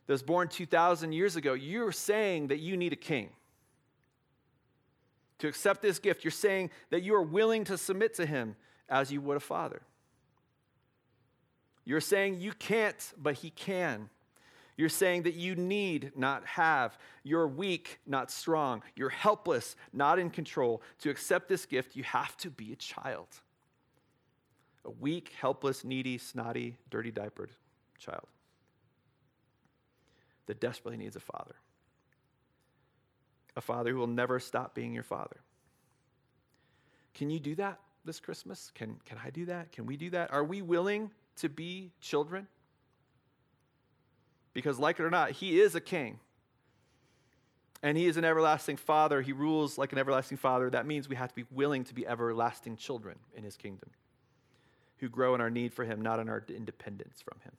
that 0.07 0.12
was 0.12 0.22
born 0.22 0.49
2,000 0.49 1.12
years 1.12 1.36
ago, 1.36 1.53
you're 1.53 1.92
saying 1.92 2.49
that 2.49 2.59
you 2.59 2.76
need 2.76 2.92
a 2.92 2.96
king. 2.96 3.30
To 5.38 5.49
accept 5.49 5.80
this 5.80 5.99
gift, 5.99 6.24
you're 6.24 6.30
saying 6.30 6.70
that 6.90 7.03
you 7.03 7.14
are 7.14 7.22
willing 7.22 7.64
to 7.64 7.78
submit 7.78 8.14
to 8.14 8.26
him 8.26 8.57
as 8.89 9.12
you 9.12 9.20
would 9.20 9.36
a 9.36 9.41
father. 9.41 9.82
You're 11.84 12.01
saying 12.01 12.41
you 12.41 12.53
can't, 12.53 13.12
but 13.16 13.34
he 13.34 13.51
can. 13.51 14.11
You're 14.76 14.89
saying 14.89 15.22
that 15.22 15.34
you 15.34 15.57
need, 15.57 16.12
not 16.14 16.47
have. 16.47 16.99
You're 17.24 17.49
weak, 17.49 17.99
not 18.07 18.30
strong. 18.30 18.82
You're 18.95 19.09
helpless, 19.09 19.74
not 19.93 20.18
in 20.18 20.30
control. 20.30 20.82
To 21.01 21.11
accept 21.11 21.49
this 21.49 21.66
gift, 21.66 21.97
you 21.97 22.05
have 22.05 22.36
to 22.39 22.51
be 22.51 22.72
a 22.72 22.76
child. 22.76 23.28
A 24.84 24.91
weak, 24.91 25.32
helpless, 25.41 25.82
needy, 25.82 26.18
snotty, 26.18 26.76
dirty 26.91 27.11
diapered 27.11 27.51
child 27.99 28.26
that 30.47 30.61
desperately 30.61 30.97
needs 30.97 31.14
a 31.14 31.20
father. 31.20 31.55
A 33.57 33.61
father 33.61 33.93
who 33.93 33.99
will 33.99 34.07
never 34.07 34.41
stop 34.41 34.74
being 34.74 34.95
your 34.95 35.03
father. 35.03 35.36
Can 37.14 37.30
you 37.30 37.39
do 37.39 37.55
that 37.57 37.80
this 38.09 38.19
Christmas? 38.19 38.73
Can, 38.75 38.97
can 39.05 39.19
I 39.25 39.31
do 39.31 39.45
that? 39.45 39.71
Can 39.71 39.87
we 39.87 39.97
do 39.97 40.11
that? 40.11 40.33
Are 40.33 40.43
we 40.43 40.63
willing 40.63 41.11
to 41.37 41.49
be 41.49 41.93
children? 42.01 42.49
Because, 44.55 44.79
like 44.81 44.99
it 44.99 45.05
or 45.05 45.11
not, 45.11 45.31
he 45.31 45.61
is 45.61 45.77
a 45.77 45.81
king. 45.81 46.19
And 47.83 47.97
he 47.97 48.07
is 48.07 48.17
an 48.17 48.25
everlasting 48.25 48.77
father. 48.77 49.23
He 49.23 49.33
rules 49.33 49.79
like 49.79 49.93
an 49.93 49.99
everlasting 49.99 50.39
father. 50.39 50.69
That 50.71 50.87
means 50.87 51.09
we 51.09 51.15
have 51.15 51.29
to 51.29 51.35
be 51.37 51.45
willing 51.53 51.85
to 51.85 51.95
be 51.95 52.05
everlasting 52.07 52.77
children 52.77 53.19
in 53.37 53.45
his 53.45 53.57
kingdom 53.57 53.91
who 54.97 55.09
grow 55.09 55.35
in 55.35 55.41
our 55.41 55.51
need 55.51 55.73
for 55.73 55.85
him, 55.85 56.03
not 56.03 56.19
in 56.19 56.29
our 56.29 56.45
independence 56.49 57.23
from 57.23 57.39
him. 57.45 57.53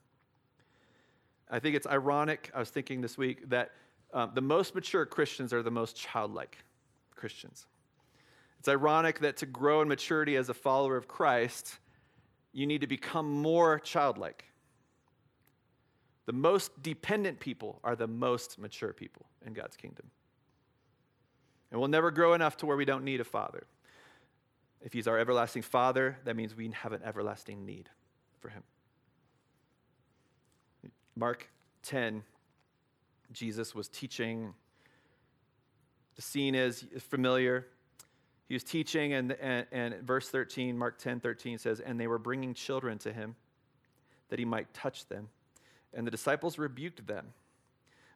I 1.49 1.59
think 1.59 1.75
it's 1.75 1.87
ironic, 1.87 2.51
I 2.53 2.59
was 2.59 2.69
thinking 2.69 2.99
this 2.99 3.17
week, 3.17 3.49
that 3.49 3.71
um, 4.13 4.31
the 4.33 4.41
most 4.41 4.75
mature 4.75 5.05
Christians 5.05 5.53
are 5.53 5.63
the 5.63 5.71
most 5.71 5.95
childlike 5.95 6.57
Christians. 7.15 7.65
It's 8.59 8.67
ironic 8.67 9.19
that 9.19 9.37
to 9.37 9.45
grow 9.45 9.81
in 9.81 9.87
maturity 9.87 10.35
as 10.35 10.49
a 10.49 10.53
follower 10.53 10.97
of 10.97 11.07
Christ, 11.07 11.79
you 12.51 12.67
need 12.67 12.81
to 12.81 12.87
become 12.87 13.31
more 13.31 13.79
childlike. 13.79 14.43
The 16.25 16.33
most 16.33 16.83
dependent 16.83 17.39
people 17.39 17.79
are 17.83 17.95
the 17.95 18.07
most 18.07 18.59
mature 18.59 18.93
people 18.93 19.25
in 19.45 19.53
God's 19.53 19.77
kingdom. 19.77 20.11
And 21.71 21.79
we'll 21.79 21.89
never 21.89 22.11
grow 22.11 22.33
enough 22.33 22.57
to 22.57 22.65
where 22.65 22.77
we 22.77 22.85
don't 22.85 23.03
need 23.03 23.21
a 23.21 23.23
father. 23.23 23.65
If 24.81 24.93
he's 24.93 25.07
our 25.07 25.17
everlasting 25.17 25.61
father, 25.61 26.17
that 26.25 26.35
means 26.35 26.55
we 26.55 26.69
have 26.71 26.93
an 26.93 27.01
everlasting 27.03 27.65
need 27.65 27.89
for 28.39 28.49
him. 28.49 28.63
Mark 31.15 31.49
10, 31.83 32.23
Jesus 33.31 33.73
was 33.75 33.87
teaching. 33.87 34.53
The 36.15 36.21
scene 36.21 36.55
is 36.55 36.85
familiar. 37.09 37.67
He 38.49 38.55
was 38.55 38.63
teaching, 38.63 39.13
and, 39.13 39.31
and, 39.33 39.65
and 39.71 39.95
verse 40.01 40.27
13, 40.27 40.77
Mark 40.77 40.97
10 40.97 41.21
13 41.21 41.57
says, 41.57 41.79
And 41.79 41.97
they 41.97 42.07
were 42.07 42.19
bringing 42.19 42.53
children 42.53 42.97
to 42.99 43.13
him 43.13 43.35
that 44.27 44.39
he 44.39 44.45
might 44.45 44.73
touch 44.73 45.07
them. 45.07 45.29
And 45.93 46.05
the 46.05 46.11
disciples 46.11 46.57
rebuked 46.57 47.07
them. 47.07 47.27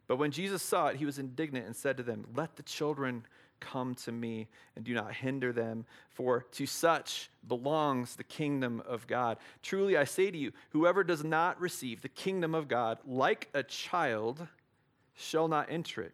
But 0.06 0.16
when 0.16 0.30
Jesus 0.30 0.62
saw 0.62 0.88
it, 0.88 0.96
he 0.96 1.06
was 1.06 1.18
indignant 1.18 1.64
and 1.64 1.74
said 1.74 1.96
to 1.96 2.02
them, 2.02 2.26
Let 2.34 2.56
the 2.56 2.62
children 2.62 3.24
Come 3.60 3.94
to 3.94 4.12
me 4.12 4.48
and 4.76 4.84
do 4.84 4.92
not 4.94 5.14
hinder 5.14 5.52
them, 5.52 5.86
for 6.10 6.44
to 6.52 6.66
such 6.66 7.30
belongs 7.46 8.16
the 8.16 8.24
kingdom 8.24 8.82
of 8.86 9.06
God. 9.06 9.38
Truly 9.62 9.96
I 9.96 10.04
say 10.04 10.30
to 10.30 10.36
you, 10.36 10.52
whoever 10.70 11.02
does 11.02 11.24
not 11.24 11.60
receive 11.60 12.02
the 12.02 12.08
kingdom 12.08 12.54
of 12.54 12.68
God 12.68 12.98
like 13.06 13.48
a 13.54 13.62
child 13.62 14.46
shall 15.14 15.48
not 15.48 15.70
enter 15.70 16.02
it. 16.02 16.12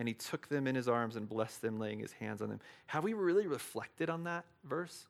And 0.00 0.08
he 0.08 0.14
took 0.14 0.48
them 0.48 0.66
in 0.66 0.74
his 0.74 0.88
arms 0.88 1.16
and 1.16 1.28
blessed 1.28 1.60
them, 1.60 1.78
laying 1.78 1.98
his 1.98 2.12
hands 2.12 2.40
on 2.40 2.48
them. 2.48 2.58
Have 2.86 3.04
we 3.04 3.12
really 3.12 3.46
reflected 3.46 4.08
on 4.08 4.24
that 4.24 4.46
verse? 4.64 5.04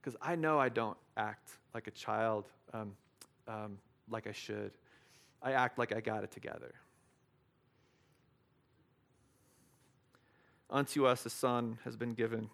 Because 0.00 0.18
I 0.20 0.34
know 0.34 0.58
I 0.58 0.70
don't 0.70 0.96
act 1.16 1.52
like 1.72 1.86
a 1.86 1.92
child 1.92 2.44
um, 2.74 2.96
um, 3.46 3.78
like 4.10 4.26
I 4.26 4.32
should. 4.32 4.72
I 5.40 5.52
act 5.52 5.78
like 5.78 5.94
I 5.94 6.00
got 6.00 6.24
it 6.24 6.32
together. 6.32 6.74
Unto 10.68 11.06
us 11.06 11.24
a 11.24 11.30
son 11.30 11.78
has 11.84 11.94
been 11.94 12.14
given. 12.14 12.50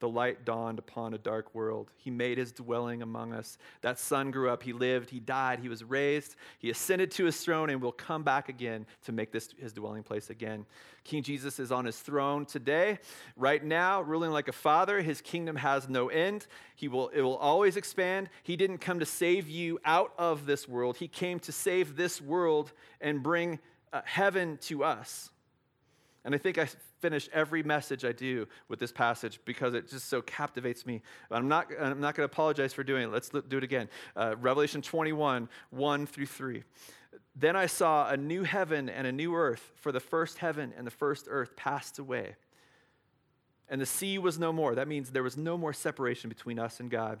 The 0.00 0.08
light 0.08 0.44
dawned 0.44 0.78
upon 0.78 1.14
a 1.14 1.18
dark 1.18 1.54
world. 1.54 1.90
He 1.96 2.10
made 2.10 2.38
his 2.38 2.52
dwelling 2.52 3.02
among 3.02 3.32
us. 3.32 3.58
That 3.80 3.98
son 3.98 4.30
grew 4.30 4.48
up. 4.48 4.62
He 4.62 4.72
lived. 4.72 5.10
He 5.10 5.18
died. 5.18 5.58
He 5.58 5.68
was 5.68 5.82
raised. 5.82 6.36
He 6.58 6.70
ascended 6.70 7.10
to 7.12 7.24
his 7.24 7.40
throne 7.40 7.68
and 7.68 7.82
will 7.82 7.92
come 7.92 8.22
back 8.22 8.48
again 8.48 8.86
to 9.04 9.12
make 9.12 9.32
this 9.32 9.50
his 9.58 9.72
dwelling 9.72 10.04
place 10.04 10.30
again. 10.30 10.66
King 11.02 11.22
Jesus 11.22 11.58
is 11.58 11.72
on 11.72 11.84
his 11.84 11.98
throne 11.98 12.44
today, 12.44 12.98
right 13.34 13.64
now, 13.64 14.02
ruling 14.02 14.30
like 14.30 14.46
a 14.46 14.52
father. 14.52 15.00
His 15.00 15.20
kingdom 15.20 15.56
has 15.56 15.88
no 15.88 16.08
end. 16.08 16.46
He 16.76 16.86
will, 16.86 17.08
it 17.08 17.22
will 17.22 17.36
always 17.36 17.76
expand. 17.76 18.28
He 18.42 18.56
didn't 18.56 18.78
come 18.78 19.00
to 19.00 19.06
save 19.06 19.48
you 19.48 19.80
out 19.84 20.12
of 20.18 20.46
this 20.46 20.68
world, 20.68 20.98
he 20.98 21.08
came 21.08 21.40
to 21.40 21.52
save 21.52 21.96
this 21.96 22.20
world 22.20 22.72
and 23.00 23.22
bring 23.22 23.58
uh, 23.92 24.02
heaven 24.04 24.58
to 24.62 24.84
us. 24.84 25.30
And 26.24 26.34
I 26.34 26.38
think 26.38 26.58
I 26.58 26.68
finish 27.00 27.28
every 27.32 27.62
message 27.62 28.04
I 28.04 28.12
do 28.12 28.46
with 28.68 28.78
this 28.78 28.92
passage 28.92 29.40
because 29.44 29.74
it 29.74 29.88
just 29.88 30.08
so 30.08 30.20
captivates 30.20 30.84
me. 30.84 31.00
I'm 31.30 31.48
not, 31.48 31.68
I'm 31.80 32.00
not 32.00 32.14
going 32.14 32.28
to 32.28 32.32
apologize 32.32 32.72
for 32.72 32.82
doing 32.82 33.04
it. 33.04 33.12
Let's 33.12 33.28
do 33.28 33.56
it 33.56 33.64
again. 33.64 33.88
Uh, 34.16 34.34
Revelation 34.38 34.82
21, 34.82 35.48
1 35.70 36.06
through 36.06 36.26
3. 36.26 36.64
Then 37.36 37.56
I 37.56 37.66
saw 37.66 38.08
a 38.10 38.16
new 38.16 38.42
heaven 38.42 38.88
and 38.88 39.06
a 39.06 39.12
new 39.12 39.34
earth, 39.34 39.72
for 39.76 39.92
the 39.92 40.00
first 40.00 40.38
heaven 40.38 40.74
and 40.76 40.86
the 40.86 40.90
first 40.90 41.26
earth 41.30 41.56
passed 41.56 41.98
away, 41.98 42.34
and 43.68 43.80
the 43.80 43.86
sea 43.86 44.18
was 44.18 44.38
no 44.38 44.52
more. 44.52 44.74
That 44.74 44.88
means 44.88 45.10
there 45.10 45.22
was 45.22 45.36
no 45.36 45.56
more 45.56 45.72
separation 45.72 46.28
between 46.28 46.58
us 46.58 46.80
and 46.80 46.90
God. 46.90 47.20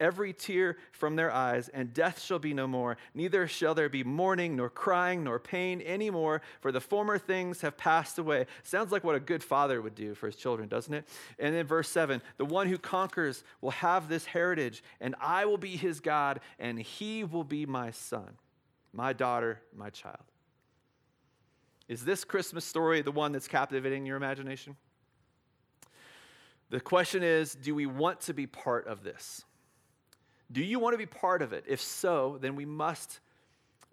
every 0.00 0.32
tear 0.32 0.76
from 0.92 1.16
their 1.16 1.30
eyes, 1.30 1.68
and 1.68 1.92
death 1.92 2.20
shall 2.20 2.38
be 2.38 2.54
no 2.54 2.66
more. 2.66 2.96
Neither 3.14 3.46
shall 3.46 3.74
there 3.74 3.88
be 3.88 4.04
mourning, 4.04 4.56
nor 4.56 4.70
crying, 4.70 5.24
nor 5.24 5.38
pain 5.38 5.82
anymore, 5.82 6.42
for 6.60 6.72
the 6.72 6.80
former 6.80 7.18
things 7.18 7.60
have 7.60 7.76
passed 7.76 8.18
away. 8.18 8.46
Sounds 8.62 8.92
like 8.92 9.04
what 9.04 9.14
a 9.14 9.20
good 9.20 9.42
father 9.42 9.80
would 9.80 9.94
do 9.94 10.14
for 10.14 10.26
his 10.26 10.36
children, 10.36 10.68
doesn't 10.68 10.92
it? 10.92 11.08
And 11.38 11.54
then 11.54 11.66
verse 11.66 11.88
7 11.88 12.22
The 12.36 12.44
one 12.44 12.68
who 12.68 12.78
conquers 12.78 13.44
will 13.60 13.70
have 13.70 14.08
this 14.08 14.24
heritage, 14.24 14.82
and 15.00 15.14
I 15.20 15.44
will 15.44 15.58
be 15.58 15.76
his 15.76 16.00
God, 16.00 16.40
and 16.58 16.78
he 16.78 17.24
will 17.24 17.44
be 17.44 17.66
my 17.66 17.90
son, 17.90 18.36
my 18.92 19.12
daughter, 19.12 19.60
my 19.74 19.90
child. 19.90 20.24
Is 21.88 22.04
this 22.04 22.24
Christmas 22.24 22.64
story 22.64 23.02
the 23.02 23.12
one 23.12 23.32
that's 23.32 23.48
captivating 23.48 24.06
your 24.06 24.16
imagination? 24.16 24.76
The 26.70 26.80
question 26.80 27.22
is 27.22 27.54
do 27.54 27.74
we 27.74 27.86
want 27.86 28.20
to 28.22 28.34
be 28.34 28.46
part 28.46 28.86
of 28.86 29.04
this? 29.04 29.44
Do 30.50 30.62
you 30.62 30.78
want 30.78 30.94
to 30.94 30.98
be 30.98 31.06
part 31.06 31.42
of 31.42 31.52
it? 31.52 31.64
If 31.66 31.80
so, 31.80 32.38
then 32.40 32.56
we 32.56 32.64
must 32.64 33.20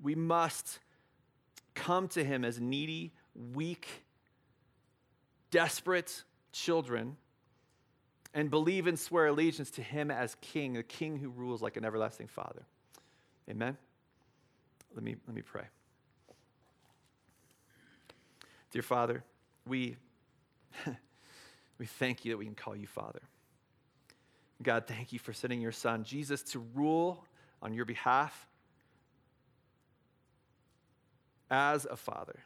we 0.01 0.15
must 0.15 0.79
come 1.73 2.07
to 2.09 2.23
him 2.23 2.43
as 2.43 2.59
needy, 2.59 3.13
weak, 3.53 3.87
desperate 5.49 6.23
children 6.51 7.17
and 8.33 8.49
believe 8.49 8.87
and 8.87 8.97
swear 8.97 9.27
allegiance 9.27 9.69
to 9.71 9.81
him 9.81 10.09
as 10.09 10.35
king, 10.41 10.73
the 10.73 10.83
king 10.83 11.17
who 11.17 11.29
rules 11.29 11.61
like 11.61 11.77
an 11.77 11.85
everlasting 11.85 12.27
father. 12.27 12.65
Amen. 13.49 13.77
Let 14.95 15.03
me 15.03 15.15
let 15.27 15.35
me 15.35 15.41
pray. 15.41 15.65
Dear 18.71 18.81
Father, 18.81 19.23
we 19.67 19.97
we 21.77 21.85
thank 21.85 22.25
you 22.25 22.31
that 22.31 22.37
we 22.37 22.45
can 22.45 22.55
call 22.55 22.75
you 22.75 22.87
Father. 22.87 23.21
God, 24.61 24.85
thank 24.87 25.11
you 25.11 25.19
for 25.19 25.33
sending 25.33 25.61
your 25.61 25.71
son, 25.71 26.03
Jesus, 26.03 26.43
to 26.43 26.59
rule 26.73 27.25
on 27.61 27.73
your 27.73 27.85
behalf 27.85 28.47
as 31.49 31.85
a 31.85 31.95
father, 31.95 32.39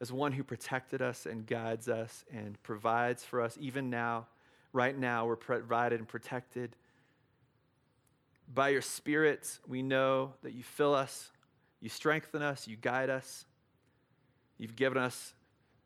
as 0.00 0.12
one 0.12 0.32
who 0.32 0.42
protected 0.42 1.02
us 1.02 1.26
and 1.26 1.46
guides 1.46 1.88
us 1.88 2.24
and 2.32 2.60
provides 2.62 3.24
for 3.24 3.40
us. 3.40 3.56
Even 3.60 3.90
now, 3.90 4.26
right 4.72 4.96
now, 4.96 5.26
we're 5.26 5.36
provided 5.36 5.98
and 5.98 6.08
protected. 6.08 6.74
By 8.52 8.70
your 8.70 8.82
Spirit, 8.82 9.58
we 9.66 9.82
know 9.82 10.34
that 10.42 10.52
you 10.52 10.62
fill 10.62 10.94
us, 10.94 11.30
you 11.80 11.88
strengthen 11.88 12.42
us, 12.42 12.66
you 12.66 12.76
guide 12.76 13.10
us. 13.10 13.46
You've 14.58 14.76
given 14.76 14.98
us 14.98 15.34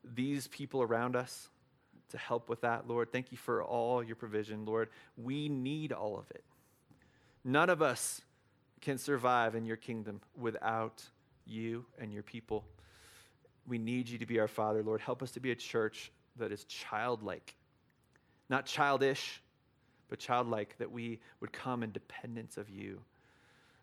these 0.05 0.47
people 0.47 0.83
around 0.83 1.17
us 1.17 1.49
to 2.11 2.19
help 2.19 2.49
with 2.49 2.61
that, 2.63 2.89
Lord. 2.89 3.13
Thank 3.13 3.33
you 3.33 3.39
for 3.39 3.63
all 3.63 4.03
your 4.03 4.17
provision, 4.17 4.65
Lord. 4.65 4.89
We 5.17 5.49
need 5.49 5.93
all 5.93 6.19
of 6.19 6.31
it. 6.31 6.45
None 7.45 7.71
of 7.71 7.83
us 7.83 8.21
can 8.81 8.99
survive 8.99 9.55
in 9.55 9.65
your 9.65 9.77
kingdom 9.77 10.21
without 10.37 11.03
you 11.47 11.85
and 11.99 12.13
your 12.13 12.23
people. 12.23 12.65
We 13.67 13.79
need 13.79 14.09
you 14.09 14.19
to 14.19 14.27
be 14.27 14.39
our 14.39 14.49
Father, 14.49 14.83
Lord. 14.83 15.01
Help 15.01 15.23
us 15.23 15.31
to 15.33 15.41
be 15.41 15.51
a 15.51 15.57
church 15.57 16.11
that 16.37 16.53
is 16.53 16.65
childlike, 16.65 17.55
not 18.49 18.67
childish, 18.67 19.43
but 20.09 20.19
childlike, 20.19 20.77
that 20.79 20.91
we 20.91 21.21
would 21.41 21.53
come 21.53 21.83
in 21.83 21.93
dependence 21.93 22.57
of 22.57 22.71
you, 22.71 23.01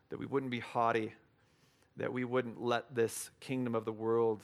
that 0.10 0.18
we 0.18 0.26
wouldn't 0.26 0.52
be 0.52 0.60
haughty, 0.60 1.14
that 1.98 2.12
we 2.12 2.24
wouldn't 2.24 2.62
let 2.62 2.94
this 2.96 3.30
kingdom 3.40 3.76
of 3.76 3.86
the 3.86 3.92
world 3.92 4.42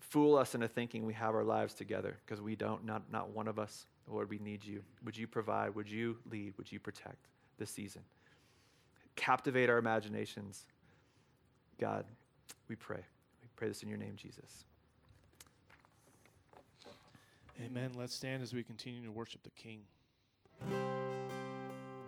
fool 0.00 0.36
us 0.36 0.54
into 0.54 0.68
thinking 0.68 1.04
we 1.04 1.14
have 1.14 1.34
our 1.34 1.44
lives 1.44 1.74
together 1.74 2.16
because 2.24 2.40
we 2.40 2.56
don't, 2.56 2.84
not, 2.84 3.10
not 3.10 3.30
one 3.30 3.48
of 3.48 3.58
us. 3.58 3.86
Lord, 4.08 4.30
we 4.30 4.38
need 4.38 4.64
you. 4.64 4.82
Would 5.04 5.16
you 5.16 5.26
provide? 5.26 5.74
Would 5.74 5.90
you 5.90 6.16
lead? 6.30 6.54
Would 6.58 6.70
you 6.70 6.78
protect 6.78 7.26
this 7.58 7.70
season? 7.70 8.02
Captivate 9.16 9.68
our 9.68 9.78
imaginations. 9.78 10.64
God, 11.80 12.04
we 12.68 12.76
pray. 12.76 13.04
We 13.42 13.48
pray 13.56 13.68
this 13.68 13.82
in 13.82 13.88
your 13.88 13.98
name, 13.98 14.14
Jesus. 14.16 14.64
Amen. 17.64 17.92
Let's 17.96 18.14
stand 18.14 18.42
as 18.42 18.52
we 18.52 18.62
continue 18.62 19.02
to 19.04 19.10
worship 19.10 19.42
the 19.42 19.50
King. 19.50 19.80